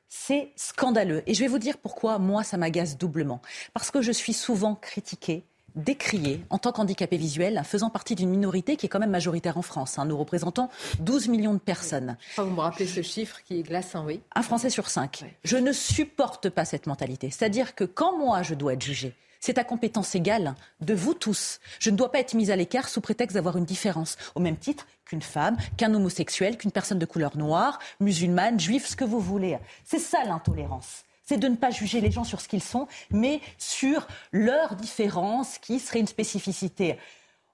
[0.07, 1.23] C'est scandaleux.
[1.25, 3.41] Et je vais vous dire pourquoi moi ça m'agace doublement.
[3.73, 8.75] Parce que je suis souvent critiquée décrié en tant qu'handicapé visuel, faisant partie d'une minorité
[8.75, 9.99] qui est quand même majoritaire en France.
[9.99, 10.05] Hein.
[10.05, 10.69] Nous représentons
[10.99, 12.17] 12 millions de personnes.
[12.37, 14.21] Vous me rappelez ce chiffre qui est glaçant, oui.
[14.35, 15.25] Un Français sur cinq.
[15.43, 17.29] Je ne supporte pas cette mentalité.
[17.29, 21.59] C'est-à-dire que quand moi je dois être jugé, c'est à compétence égale de vous tous.
[21.79, 24.57] Je ne dois pas être mise à l'écart sous prétexte d'avoir une différence, au même
[24.57, 29.19] titre qu'une femme, qu'un homosexuel, qu'une personne de couleur noire, musulmane, juive, ce que vous
[29.19, 29.59] voulez.
[29.83, 33.41] C'est ça l'intolérance c'est de ne pas juger les gens sur ce qu'ils sont, mais
[33.57, 36.97] sur leur différence qui serait une spécificité.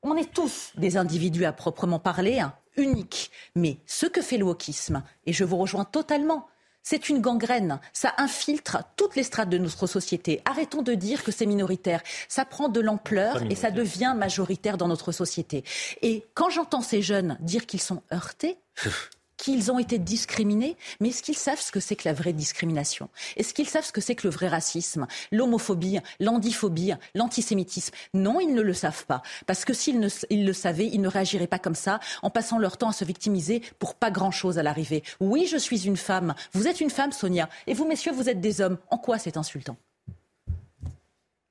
[0.03, 3.31] On est tous des individus à proprement parler, hein, uniques.
[3.55, 6.47] Mais ce que fait le wokisme, et je vous rejoins totalement,
[6.83, 7.79] c'est une gangrène.
[7.93, 10.41] Ça infiltre toutes les strates de notre société.
[10.45, 12.01] Arrêtons de dire que c'est minoritaire.
[12.27, 15.63] Ça prend de l'ampleur et ça devient majoritaire dans notre société.
[16.01, 18.57] Et quand j'entends ces jeunes dire qu'ils sont heurtés,
[19.41, 23.09] qu'ils ont été discriminés, mais est-ce qu'ils savent ce que c'est que la vraie discrimination?
[23.37, 27.91] Est-ce qu'ils savent ce que c'est que le vrai racisme, l'homophobie, l'andiphobie, l'antisémitisme?
[28.13, 29.23] Non, ils ne le savent pas.
[29.47, 32.89] Parce que s'ils le savaient, ils ne réagiraient pas comme ça, en passant leur temps
[32.89, 35.01] à se victimiser pour pas grand-chose à l'arrivée.
[35.19, 36.35] Oui, je suis une femme.
[36.53, 37.49] Vous êtes une femme, Sonia.
[37.65, 38.77] Et vous, messieurs, vous êtes des hommes.
[38.91, 39.75] En quoi c'est insultant?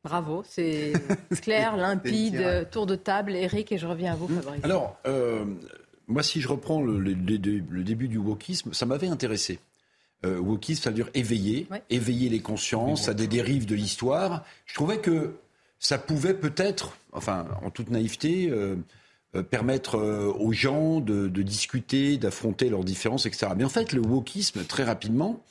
[0.04, 0.92] Bravo, c'est
[1.42, 3.34] clair, limpide, tour de table.
[3.34, 4.64] Eric, et je reviens à vous, Fabrice.
[4.64, 5.44] Alors, euh,
[6.10, 9.60] moi, si je reprends le, début du wokisme, ça m'avait intéressé.
[10.26, 14.44] Euh, wokisme, ça veut dire éveiller, éveiller les consciences à des dérives de l'histoire.
[14.66, 15.36] Je trouvais que
[15.78, 18.76] ça pouvait peut-être, enfin, en toute naïveté, euh,
[19.34, 23.52] euh, permettre aux gens de, discuter, d'affronter leurs différences, etc.
[23.56, 25.42] Mais en fait, le wokisme, très rapidement,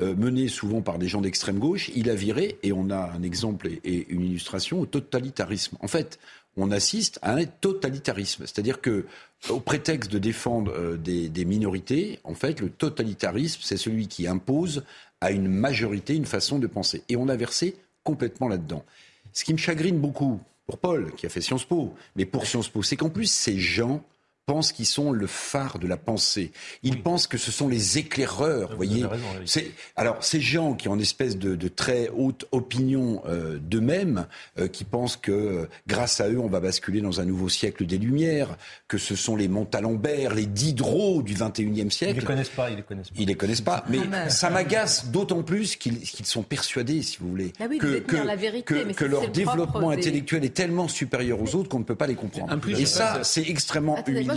[0.00, 3.68] mené souvent par des gens d'extrême gauche, il a viré, et on a un exemple
[3.68, 5.78] et une illustration, au totalitarisme.
[5.80, 6.18] En fait,
[6.56, 8.44] on assiste à un totalitarisme.
[8.46, 9.06] C'est-à-dire que,
[9.50, 14.84] au prétexte de défendre euh, des, minorités, en fait, le totalitarisme, c'est celui qui impose
[15.20, 17.02] à une majorité une façon de penser.
[17.08, 18.84] Et on a versé complètement là-dedans.
[19.32, 22.68] Ce qui me chagrine beaucoup, pour Paul, qui a fait Sciences Po, mais pour Sciences
[22.68, 24.02] Po, c'est qu'en plus, ces gens
[24.46, 26.52] pensent qu'ils sont le phare de la pensée.
[26.82, 28.70] Ils pensent que ce sont les éclaireurs.
[28.70, 29.06] Vous voyez,
[29.46, 34.26] c'est alors ces gens qui ont une espèce de, de très haute opinion euh, d'eux-mêmes,
[34.58, 37.86] euh, qui pensent que euh, grâce à eux on va basculer dans un nouveau siècle
[37.86, 38.56] des Lumières,
[38.86, 42.14] que ce sont les Montalembert, les Diderot du 21e siècle.
[42.16, 42.70] Ils les connaissent pas.
[42.70, 43.16] Ils les connaissent pas.
[43.18, 43.84] Ils les connaissent pas.
[43.88, 48.92] Mais ah, ça m'agace d'autant plus qu'ils sont persuadés, si vous voulez, ah que, que,
[48.92, 52.58] que, leur développement intellectuel est tellement supérieur aux autres qu'on ne peut pas les comprendre.
[52.68, 54.33] Et ça, c'est extrêmement humiliant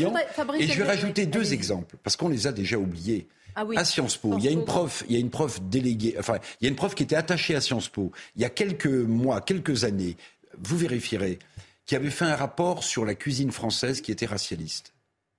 [0.59, 3.27] et je vais rajouter deux exemples, parce qu'on les a déjà oubliés.
[3.59, 6.15] Ah à Sciences Po, il y a une prof, il y a une prof déléguée,
[6.19, 8.51] enfin, il y a une prof qui était attachée à Sciences Po il y a
[8.51, 10.15] quelques mois, quelques années,
[10.61, 11.39] vous vérifierez,
[11.87, 14.93] qui avait fait un rapport sur la cuisine française qui était racialiste.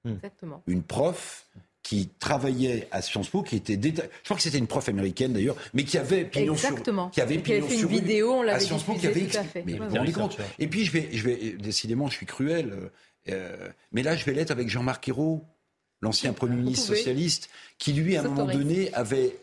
[0.04, 0.14] Hmm.
[0.14, 0.62] Exactement.
[0.66, 1.46] Une prof
[1.82, 5.56] qui travaillait à Sciences Po, qui était je crois que c'était une prof américaine d'ailleurs,
[5.72, 7.04] mais qui avait pignon Exactement.
[7.04, 9.28] sur qui avait qui avait fait une vidéo, on l'avait à Sciences Po, qui avait
[9.64, 12.90] mais vous vous rendez compte Et puis je vais, je vais, décidément, je suis cruel.
[13.30, 15.44] Euh, mais là, je vais l'être avec Jean-Marc Ayrault,
[16.00, 19.36] l'ancien Premier ministre socialiste, qui lui, à un moment donné, avait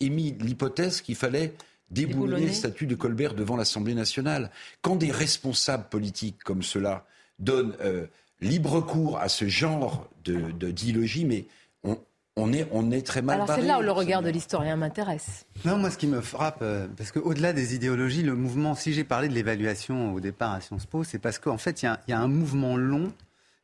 [0.00, 1.54] émis l'hypothèse qu'il fallait
[1.90, 2.46] déboulonner.
[2.46, 4.50] le statut de Colbert devant l'Assemblée nationale.
[4.82, 7.06] Quand des responsables politiques comme cela
[7.38, 8.06] donnent euh,
[8.40, 11.46] libre cours à ce genre d'idéologie, mais
[12.36, 15.46] on, est, on est très mal Alors c'est là où le regard de l'historien m'intéresse.
[15.64, 19.04] Non, moi ce qui me frappe, euh, parce qu'au-delà des idéologies, le mouvement, si j'ai
[19.04, 22.20] parlé de l'évaluation au départ à Sciences Po, c'est parce qu'en fait il y, a
[22.20, 23.12] un mouvement long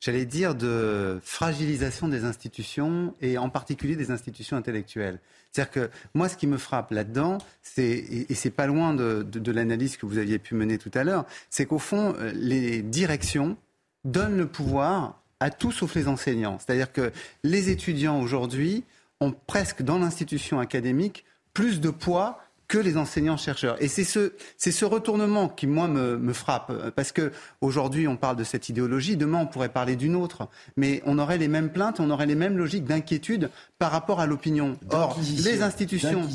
[0.01, 5.21] j'allais dire, de fragilisation des institutions et en particulier des institutions intellectuelles.
[5.53, 9.53] C'est-à-dire que moi, ce qui me frappe là-dedans, c'est, et, c'est pas loin de, de
[9.53, 13.57] l'analyse que vous aviez pu mener tout à l'heure, c'est qu'au fond, euh, les directions
[14.05, 16.59] donnent le pouvoir à tout sauf les enseignants.
[16.59, 17.13] C'est-à-dire que
[17.43, 18.85] les étudiants aujourd'hui
[19.21, 22.39] ont presque dans l'institution académique plus de poids
[22.71, 23.83] que les enseignants-chercheurs.
[23.83, 26.91] Et c'est ce, c'est ce retournement qui, moi, me, me frappe.
[26.91, 29.17] Parce que aujourd'hui, on parle de cette idéologie.
[29.17, 30.49] Demain, on pourrait parler d'une autre.
[30.77, 33.51] Mais on aurait les mêmes plaintes, on aurait les mêmes logiques d'inquiétude
[33.81, 34.77] par rapport à l'opinion.
[34.91, 36.29] Or, les institutions.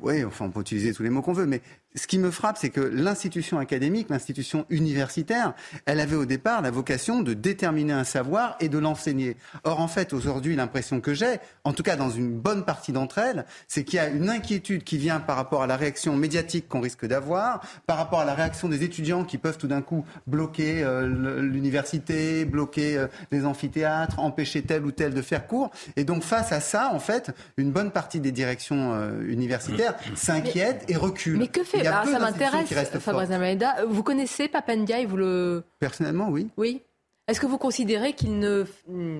[0.00, 1.46] Oui, enfin, on peut utiliser tous les mots qu'on veut.
[1.46, 1.62] Mais
[1.94, 5.54] ce qui me frappe, c'est que l'institution académique, l'institution universitaire,
[5.86, 9.36] elle avait au départ la vocation de déterminer un savoir et de l'enseigner.
[9.62, 13.18] Or, en fait, aujourd'hui, l'impression que j'ai, en tout cas dans une bonne partie d'entre
[13.18, 16.68] elles, c'est qu'il y a une inquiétude qui vient par rapport à la réaction médiatique
[16.68, 20.04] qu'on risque d'avoir, par rapport à la réaction des étudiants qui peuvent tout d'un coup
[20.26, 21.06] bloquer euh,
[21.40, 25.70] l'université, bloquer euh, les amphithéâtres, empêcher tel ou tel de faire cours.
[25.94, 30.84] Et donc, face à ça, en fait, une bonne partie des directions euh, universitaires s'inquiètent
[30.88, 31.38] et reculent.
[31.38, 33.84] Mais que fait ça m'intéresse, Fabrice Almeida.
[33.88, 35.64] Vous connaissez Papendiaï vous le...
[35.78, 36.48] Personnellement, oui.
[36.56, 36.82] Oui.
[37.28, 38.64] Est-ce que vous considérez qu'il ne...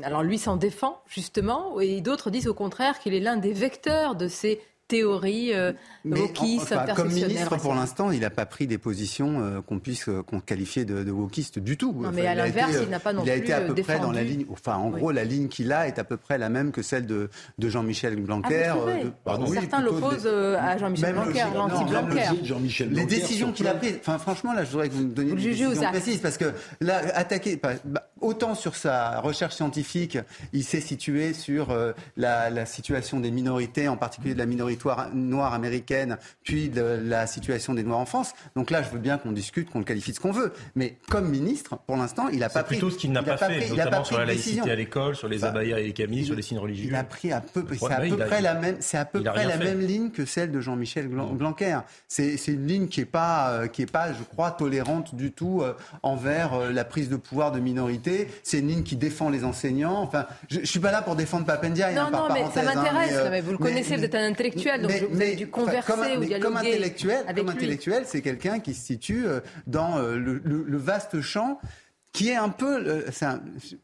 [0.02, 4.16] Alors lui s'en défend, justement, et d'autres disent au contraire qu'il est l'un des vecteurs
[4.16, 5.72] de ces théorie euh,
[6.04, 10.22] wokiste, Comme ministre, pour l'instant, il n'a pas pris des positions euh, qu'on puisse euh,
[10.44, 11.94] qualifier de, de wokiste du tout.
[11.96, 14.00] Non, mais à l'inverse, il n'a pas non plus Il a été à peu près
[14.00, 14.44] dans la ligne.
[14.50, 17.06] Enfin, en gros, la ligne qu'il a est à peu près la même que celle
[17.06, 18.72] de, de Jean-Michel Blanquer.
[18.72, 18.76] Ah,
[19.24, 22.86] pardon, Certains l'opposent à Jean-Michel Blanquer, l'anti-Blanquer.
[22.90, 23.98] Les décisions qu'il a prises.
[24.00, 27.00] Enfin, franchement, là, je voudrais que vous me donniez des décisions précises parce que là,
[27.14, 27.74] attaquer bah,
[28.20, 30.18] autant sur sa recherche scientifique,
[30.52, 31.68] il s'est situé sur
[32.16, 34.79] la, la situation des minorités, en particulier de la minorité
[35.12, 38.32] noire américaine, puis de la situation des Noirs en France.
[38.56, 40.52] Donc là, je veux bien qu'on discute, qu'on le qualifie de ce qu'on veut.
[40.74, 42.76] Mais comme ministre, pour l'instant, il n'a pas pris.
[42.76, 45.44] C'est plutôt ce qu'il n'a pas, fait, notamment sur la laïcité à l'école, sur les
[45.44, 46.88] abayas et les camis, sur les signes religieux.
[46.88, 49.46] Il a pris à peu, c'est à peu près la même, c'est à peu près
[49.46, 51.80] la même ligne que celle de Jean-Michel Blanquer.
[52.08, 55.62] C'est une ligne qui est pas, euh, qui est pas, je crois, tolérante du tout
[55.62, 58.28] euh, envers euh, la prise de pouvoir de minorité.
[58.42, 60.00] C'est une ligne qui défend les enseignants.
[60.00, 61.92] Enfin, je, ne suis pas là pour défendre Papendia.
[61.92, 63.28] Non, hein, non, mais ça hein, m'intéresse.
[63.30, 66.40] mais, vous le connaissez, vous êtes un intellectuel, donc vous avez dû converser comme, ou
[66.40, 71.60] comme intellectuel, c'est quelqu'un qui se situe euh, dans euh, le, vaste champ
[72.12, 73.04] qui est un peu,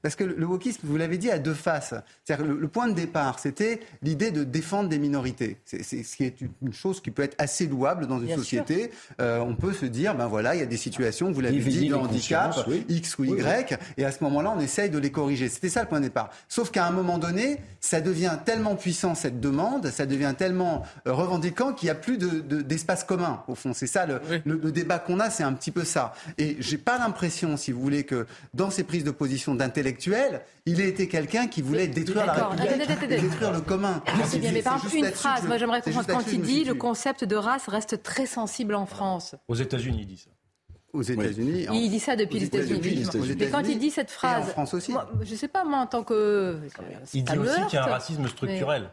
[0.02, 1.94] parce que le wokisme, vous l'avez dit, a deux faces.
[2.24, 5.58] C'est-à-dire le, le, point de départ, c'était l'idée de défendre des minorités.
[5.64, 8.90] C'est ce qui est une chose qui peut être assez louable dans une société.
[9.20, 11.88] Euh, on peut se dire, ben voilà, il y a des situations, vous l'avez dit,
[11.88, 12.56] de handicap,
[12.88, 15.48] X ou Y, et à ce moment-là, on essaye de les corriger.
[15.48, 16.30] C'était ça le point de départ.
[16.48, 21.12] Sauf qu'à un moment donné, ça devient tellement puissant cette demande, ça devient tellement euh,
[21.12, 23.44] revendiquant qu'il n'y a plus d'espace de, commun.
[23.46, 26.12] Au fond, c'est ça le, le débat qu'on a, c'est un petit peu ça.
[26.38, 28.15] Et j'ai pas l'impression, si vous voulez, que
[28.54, 33.08] dans ses prises de position d'intellectuel, il a été quelqu'un qui voulait détruire la République,
[33.08, 34.02] détruire le commun.
[34.24, 37.24] C'est bien, mais par exemple, une phrase, moi j'aimerais comprendre quand il dit le concept
[37.24, 39.34] de race reste très sensible en France.
[39.48, 40.30] Aux États-Unis, il dit ça.
[40.92, 41.66] Aux États-Unis.
[41.72, 43.06] Il dit ça depuis les États-Unis.
[43.38, 44.44] Mais quand il dit cette phrase.
[44.44, 44.92] en France aussi.
[45.22, 46.58] je ne sais pas, moi, en tant que.
[47.12, 48.90] Il dit aussi qu'il y a un racisme structurel.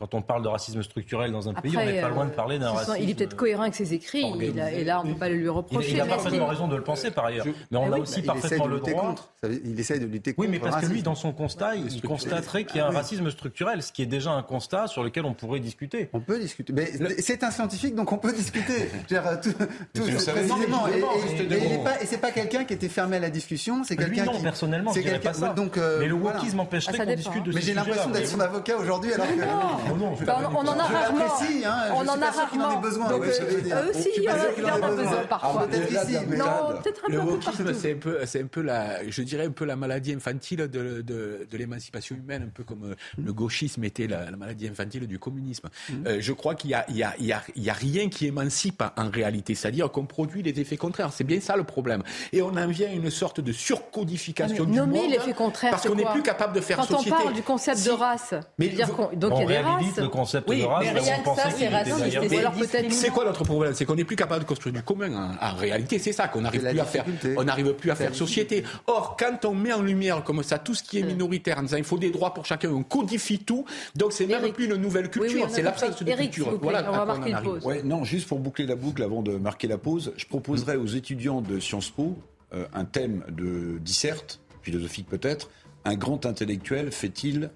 [0.00, 2.58] Quand on parle de racisme structurel dans un pays, on n'est pas loin de parler
[2.58, 2.96] d'un racisme.
[3.00, 5.48] Il est peut-être cohérent avec ses écrits, et là, on ne peut pas le lui
[5.50, 5.90] reprocher.
[5.90, 7.44] Il, a parfaitement raison de le penser par ailleurs.
[7.70, 9.02] Mais on a aussi parfaitement le droit.
[9.02, 9.30] Contre.
[9.42, 10.48] Il essaye de lutter contre.
[10.48, 13.30] Oui, mais parce que lui, dans son constat, il constaterait qu'il y a un racisme
[13.30, 16.08] structurel, ce qui est déjà un constat sur lequel on pourrait discuter.
[16.14, 16.72] On peut discuter.
[16.72, 18.88] Mais c'est un scientifique, donc on peut discuter.
[19.42, 19.52] tout,
[19.92, 20.88] tout, précisément.
[20.88, 23.84] Et, c'est pas quelqu'un qui était fermé à la discussion.
[23.84, 24.42] C'est quelqu'un qui.
[24.42, 25.54] personnellement, je dirais pas ça.
[25.98, 29.26] mais le wokisme empêcherait qu'on discute de Mais j'ai l'impression d'être son avocat aujourd'hui, alors
[29.26, 29.89] que.
[29.90, 31.24] On en a rarement.
[31.64, 32.80] Hein, on en a rarement.
[32.80, 33.08] besoin.
[33.08, 35.66] Donc, eux aussi, il en a besoin parfois.
[35.66, 39.76] Peut-être Le wokisme, c'est un peu, c'est un peu la, je dirais un peu la
[39.76, 44.30] maladie infantile de, de, de l'émancipation humaine, un peu comme euh, le gauchisme était la,
[44.32, 45.68] maladie infantile du communisme.
[45.88, 46.06] Mm.
[46.06, 47.74] Euh, je crois qu'il y a, il y a, il y a, il y a
[47.74, 51.12] rien qui émancipe en réalité, c'est-à-dire qu'on produit les effets contraires.
[51.12, 52.02] C'est bien ça le problème.
[52.32, 55.86] Et on en vient à une sorte de surcodification ah, du nommer l'effet contraire, parce
[55.86, 57.10] qu'on n'est plus capable de faire société.
[57.10, 59.69] Quand on parle du concept de race, donc il y a des races.
[59.98, 62.90] Le concept oui, de race, mais rien que ça, c'est raciste.
[62.90, 63.74] C'est quoi notre problème?
[63.74, 65.36] C'est qu'on n'est plus capable de construire du commun.
[65.40, 67.04] En, réalité, c'est ça qu'on n'arrive plus à faire.
[67.36, 68.64] On n'arrive plus à faire société.
[68.86, 71.76] Or, quand on met en lumière comme ça tout ce qui est minoritaire, en disant
[71.76, 73.64] il faut des droits pour chacun, on codifie tout.
[73.94, 76.58] Donc c'est même plus une nouvelle culture, c'est l'absence de culture.
[76.60, 77.84] Voilà, on va marquer une pause.
[77.84, 81.40] non, juste pour boucler la boucle avant de marquer la pause, je proposerais aux étudiants
[81.40, 82.16] de Sciences Po
[82.52, 85.50] euh, un thème de disserte, philosophique peut-être.
[85.84, 87.50] Un grand intellectuel fait-il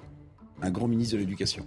[0.63, 1.67] un grand ministre de l'Éducation?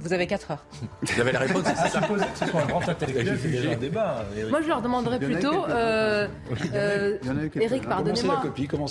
[0.00, 0.64] Vous avez 4 heures.
[1.02, 1.64] Vous avez la réponse.
[1.76, 4.24] C'est supposé que ce soit un grand intellectuel, c'est déjà un débat.
[4.50, 6.26] Moi, je leur demanderais plutôt, euh,
[6.74, 7.18] euh,
[7.60, 8.42] Eric, pardonnez-moi,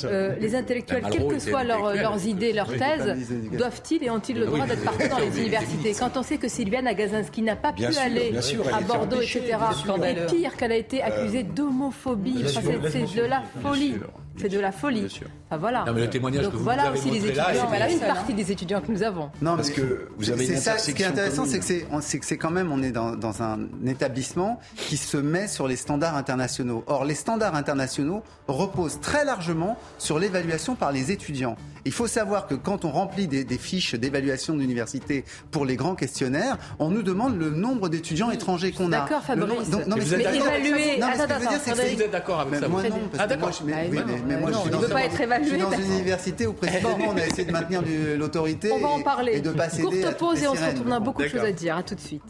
[0.05, 3.15] euh, les intellectuels, quelles que soient leurs idées, leurs thèses,
[3.53, 6.87] doivent-ils et ont-ils le droit d'être partout dans les universités Quand on sait que Sylviane
[6.87, 8.33] Agazinski n'a pas pu aller
[8.73, 9.57] à Bordeaux, etc.,
[10.05, 13.95] et pire qu'elle a été accusée d'homophobie, c'est de la folie.
[14.37, 15.05] C'est de la folie.
[15.05, 15.85] Enfin, voilà.
[15.85, 17.67] Non, mais le témoignage Donc, que vous voilà aussi les étudiants.
[17.67, 19.29] Voilà une partie des étudiants que nous avons.
[19.41, 22.25] Non, parce que vous avez une ça, Ce qui est intéressant, c'est que c'est que
[22.25, 26.15] c'est quand même on est dans, dans, un établissement qui se met sur les standards
[26.15, 26.83] internationaux.
[26.87, 31.55] Or, les standards internationaux reposent très largement sur l'évaluation par les étudiants.
[31.85, 35.95] Il faut savoir que quand on remplit des, des fiches d'évaluation d'université pour les grands
[35.95, 39.01] questionnaires, on nous demande le nombre d'étudiants étrangers qu'on a.
[39.01, 39.47] D'accord, Fabrice.
[39.47, 39.87] Non, mais, vous êtes.
[39.87, 42.67] Non, mais que je dire, c'est que vous êtes d'accord avec ça.
[42.67, 43.51] Moi non, ah, d'accord.
[43.67, 45.45] Mais moi, je veux pas être évalué.
[45.45, 47.81] Je suis dans une université où précisément on a essayé de maintenir
[48.17, 48.69] l'autorité
[49.31, 50.87] et de passer Courte pause et on se retrouve.
[50.87, 51.77] On a beaucoup de choses à dire.
[51.77, 52.23] À tout de suite.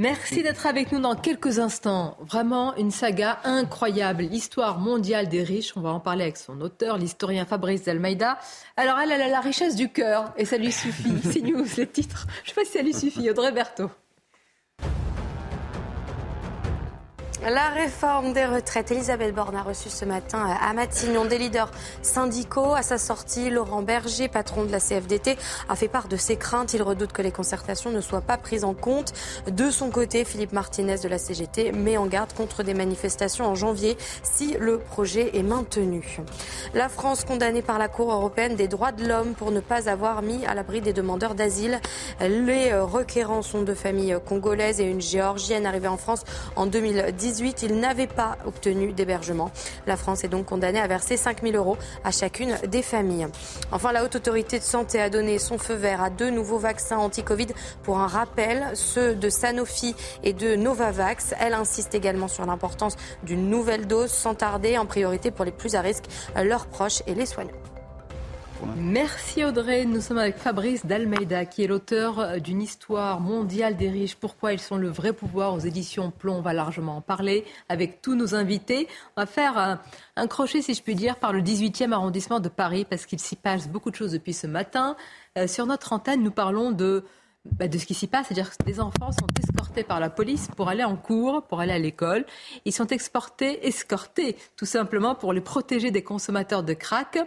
[0.00, 2.16] Merci d'être avec nous dans quelques instants.
[2.20, 5.76] Vraiment une saga incroyable, l'histoire mondiale des riches.
[5.76, 8.38] On va en parler avec son auteur, l'historien Fabrice Delmaïda.
[8.78, 11.12] Alors elle, elle a la richesse du cœur et ça lui suffit.
[11.30, 12.26] C'est news, les titres.
[12.44, 13.28] Je ne sais pas si ça lui suffit.
[13.28, 13.90] Audrey Berthaud.
[17.42, 18.90] La réforme des retraites.
[18.90, 21.70] Elisabeth Borne a reçu ce matin à Matignon des leaders
[22.02, 22.74] syndicaux.
[22.74, 25.38] À sa sortie, Laurent Berger, patron de la CFDT,
[25.70, 26.74] a fait part de ses craintes.
[26.74, 29.14] Il redoute que les concertations ne soient pas prises en compte.
[29.50, 33.54] De son côté, Philippe Martinez de la CGT met en garde contre des manifestations en
[33.54, 36.18] janvier si le projet est maintenu.
[36.74, 40.20] La France condamnée par la Cour européenne des droits de l'homme pour ne pas avoir
[40.20, 41.80] mis à l'abri des demandeurs d'asile.
[42.20, 47.78] Les requérants sont de familles congolaises et une géorgienne arrivée en France en 2010 il
[47.78, 49.50] n'avait pas obtenu d'hébergement.
[49.86, 53.28] La France est donc condamnée à verser 5 000 euros à chacune des familles.
[53.72, 56.98] Enfin, la Haute Autorité de Santé a donné son feu vert à deux nouveaux vaccins
[56.98, 57.48] anti-Covid
[57.82, 61.34] pour un rappel, ceux de Sanofi et de Novavax.
[61.40, 65.74] Elle insiste également sur l'importance d'une nouvelle dose sans tarder, en priorité pour les plus
[65.74, 66.04] à risque,
[66.36, 67.50] leurs proches et les soignants.
[68.76, 69.84] Merci Audrey.
[69.84, 74.16] Nous sommes avec Fabrice Dalmeida, qui est l'auteur euh, d'une histoire mondiale des riches.
[74.16, 76.40] Pourquoi ils sont le vrai pouvoir aux éditions Plomb?
[76.40, 78.88] Va largement en parler avec tous nos invités.
[79.16, 79.80] On va faire
[80.16, 83.36] un, crochet, si je puis dire, par le 18e arrondissement de Paris, parce qu'il s'y
[83.36, 84.96] passe beaucoup de choses depuis ce matin.
[85.38, 87.04] Euh, sur notre antenne, nous parlons de
[87.46, 88.26] bah, de ce qui s'y passe.
[88.26, 91.72] C'est-à-dire que des enfants sont escortés par la police pour aller en cours, pour aller
[91.72, 92.26] à l'école.
[92.66, 97.18] Ils sont exportés, escortés, tout simplement pour les protéger des consommateurs de crack.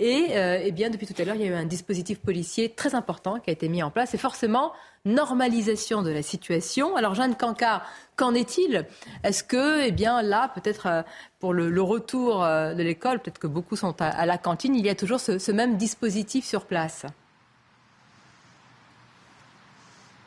[0.00, 2.70] Et euh, eh bien, depuis tout à l'heure, il y a eu un dispositif policier
[2.70, 4.14] très important qui a été mis en place.
[4.14, 4.72] Et forcément,
[5.04, 6.96] normalisation de la situation.
[6.96, 7.86] Alors, Jeanne Cancard,
[8.16, 8.84] qu'en est-il?
[9.22, 11.02] Est-ce que, eh bien, là, peut-être euh,
[11.38, 14.90] pour le, retour euh, de l'école, peut-être que beaucoup sont à, la cantine, il y
[14.90, 17.06] a toujours ce même dispositif sur place?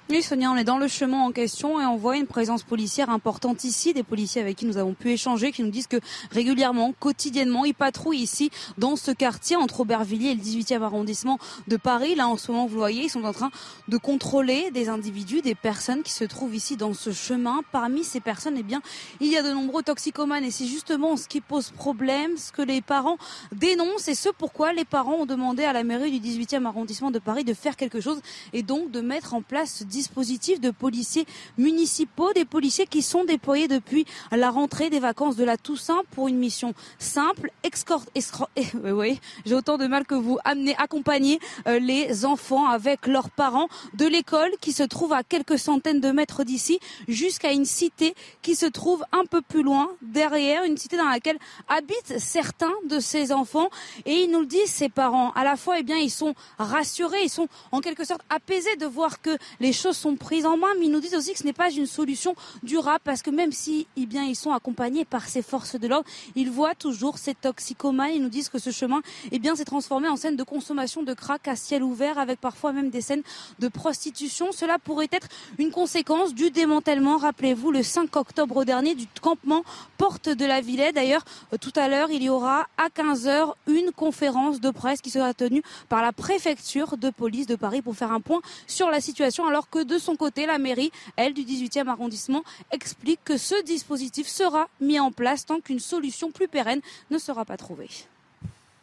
[0.07, 3.10] Oui, Sonia, on est dans le chemin en question et on voit une présence policière
[3.10, 5.98] importante ici, des policiers avec qui nous avons pu échanger, qui nous disent que
[6.30, 11.76] régulièrement, quotidiennement, ils patrouillent ici dans ce quartier entre Aubervilliers et le 18e arrondissement de
[11.76, 12.14] Paris.
[12.14, 13.49] Là, en ce moment, vous voyez, ils sont en train
[13.88, 17.61] de contrôler des individus, des personnes qui se trouvent ici dans ce chemin.
[17.72, 18.84] Parmi ces personnes, eh bien,
[19.22, 22.61] il y a de nombreux toxicomanes et c'est justement ce qui pose problème, ce que
[22.61, 23.18] les parents
[23.53, 27.18] dénoncent et ce pourquoi les parents ont demandé à la mairie du 18e arrondissement de
[27.18, 28.22] Paris de faire quelque chose
[28.53, 31.26] et donc de mettre en place ce dispositif de policiers
[31.57, 36.27] municipaux, des policiers qui sont déployés depuis la rentrée des vacances de la Toussaint pour
[36.27, 41.80] une mission simple, escorte, oui, oui, j'ai autant de mal que vous, amener, accompagner euh,
[41.80, 46.43] les enfants avec leurs parents de l'école qui se trouve à quelques centaines de mètres
[46.43, 51.09] d'ici jusqu'à une cité qui se trouve un peu plus loin derrière, une cité dans
[51.09, 51.39] laquelle
[51.69, 53.69] habitent certains de ces enfants
[54.05, 55.31] et ils nous le disent, ces parents.
[55.31, 58.85] À la fois, eh bien, ils sont rassurés, ils sont en quelque sorte apaisés de
[58.85, 61.43] voir que les choses sont prises en main, mais ils nous disent aussi que ce
[61.43, 65.27] n'est pas une solution durable parce que même si eh bien, ils sont accompagnés par
[65.27, 68.11] ces forces de l'ordre, ils voient toujours ces toxicomanes.
[68.15, 69.01] Ils nous disent que ce chemin
[69.31, 72.71] eh bien, s'est transformé en scène de consommation de crack à ciel ouvert avec parfois
[72.71, 73.23] même des scènes
[73.59, 74.51] de prostitution.
[74.51, 79.63] Cela pourrait être une conséquence du démantèlement, rappelez-vous, le 5 octobre dernier du campement
[79.97, 80.95] Porte de la Villette.
[80.95, 85.09] D'ailleurs, euh, tout à l'heure, il y aura à 15h une conférence de presse qui
[85.09, 89.01] sera tenue par la préfecture de police de Paris pour faire un point sur la
[89.01, 93.61] situation alors que de son côté, la mairie, elle, du 18e arrondissement, explique que ce
[93.64, 96.80] dispositif sera mis en place tant qu'une solution plus pérenne
[97.11, 97.89] ne sera pas trouvée.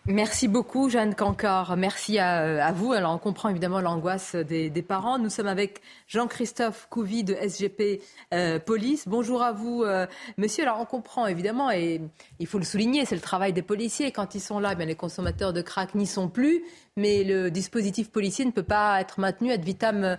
[0.07, 1.77] Merci beaucoup, Jeanne Cancor.
[1.77, 2.93] Merci à, vous.
[2.93, 5.17] Alors, on comprend évidemment l'angoisse des, parents.
[5.19, 8.03] Nous sommes avec Jean-Christophe Couvi de SGP
[8.35, 9.07] euh, Police.
[9.07, 10.07] Bonjour à vous, euh,
[10.39, 10.65] monsieur.
[10.65, 12.01] Alors, on comprend évidemment, et
[12.41, 14.11] il faut le souligner, c'est le travail des policiers.
[14.11, 16.65] Quand ils sont là, eh bien, les consommateurs de crack n'y sont plus.
[16.97, 20.19] Mais le dispositif policier ne peut pas être maintenu ad vitam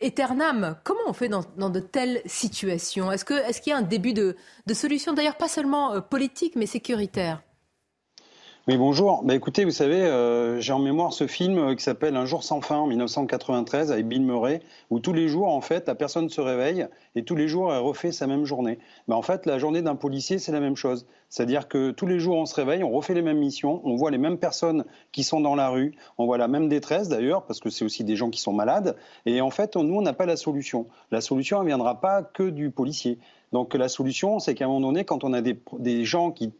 [0.00, 3.10] Eternam, comment on fait dans, de telles situations?
[3.12, 4.36] Est-ce qu'il y a un début de,
[4.72, 7.42] solution, d'ailleurs pas seulement euh, politique, mais sécuritaire
[8.66, 9.22] oui, bonjour.
[9.24, 12.42] Bah, écoutez, vous savez, euh, j'ai en mémoire ce film euh, qui s'appelle Un jour
[12.42, 16.30] sans fin en 1993 avec Bill Murray, où tous les jours, en fait, la personne
[16.30, 18.78] se réveille et tous les jours, elle refait sa même journée.
[19.06, 21.04] Mais en fait, la journée d'un policier, c'est la même chose.
[21.28, 24.10] C'est-à-dire que tous les jours, on se réveille, on refait les mêmes missions, on voit
[24.10, 27.60] les mêmes personnes qui sont dans la rue, on voit la même détresse d'ailleurs, parce
[27.60, 28.96] que c'est aussi des gens qui sont malades.
[29.26, 30.86] Et en fait, nous, on n'a pas la solution.
[31.10, 33.18] La solution, ne viendra pas que du policier.
[33.52, 36.50] Donc la solution, c'est qu'à un moment donné, quand on a des gens qui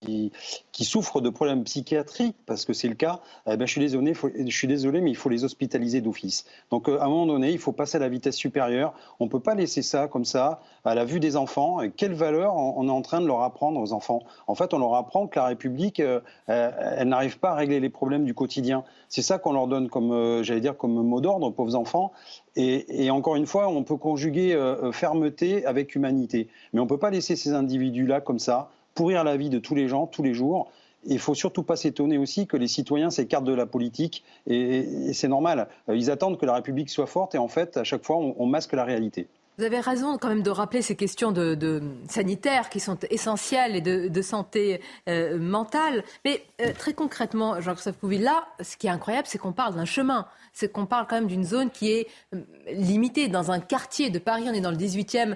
[0.00, 4.14] qui, souffrent de problèmes psychiatriques, parce que c'est le cas, eh ben, je, suis désolé,
[4.14, 6.44] je suis désolé, mais il faut les hospitaliser d'office.
[6.70, 8.94] Donc euh, à un moment donné, il faut passer à la vitesse supérieure.
[9.18, 11.80] On ne peut pas laisser ça comme ça, à la vue des enfants.
[11.96, 14.22] Quelle valeur on est en train de leur apprendre aux enfants?
[14.46, 17.90] En fait, on leur apprend que la République, euh, elle n'arrive pas à régler les
[17.90, 18.84] problèmes du quotidien.
[19.08, 22.12] C'est ça qu'on leur donne comme, euh, j'allais dire, comme mot d'ordre aux pauvres enfants.
[22.56, 24.56] Et, et, encore une fois, on peut conjuguer
[24.92, 26.48] fermeté avec humanité.
[26.72, 29.76] Mais on ne peut pas laisser ces individus-là comme ça pourrir la vie de tous
[29.76, 30.72] les gens, tous les jours.
[31.04, 35.12] Il ne faut surtout pas s'étonner aussi que les citoyens s'écartent de la politique, et,
[35.12, 35.68] c'est normal.
[35.88, 38.46] Euh, ils attendent que la République soit forte, et en fait, à chaque fois, on
[38.46, 39.28] masque la réalité.
[39.58, 43.80] Vous avez raison quand même de rappeler ces questions de, sanitaires qui sont essentielles et
[43.80, 46.04] de, santé euh, mentale.
[46.24, 49.84] Mais euh, très concrètement, Jean-Christophe Couville, là, ce qui est incroyable, c'est qu'on parle d'un
[49.84, 50.26] chemin.
[50.52, 52.40] C'est qu'on parle quand même d'une zone qui est euh,
[52.70, 53.26] limitée.
[53.26, 55.34] Dans un quartier de Paris, on est dans le 18e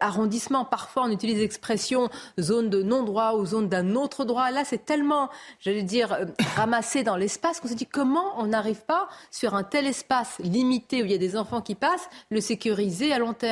[0.00, 0.64] arrondissement.
[0.64, 2.08] Parfois, on utilise l'expression
[2.40, 4.50] zone de non-droit ou zone d'un autre droit.
[4.50, 5.28] Là, c'est tellement,
[5.60, 6.26] j'allais dire,
[6.56, 11.02] ramassé dans l'espace qu'on se dit comment on n'arrive pas sur un tel espace limité
[11.02, 13.51] où il y a des enfants qui passent, le sécuriser à long terme.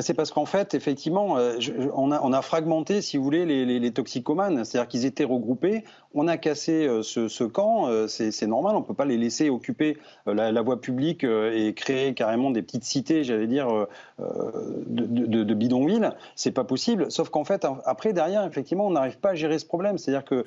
[0.00, 1.58] C'est parce qu'en fait, effectivement, euh,
[1.94, 4.64] on, a, fragmenté, si vous voulez, les, toxicomanes.
[4.64, 5.84] C'est-à-dire qu'ils étaient regroupés.
[6.14, 7.88] On a cassé euh, ce, camp.
[7.88, 8.76] Euh, c'est normal.
[8.76, 12.84] On ne peut pas les laisser occuper la, voie publique et créer carrément des petites
[12.84, 13.86] cités, j'allais dire,
[14.18, 16.10] de, de, de bidonvilles.
[16.34, 17.10] C'est pas possible.
[17.10, 19.98] Sauf qu'en fait, après, derrière, effectivement, on n'arrive pas à gérer ce problème.
[19.98, 20.44] C'est-à-dire que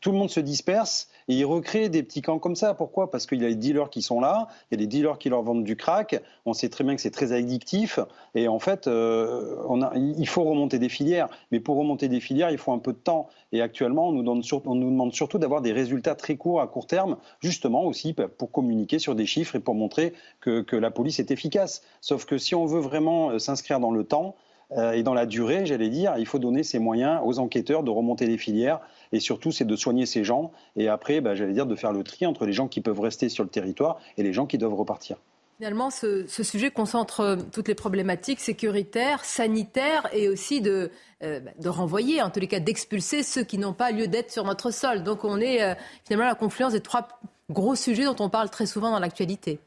[0.00, 2.74] tout le monde se disperse et ils recréent des petits camps comme ça.
[2.74, 3.10] Pourquoi?
[3.10, 4.48] Parce qu'il y a les dealers qui sont là.
[4.70, 6.20] Il y a des dealers qui leur vendent du crack.
[6.44, 8.00] On sait très bien que c'est très addictif.
[8.34, 9.56] Et en fait, euh,
[9.94, 11.28] il faut remonter des filières.
[11.52, 13.28] Mais pour remonter des filières, il faut un peu de temps.
[13.52, 16.66] Et actuellement, on nous donne, on nous demande surtout d'avoir des résultats très courts à
[16.66, 20.90] court terme, justement aussi pour communiquer sur des chiffres et pour montrer que, que la
[20.90, 21.82] police est efficace.
[22.00, 24.34] Sauf que si on veut vraiment s'inscrire dans le temps,
[24.72, 27.90] euh, et dans la durée, j'allais dire, il faut donner ces moyens aux enquêteurs de
[27.90, 28.80] remonter les filières
[29.12, 32.04] et surtout c'est de soigner ces gens et après, bah, j'allais dire, de faire le
[32.04, 34.74] tri entre les gens qui peuvent rester sur le territoire et les gens qui doivent
[34.74, 35.16] repartir.
[35.60, 40.90] Finalement, ce, sujet concentre toutes les problématiques sécuritaires, sanitaires et aussi de,
[41.22, 44.44] euh, de renvoyer, en tous les cas d'expulser ceux qui n'ont pas lieu d'être sur
[44.44, 45.02] notre sol.
[45.02, 45.74] Donc on est euh,
[46.06, 47.08] finalement à la confluence des trois
[47.50, 49.60] gros sujets dont on parle très souvent dans l'actualité.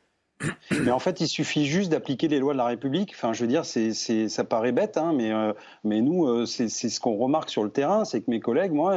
[0.84, 3.12] Mais en fait, il suffit juste d'appliquer les lois de la République.
[3.16, 5.54] Enfin, je veux dire, c'est, ça paraît bête, hein, mais, euh,
[5.84, 8.96] mais nous, euh, c'est, ce qu'on remarque sur le terrain, c'est que mes collègues, moi,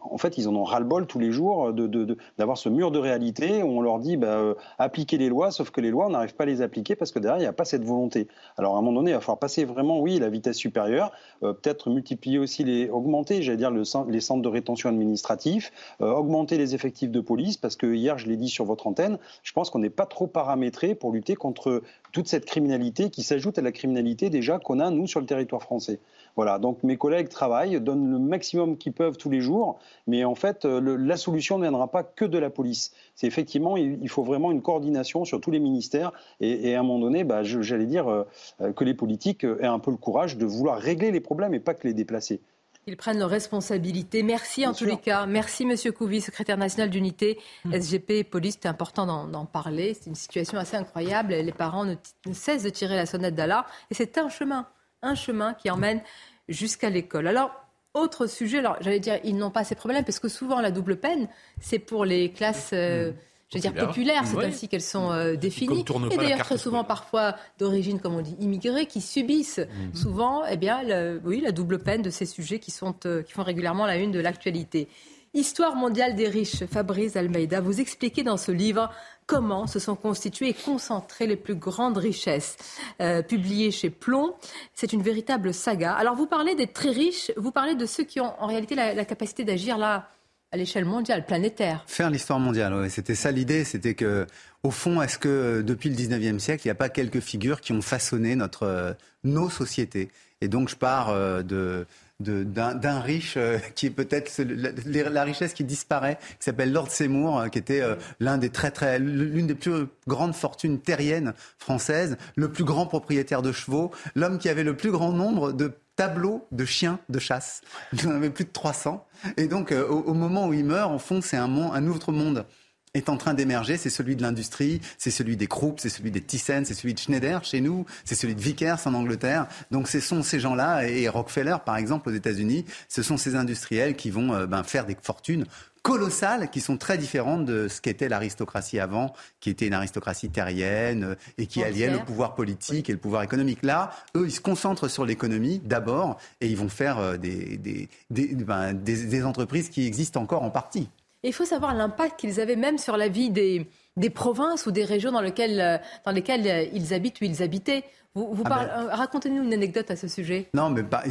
[0.00, 3.62] en fait, ils en ont ras-le-bol tous les jours de, d'avoir ce mur de réalité
[3.62, 6.34] où on leur dit, bah, euh, appliquez les lois, sauf que les lois, on n'arrive
[6.34, 8.28] pas à les appliquer parce que derrière, il n'y a pas cette volonté.
[8.56, 11.90] Alors, à un moment donné, il va falloir passer vraiment, oui, la vitesse supérieure, peut-être
[11.90, 17.10] multiplier aussi les, augmenter, j'allais dire, le, les centres de rétention administratif, augmenter les effectifs
[17.10, 19.90] de police, parce que hier, je l'ai dit sur votre antenne, je pense qu'on n'est
[19.90, 21.82] pas trop paramétré pour lutter contre
[22.12, 25.62] toute cette criminalité qui s'ajoute à la criminalité déjà qu'on a, nous, sur le territoire
[25.62, 26.00] français.
[26.36, 30.34] Voilà, donc mes collègues travaillent, donnent le maximum qu'ils peuvent tous les jours, mais en
[30.34, 32.92] fait, euh, la solution ne viendra pas que de la police.
[33.14, 36.98] C'est effectivement, il, faut vraiment une coordination sur tous les ministères, et, à un moment
[36.98, 40.78] donné, bah, j'allais dire euh, que les politiques aient un peu le courage de vouloir
[40.78, 42.40] régler les problèmes et pas que les déplacer.
[42.86, 44.22] Ils prennent leurs responsabilités.
[44.22, 45.24] Merci en tous les cas.
[45.26, 47.72] Merci Monsieur Couvi, secrétaire national d'unité hmm.
[47.72, 48.58] SGP Police.
[48.60, 49.94] C'est important d'en parler.
[49.94, 51.32] C'est une situation assez incroyable.
[51.32, 51.94] Les parents ne,
[52.32, 53.64] cessent de tirer la sonnette d'alarme.
[53.90, 54.68] Et c'est un chemin,
[55.02, 56.02] un chemin qui emmène
[56.48, 57.26] jusqu'à l'école.
[57.26, 57.50] Alors,
[57.94, 60.96] autre sujet, alors j'allais dire, ils n'ont pas ces problèmes parce que souvent la double
[60.96, 61.28] peine,
[61.60, 62.70] c'est pour les classes.
[62.72, 63.14] Euh, hmm
[63.54, 65.84] je veux dire populaires, c'est ainsi qu'elles sont euh, définies.
[66.10, 69.94] Et d'ailleurs très souvent parfois d'origine, comme on dit, immigrée, qui subissent mhm.
[69.94, 70.80] souvent, eh bien,
[71.24, 74.10] oui, la double peine de ces sujets qui sont euh, qui font régulièrement la une
[74.10, 74.88] de l'actualité.
[75.34, 78.88] Histoire mondiale des riches, Fabrice Almeida, vous expliquez dans ce livre
[79.26, 82.56] comment se sont constituées et concentrées les plus grandes richesses.
[83.00, 84.34] Euh, publié chez Plomb,
[84.74, 85.92] c'est une véritable saga.
[85.92, 89.04] Alors vous parlez des très riches, vous parlez de ceux qui ont en réalité la
[89.04, 90.08] capacité d'agir là
[90.54, 91.82] à l'échelle mondiale, planétaire.
[91.88, 92.88] Faire l'histoire mondiale, oui.
[92.88, 93.64] C'était ça l'idée.
[93.64, 94.24] C'était que,
[94.62, 97.60] au fond, est-ce que euh, depuis le 19e siècle, il n'y a pas quelques figures
[97.60, 98.92] qui ont façonné notre, euh,
[99.24, 100.10] nos sociétés?
[100.40, 101.86] Et donc, je pars euh, de,
[102.20, 103.38] d'un riche
[103.74, 107.82] qui est peut-être la, richesse qui disparaît, qui s'appelle Lord Seymour, qui était
[108.20, 113.42] l'un des très très l'une des plus grandes fortunes terriennes françaises, le plus grand propriétaire
[113.42, 117.60] de chevaux, l'homme qui avait le plus grand nombre de tableaux de chiens de chasse.
[117.92, 119.06] Il en avait plus de 300.
[119.36, 122.46] Et donc, euh, au, moment où il meurt, en fond, c'est un, un autre monde
[122.94, 126.20] est en train d'émerger, c'est celui de l'industrie, c'est celui des Krupp, c'est celui des
[126.20, 129.46] Thyssen, c'est celui de Schneider chez nous, c'est celui de Vickers en Angleterre.
[129.72, 133.96] Donc ce sont ces gens-là, et Rockefeller par exemple aux États-Unis, ce sont ces industriels
[133.96, 135.44] qui vont euh, ben, faire des fortunes
[135.82, 141.04] colossales qui sont très différentes de ce qu'était l'aristocratie avant, qui était une aristocratie terrienne
[141.04, 143.58] euh, et qui alliait le pouvoir politique et le pouvoir économique.
[143.62, 147.88] Là, eux, ils se concentrent sur l'économie d'abord et ils vont faire euh, des, des,
[148.10, 150.88] ben, des entreprises qui existent encore en partie.
[151.28, 153.66] Il faut savoir l'impact qu'ils avaient même sur la vie des,
[154.10, 157.84] provinces ou des régions dans euh, dans lesquelles ils habitent ou ils habitaient.
[158.16, 158.60] Vous, ah ben.
[158.62, 160.46] euh, Racontez-nous une anecdote à ce sujet.
[160.54, 161.02] Non, mais par,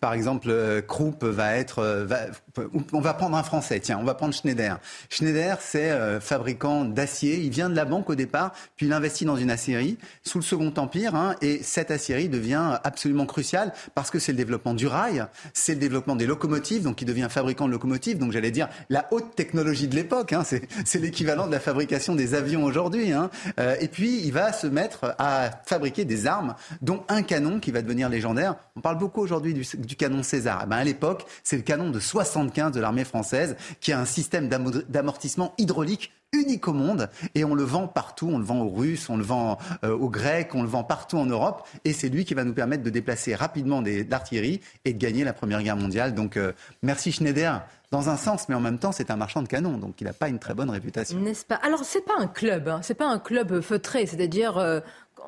[0.00, 1.78] par exemple, euh, Krupp va être.
[1.78, 2.08] Euh,
[2.92, 4.80] on va prendre un français, tiens, on va prendre Schneider.
[5.10, 7.38] Schneider, c'est fabricant d'acier.
[7.38, 10.44] Il vient de la banque au départ, puis il investit dans une aciérie sous le
[10.44, 14.86] Second Empire, hein, et cette aciérie devient absolument cruciale parce que c'est le développement du
[14.86, 18.18] rail, c'est le développement des locomotives, donc il devient fabricant de locomotives.
[18.18, 20.32] Donc j'allais dire la haute technologie de l'époque.
[20.32, 23.12] Hein, c'est l'équivalent de la fabrication des avions aujourd'hui.
[23.12, 23.30] Hein.
[23.80, 27.82] et puis il va se mettre à fabriquer des armes, dont un canon qui va
[27.82, 28.56] devenir légendaire.
[28.76, 30.62] On parle beaucoup aujourd'hui du, canon César.
[30.64, 34.04] Eh ben à l'époque, c'est le canon de 75 de l'armée française qui a un
[34.04, 38.70] système d'amortissement hydraulique unique au monde et on le vend partout, on le vend aux
[38.70, 42.08] Russes, on le vend euh, aux Grecs, on le vend partout en Europe et c'est
[42.08, 45.62] lui qui va nous permettre de déplacer rapidement des, l'artillerie et de gagner la Première
[45.62, 46.14] Guerre mondiale.
[46.14, 46.52] Donc euh,
[46.82, 47.64] merci Schneider
[47.94, 50.12] dans un sens, mais en même temps, c'est un marchand de canons, donc il n'a
[50.12, 51.16] pas une très bonne réputation.
[51.20, 51.60] N'est-ce pas?
[51.62, 52.80] Alors, c'est pas un club, hein.
[52.82, 54.80] c'est pas un club feutré, c'est-à-dire euh,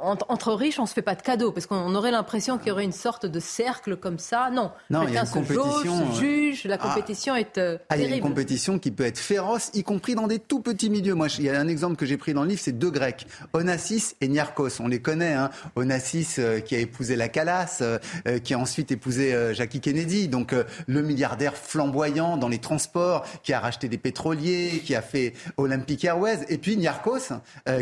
[0.03, 2.85] entre riches, on se fait pas de cadeaux parce qu'on aurait l'impression qu'il y aurait
[2.85, 4.51] une sorte de cercle comme ça.
[4.53, 6.13] Non, non il y a une compétition.
[6.13, 6.89] Se juge, la ah.
[6.89, 10.15] compétition est euh, ah, Il y a une compétition qui peut être féroce, y compris
[10.15, 11.15] dans des tout petits milieux.
[11.15, 13.27] Moi, il y a un exemple que j'ai pris dans le livre, c'est deux Grecs,
[13.53, 14.81] Onassis et Niarchos.
[14.81, 15.33] On les connaît.
[15.33, 15.51] Hein.
[15.77, 17.99] Onassis euh, qui a épousé la Calas, euh,
[18.39, 20.55] qui a ensuite épousé Jackie Kennedy, donc
[20.87, 26.05] le milliardaire flamboyant dans les transports, qui a racheté des pétroliers, qui a fait Olympic
[26.05, 27.35] Airways, et puis Niarchos,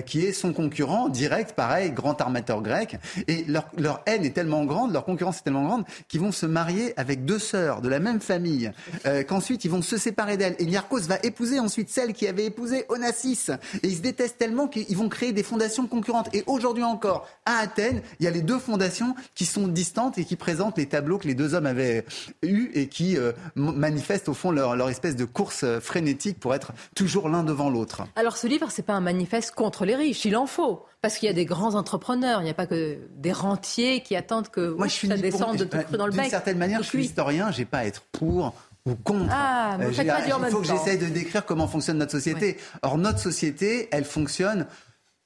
[0.06, 2.98] qui est son concurrent direct, pareil grand armateur grec.
[3.28, 6.92] Et leur, haine est tellement grande, leur concurrence est tellement grande, qu'ils vont se marier
[6.98, 8.72] avec deux sœurs de la même famille,
[9.06, 10.56] euh, qu'ensuite ils vont se séparer d'elle.
[10.58, 13.50] Et Niarchos va épouser ensuite celle qui avait épousé Onassis.
[13.82, 16.28] Et ils se détestent tellement qu'ils vont créer des fondations concurrentes.
[16.34, 20.24] Et aujourd'hui encore, à Athènes, il y a les deux fondations qui sont distantes et
[20.24, 22.04] qui présentent les tableaux que les deux hommes avaient
[22.42, 26.54] eus et qui euh, manifestent au fond leur, leur espèce de course euh, frénétique pour
[26.54, 28.02] être toujours l'un devant l'autre.
[28.16, 30.84] Alors ce livre, c'est pas un manifeste contre les riches, il en faut.
[31.04, 34.16] Parce qu'il y a des grands entrepreneurs, il n'y a pas que des rentiers qui
[34.16, 36.22] attendent que Moi, je suis ça descende de tout cru dans le bec.
[36.22, 38.54] D'une certaine manière, je suis historien, j'ai pas à être pour
[38.86, 39.28] ou contre.
[39.30, 42.56] Ah, mais euh, il faut que j'essaye de décrire comment fonctionne notre société.
[42.80, 44.64] Or, notre société, elle fonctionne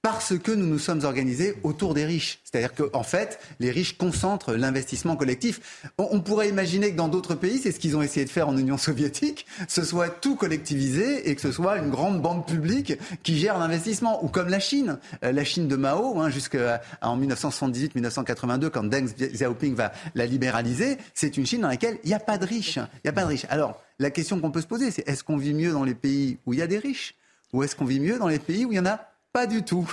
[0.03, 2.39] parce que nous nous sommes organisés autour des riches.
[2.45, 5.83] C'est-à-dire qu'en en fait, les riches concentrent l'investissement collectif.
[5.99, 8.57] On, pourrait imaginer que dans d'autres pays, c'est ce qu'ils ont essayé de faire en
[8.57, 12.95] Union soviétique, ce soit tout collectivisé et que ce soit une grande banque publique
[13.25, 14.25] qui gère l'investissement.
[14.25, 19.75] Ou comme la Chine, euh, la Chine de Mao, hein, jusqu'en 1978-1982, quand Deng Xiaoping
[19.75, 22.77] va la libéraliser, c'est une Chine dans laquelle il n'y a pas de riches.
[22.77, 23.47] Il n'y a pas de riches.
[23.51, 26.39] Alors, la question qu'on peut se poser, c'est est-ce qu'on vit mieux dans les pays
[26.47, 27.16] où il y a des riches?
[27.53, 29.07] Ou est-ce qu'on vit mieux dans les pays où il y en a
[29.39, 29.89] pas du tout.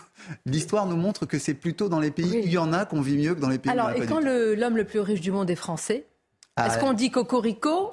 [0.48, 3.02] L'histoire nous montre que c'est plutôt dans les pays où il y en a qu'on
[3.02, 4.76] vit mieux que dans les pays Alors, où il y en a et quand l'homme
[4.76, 6.08] le, plus riche du monde est français,
[6.56, 7.92] ah est-ce qu'on dit cocorico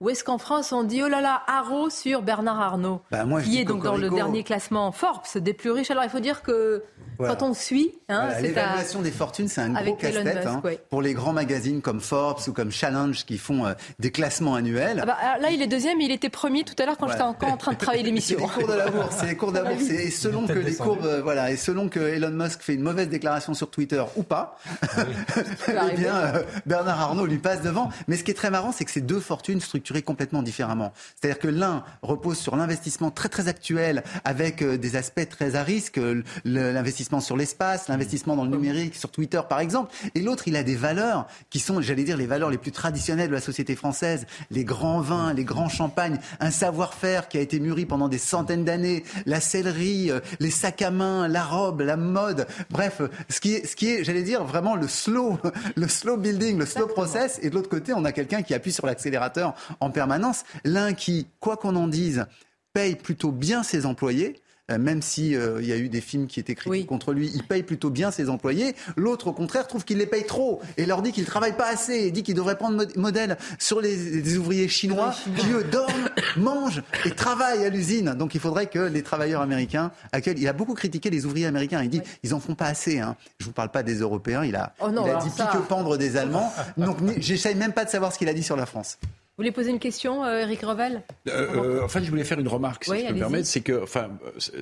[0.00, 3.40] ou est-ce qu'en France, on dit oh là là, haro sur Bernard Arnault, bah, moi,
[3.40, 6.42] qui est donc dans le dernier classement Forbes des plus riches Alors il faut dire
[6.42, 6.82] que
[7.18, 7.92] quand on suit.
[8.08, 12.40] Hein, L'évaluation des fortunes, c'est un gros casse-tête hein, pour les grands magazines comme Forbes
[12.46, 15.00] ou comme Challenge qui font euh, des classements annuels.
[15.02, 17.50] Ah bah, là, il est deuxième, il était premier tout à l'heure quand j'étais encore
[17.50, 18.38] en train de travailler l'émission.
[18.38, 19.90] c'est les cours de la bourse, c'est les cours de la bourse.
[19.90, 23.08] Et selon que les courbes, euh, voilà, et selon que Elon Musk fait une mauvaise
[23.08, 24.58] déclaration sur Twitter ou pas,
[24.98, 27.88] eh bien, euh, Bernard Arnault lui passe devant.
[28.08, 29.60] Mais ce qui est très marrant, c'est que c'est deux fortunes
[30.02, 30.66] complètement différentes.
[31.14, 35.62] C'est-à-dire que l'un repose sur l'investissement très très actuel avec euh, des aspects très à
[35.62, 36.00] risque,
[36.44, 40.62] l'investissement sur l'espace, l'investissement dans le numérique, sur Twitter par exemple, et l'autre il a
[40.62, 44.26] des valeurs qui sont, j'allais dire, les valeurs les plus traditionnelles de la société française,
[44.50, 48.64] les grands vins, les grands champagnes, un savoir-faire qui a été mûri pendant des centaines
[48.64, 53.54] d'années, la sellerie, euh, les sacs à main, la robe, la mode, bref, ce qui
[53.54, 55.38] est, ce qui est j'allais dire, vraiment le slow,
[55.76, 58.72] le slow building, le slow process, et de l'autre côté, on a quelqu'un qui appuie
[58.72, 60.44] sur l'accélérateur en permanence.
[60.64, 62.26] L'un qui, quoi qu'on en dise,
[62.72, 66.26] paye plutôt bien ses employés, euh, même s'il euh, il y a eu des films
[66.26, 68.74] qui étaient critiqués contre lui, il paye plutôt bien ses employés.
[68.96, 71.68] L'autre, au contraire, trouve qu'il les paye trop et leur dit qu'il ne travaille pas
[71.68, 76.82] assez et dit qu'il devrait prendre modèle sur les, ouvriers chinois qui, eux, dorment, mangent
[77.04, 78.14] et travaillent à l'usine.
[78.14, 80.34] Donc il faudrait que les travailleurs américains accueillent.
[80.38, 81.82] Il a beaucoup critiqué les ouvriers américains.
[81.82, 82.98] Il dit ils en font pas assez.
[82.98, 83.16] Hein.
[83.38, 84.44] Je vous parle pas des Européens.
[84.44, 86.52] Il a, oh il a dit pique pendre des Allemands.
[86.76, 88.98] Donc j'essaye même pas de savoir ce qu'il a dit sur la France.
[89.36, 92.84] Vous voulez poser une question, euh, Eric Revel euh, euh, je voulais faire une remarque,
[92.84, 93.46] si je peux me permettre.
[93.46, 94.08] C'est que, enfin,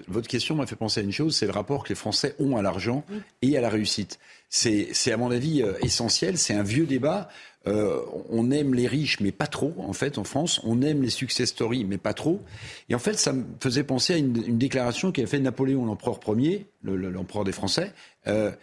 [0.08, 2.56] votre question m'a fait penser à une chose, c'est le rapport que les Français ont
[2.56, 3.04] à l'argent
[3.40, 4.18] et à la réussite.
[4.48, 6.38] C'est, à mon avis, essentiel.
[6.38, 7.28] C'est un vieux débat.
[7.66, 10.60] on aime les riches, mais pas trop, en fait, en France.
[10.64, 12.40] On aime les success stories, mais pas trop.
[12.88, 16.66] Et en fait, ça me faisait penser à une, déclaration qu'avait fait Napoléon, l'empereur premier,
[16.82, 17.92] l'empereur des Français.
[18.26, 18.56] il,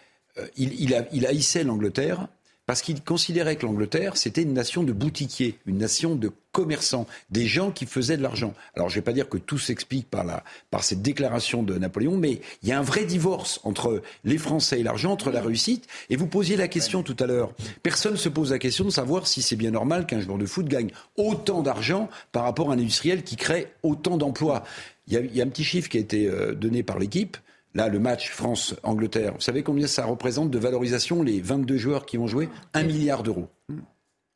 [0.57, 2.27] il, il haïssait l'Angleterre
[2.72, 7.45] parce qu'il considérait que l'Angleterre, c'était une nation de boutiquiers, une nation de commerçants, des
[7.45, 8.53] gens qui faisaient de l'argent.
[8.77, 11.77] Alors, je ne vais pas dire que tout s'explique par, la, par cette déclaration de
[11.77, 15.41] Napoléon, mais il y a un vrai divorce entre les Français et l'argent, entre la
[15.41, 15.85] réussite.
[16.10, 17.52] Et vous posiez la question tout à l'heure.
[17.84, 20.45] Personne ne se pose la question de savoir si c'est bien normal qu'un joueur de
[20.45, 24.64] foot gagne autant d'argent par rapport à un industriel qui crée autant d'emplois.
[25.07, 27.35] Il y, a, un petit chiffre qui a été euh, donné par l'équipe.
[27.73, 32.18] Là, le match France-Angleterre, vous savez combien ça représente de valorisation, les 22 joueurs qui
[32.18, 32.49] vont jouer?
[32.73, 33.48] Un milliard d'euros.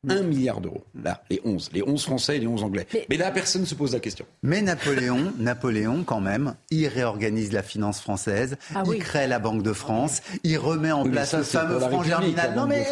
[0.08, 0.84] 1 milliard d'euros.
[1.02, 1.70] Là, les 11.
[1.72, 2.86] Les 11 Français et les 11 Anglais.
[3.08, 4.24] Mais, là, personne ne se pose la question.
[4.42, 9.62] Mais Napoléon, Napoléon, quand même, il réorganise la finance française, ah il crée la Banque
[9.62, 12.54] de France, il remet en place le fameux franc germinal.
[12.54, 12.86] Non, mais,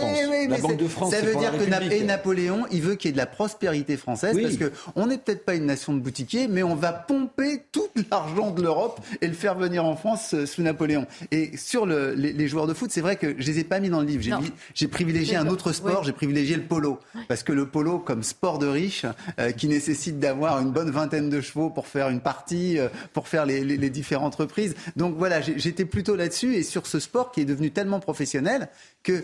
[0.49, 3.19] la Banque de France, ça veut dire que Napoléon, il veut qu'il y ait de
[3.19, 6.93] la prospérité française, parce qu'on n'est peut-être pas une nation de boutiquiers, mais on va
[6.93, 11.07] pomper tout l'argent de l'Europe et le faire venir en France euh, sous Napoléon.
[11.31, 13.89] Et sur le, les, joueurs de foot, c'est vrai que je les ai pas mis
[13.89, 14.43] dans le livre.
[14.75, 16.99] J'ai privilégié un autre sport, j'ai privilégié le polo.
[17.29, 19.07] Parce que le polo, comme sport de riche,
[19.39, 23.29] euh, qui nécessite d'avoir une bonne vingtaine de chevaux pour faire une partie, euh, pour
[23.29, 24.75] faire les, les, les, différentes reprises.
[24.97, 28.69] Donc voilà, j'étais plutôt là-dessus et sur ce sport qui est devenu tellement professionnel
[29.05, 29.23] que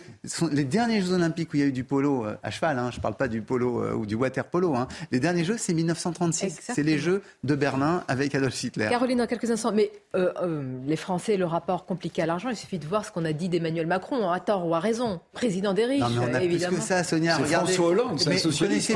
[0.52, 2.90] les derniers Jeux Olympiques où il y a eu du polo euh, à cheval, hein,
[2.92, 5.74] je ne parle pas du polo ou du water polo, hein, les derniers Jeux, c'est
[5.74, 6.60] 1936.
[6.62, 8.88] C'est les Jeux de Berlin avec Adolf Hitler.
[8.90, 9.72] Caroline, dans quelques instants.
[9.72, 13.12] Mais euh, euh, les Français, le rapport compliqué à l'argent, il suffit de voir ce
[13.12, 15.20] qu'on a dit d'Emmanuel Macron, à tort ou à raison.
[15.32, 16.76] Président des riches, non, mais on a évidemment.
[16.76, 17.36] Plus que ça, Sonia.
[17.38, 18.90] C'est François Hollande, c'est socialiste.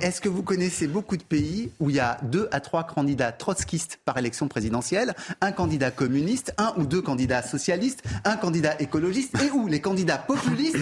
[0.00, 3.32] Est-ce que vous connaissez beaucoup de pays où il y a deux à trois candidats
[3.32, 9.40] trotskistes par élection présidentielle, un candidat communiste, un ou deux candidats socialistes, un candidat écologiste,
[9.42, 10.78] et où les candidats populistes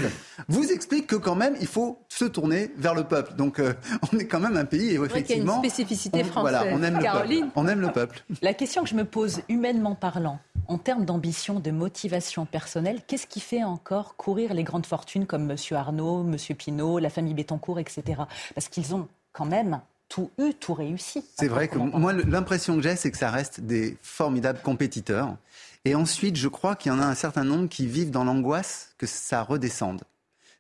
[0.49, 3.35] vous expliquent que quand même il faut se tourner vers le peuple.
[3.35, 3.75] Donc euh,
[4.13, 5.45] on est quand même un pays où effectivement.
[5.45, 6.59] Il y a une spécificité française.
[6.59, 7.41] Voilà, on aime Caroline.
[7.41, 7.53] le peuple.
[7.57, 8.25] On aime le peuple.
[8.43, 10.39] La question que je me pose, humainement parlant,
[10.69, 15.51] en termes d'ambition, de motivation personnelle, qu'est-ce qui fait encore courir les grandes fortunes comme
[15.51, 15.57] M.
[15.73, 16.37] Arnaud, M.
[16.57, 18.23] Pinault, la famille Bettencourt, etc.
[18.55, 21.25] Parce qu'ils ont quand même tout eu, tout réussi.
[21.39, 25.37] C'est vrai que moi, l'impression que j'ai, c'est que ça reste des formidables compétiteurs.
[25.85, 28.95] Et ensuite, je crois qu'il y en a un certain nombre qui vivent dans l'angoisse
[28.97, 30.05] que ça redescende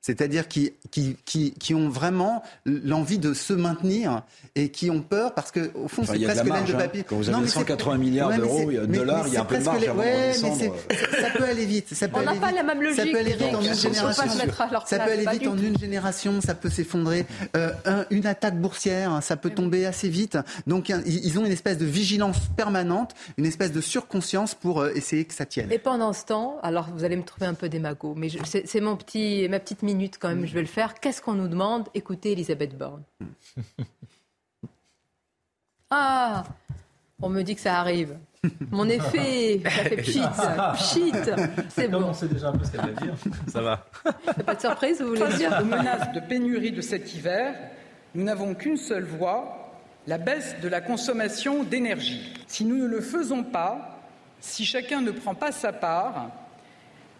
[0.05, 4.20] c'est-à-dire qui, qui, qui, qui, ont vraiment l'envie de se maintenir
[4.55, 6.76] et qui ont peur parce que au fond c'est presque l'aile de hein.
[6.76, 7.05] papier.
[7.05, 9.64] Quand vous avez non, 180 milliards d'euros, de dollars, il y a un peu de
[9.64, 9.89] marge les...
[9.89, 10.72] ouais, mais
[11.22, 11.94] ça peut aller vite.
[11.94, 13.01] Ça peut On n'a pas la même logique.
[13.01, 14.28] Ça peut aller vite en une génération.
[14.85, 16.40] Ça peut aller vite en une génération.
[16.43, 17.24] Ça peut s'effondrer.
[17.56, 20.36] Euh, un, une attaque boursière, ça peut tomber assez vite.
[20.66, 25.24] Donc ils ont une espèce de vigilance permanente, une espèce de surconscience pour euh, essayer
[25.24, 25.72] que ça tienne.
[25.72, 28.97] Et pendant ce temps, alors vous allez me trouver un peu démago, mais c'est mon
[28.97, 30.94] petit, ma petite minutes quand même, je vais le faire.
[31.00, 31.88] Qu'est-ce qu'on nous demande?
[31.94, 33.02] Écoutez Elisabeth Borne.
[35.90, 36.44] Ah
[37.22, 38.16] On me dit que ça arrive.
[38.70, 40.22] Mon effet, ça fait pchit,
[40.74, 41.12] pchit,
[41.68, 42.04] c'est bon.
[42.04, 43.14] On sait déjà un peu ce qu'elle va dire.
[43.48, 43.86] Ça va.
[44.44, 45.58] Pas de surprise, vous voulez dire?
[45.60, 47.54] aux menaces de pénurie de cet hiver,
[48.14, 49.72] nous n'avons qu'une seule voie,
[50.06, 52.34] la baisse de la consommation d'énergie.
[52.46, 54.00] Si nous ne le faisons pas,
[54.40, 56.30] si chacun ne prend pas sa part,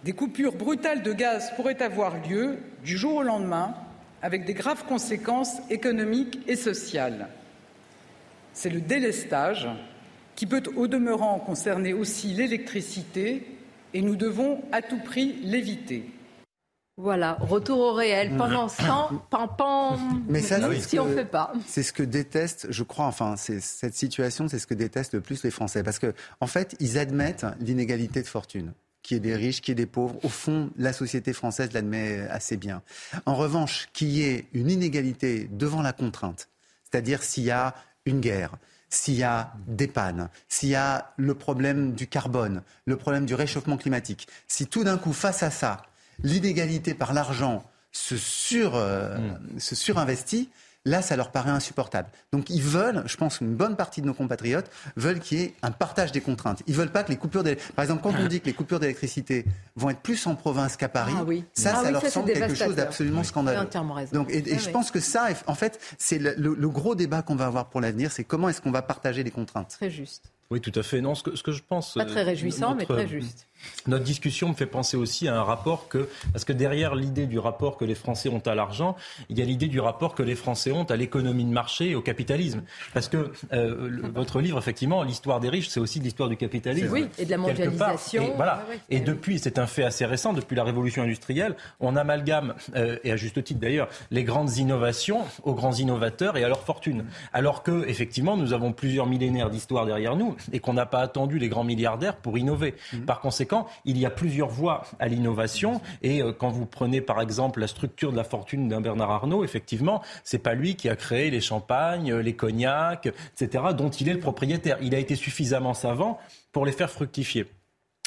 [0.05, 3.75] des coupures brutales de gaz pourraient avoir lieu du jour au lendemain,
[4.21, 7.29] avec des graves conséquences économiques et sociales.
[8.53, 9.67] C'est le délestage
[10.37, 13.47] qui peut au demeurant concerner aussi l'électricité
[13.95, 16.11] et nous devons à tout prix l'éviter.
[16.97, 18.37] Voilà, retour au réel.
[18.37, 21.53] Pendant ce temps, pam Mais ça, si on ne fait pas.
[21.67, 25.43] C'est ce que détestent, je crois, enfin, cette situation, c'est ce que détestent le plus
[25.43, 25.83] les Français.
[25.83, 28.75] Parce qu'en en fait, ils admettent l'inégalité de fortune
[29.05, 30.19] qu'il y ait des riches, qu'il y ait des pauvres.
[30.25, 32.83] Au fond, la société française l'admet assez bien.
[33.27, 36.49] En revanche, qu'il y ait une inégalité devant la contrainte,
[36.83, 37.75] c'est-à-dire s'il y a
[38.07, 38.57] une guerre,
[38.89, 43.35] s'il y a des pannes, s'il y a le problème du carbone, le problème du
[43.35, 45.83] réchauffement climatique, si tout d'un coup, face à ça,
[46.23, 49.61] l'inégalité par l'argent se, sur, euh, mm.
[49.61, 50.51] se surinvestit,
[50.87, 52.09] Là, ça leur paraît insupportable.
[52.31, 55.55] Donc ils veulent, je pense qu'une bonne partie de nos compatriotes veulent qu'il y ait
[55.63, 56.63] un partage des contraintes.
[56.67, 57.75] Ils veulent pas que les coupures d'électricité...
[57.75, 59.47] Par exemple, quand on dit que les coupures d'électricité
[59.77, 61.25] vont être plus en province qu'à Paris, ah
[61.55, 63.67] ça, ah ça leur semble quelque chose d'absolument scandaleux.
[64.13, 67.37] Donc, et, et je pense que ça, en fait, c'est le, le gros débat qu'on
[67.37, 69.69] va avoir pour l'avenir, c'est comment est-ce qu'on va partager les contraintes.
[69.71, 70.31] Très juste.
[70.51, 71.01] Oui, tout à fait.
[71.01, 71.95] Non, ce que, ce que je pense.
[71.95, 73.47] Pas très réjouissant, mais très juste.
[73.87, 77.39] Notre discussion me fait penser aussi à un rapport que, parce que derrière l'idée du
[77.39, 78.97] rapport que les Français ont à l'argent,
[79.29, 81.95] il y a l'idée du rapport que les Français ont à l'économie de marché et
[81.95, 82.63] au capitalisme.
[82.93, 86.89] Parce que euh, votre livre, effectivement, l'histoire des riches, c'est aussi l'histoire du capitalisme.
[86.93, 88.23] Oui, et de la mondialisation.
[88.23, 88.67] Et, voilà.
[88.91, 93.13] et depuis, c'est un fait assez récent, depuis la révolution industrielle, on amalgame, euh, et
[93.13, 97.05] à juste titre d'ailleurs, les grandes innovations aux grands innovateurs et à leur fortune.
[97.33, 101.39] Alors que, effectivement, nous avons plusieurs millénaires d'histoire derrière nous et qu'on n'a pas attendu
[101.39, 102.75] les grands milliardaires pour innover.
[102.93, 103.01] Mmh.
[103.01, 103.54] Par conséquent,
[103.85, 105.81] il y a plusieurs voies à l'innovation.
[106.03, 109.45] Et euh, quand vous prenez par exemple la structure de la fortune d'un Bernard Arnault,
[109.45, 114.09] effectivement, c'est pas lui qui a créé les champagnes, euh, les cognacs, etc., dont il
[114.09, 114.79] est le propriétaire.
[114.81, 116.19] Il a été suffisamment savant
[116.53, 117.47] pour les faire fructifier.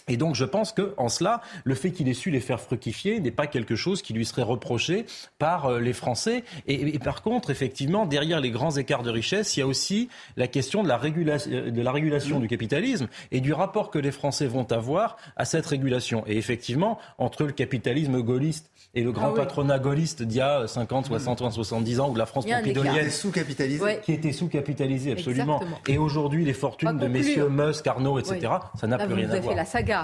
[0.08, 3.20] Et donc je pense que en cela, le fait qu'il ait su les faire fructifier
[3.20, 5.06] n'est pas quelque chose qui lui serait reproché
[5.40, 6.44] par euh, les Français.
[6.68, 10.48] Et, par contre, effectivement, derrière les grands écarts de richesse, il y a aussi la
[10.48, 14.48] question de la, euh, de la régulation du capitalisme et du rapport que les Français
[14.48, 16.24] vont avoir à cette régulation.
[16.28, 20.68] Et effectivement, entre le capitalisme gaulliste et le grand ah patronat gaulliste d'il y a
[20.68, 25.62] 50, 60, 70 ans, où la France pompidolienne sous-capitalisée, qui était sous-capitalisée absolument.
[25.88, 29.56] Et aujourd'hui, les fortunes de messieurs Musk, Arnaud, etc., ça n'a plus rien à voir.
[29.56, 29.97] la saga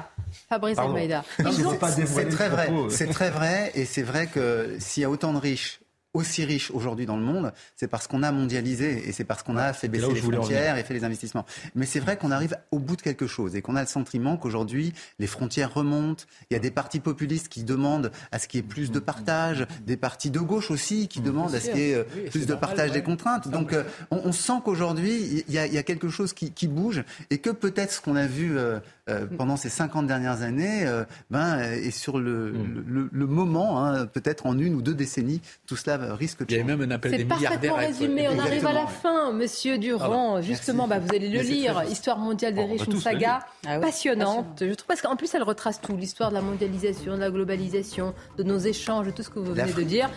[0.50, 1.24] Fabrice Almeida.
[1.38, 2.70] C'est très vrai.
[2.90, 3.72] C'est très vrai.
[3.76, 5.80] Et c'est vrai que s'il y a autant de riches
[6.14, 9.58] aussi riches aujourd'hui dans le monde, c'est parce qu'on a mondialisé et c'est parce qu'on
[9.58, 11.46] a fait baisser les frontières et fait les investissements.
[11.76, 14.38] Mais c'est vrai qu'on arrive au bout de quelque chose et qu'on a le sentiment
[14.38, 16.26] qu'aujourd'hui, les frontières remontent.
[16.50, 19.00] Il y a des partis populistes qui demandent à ce qu'il y ait plus de
[19.00, 22.30] partage, des partis de gauche aussi qui mmh, demandent à ce qu'il y ait euh,
[22.30, 23.50] plus de partage des contraintes.
[23.50, 27.92] Donc euh, on, sent qu'aujourd'hui, il y, a quelque chose qui, bouge et que peut-être
[27.92, 29.36] ce qu'on a vu euh, mmh.
[29.38, 30.86] pendant ces 50 dernières années
[31.30, 33.10] ben, est sur le, mmh.
[33.12, 36.58] le, moment, hein, peut-être en une ou deux décennies, tout cela va risque de Il
[36.58, 37.52] y a même un appel des milliardaires.
[37.62, 38.28] C'est parfaitement résumé.
[38.30, 40.42] On arrive à la fin, Monsieur Durand.
[40.42, 41.84] Justement, bah, vous allez le lire.
[41.90, 44.62] Histoire mondiale des riches, une saga ah passionnante.
[44.62, 48.14] Je trouve parce qu'en plus, elle retrace tout l'histoire de la mondialisation, de la globalisation,
[48.38, 50.10] de nos échanges, de tout ce que vous venez de dire.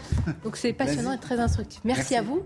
[0.45, 1.81] Donc c'est passionnant et très instructif.
[1.85, 2.43] Merci, à vous.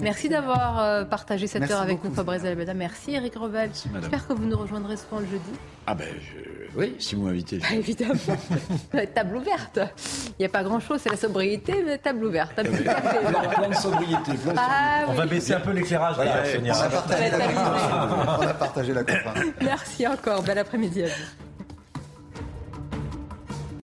[0.00, 2.74] Merci, d'avoir euh, partagé cette heure avec nous, Fabrice Albeda.
[2.74, 3.70] Merci, Eric Revel.
[4.00, 5.50] J'espère que vous nous rejoindrez souvent le jeudi.
[5.86, 6.06] Ah ben,
[6.76, 7.58] oui, si vous m'invitez.
[7.58, 8.14] Bah, évidemment.
[9.14, 9.78] table ouverte.
[10.30, 12.58] Il n'y a pas grand-chose, c'est la sobriété, mais table ouverte.
[12.58, 13.18] Un petit café.
[13.54, 14.32] Plein de sobriété.
[14.56, 16.16] Ah, On va baisser un peu l'éclairage.
[16.18, 17.38] on, a partagé la,
[18.38, 19.02] on a partagé la
[19.62, 20.42] Merci encore.
[20.42, 21.53] Bel après-midi à vous.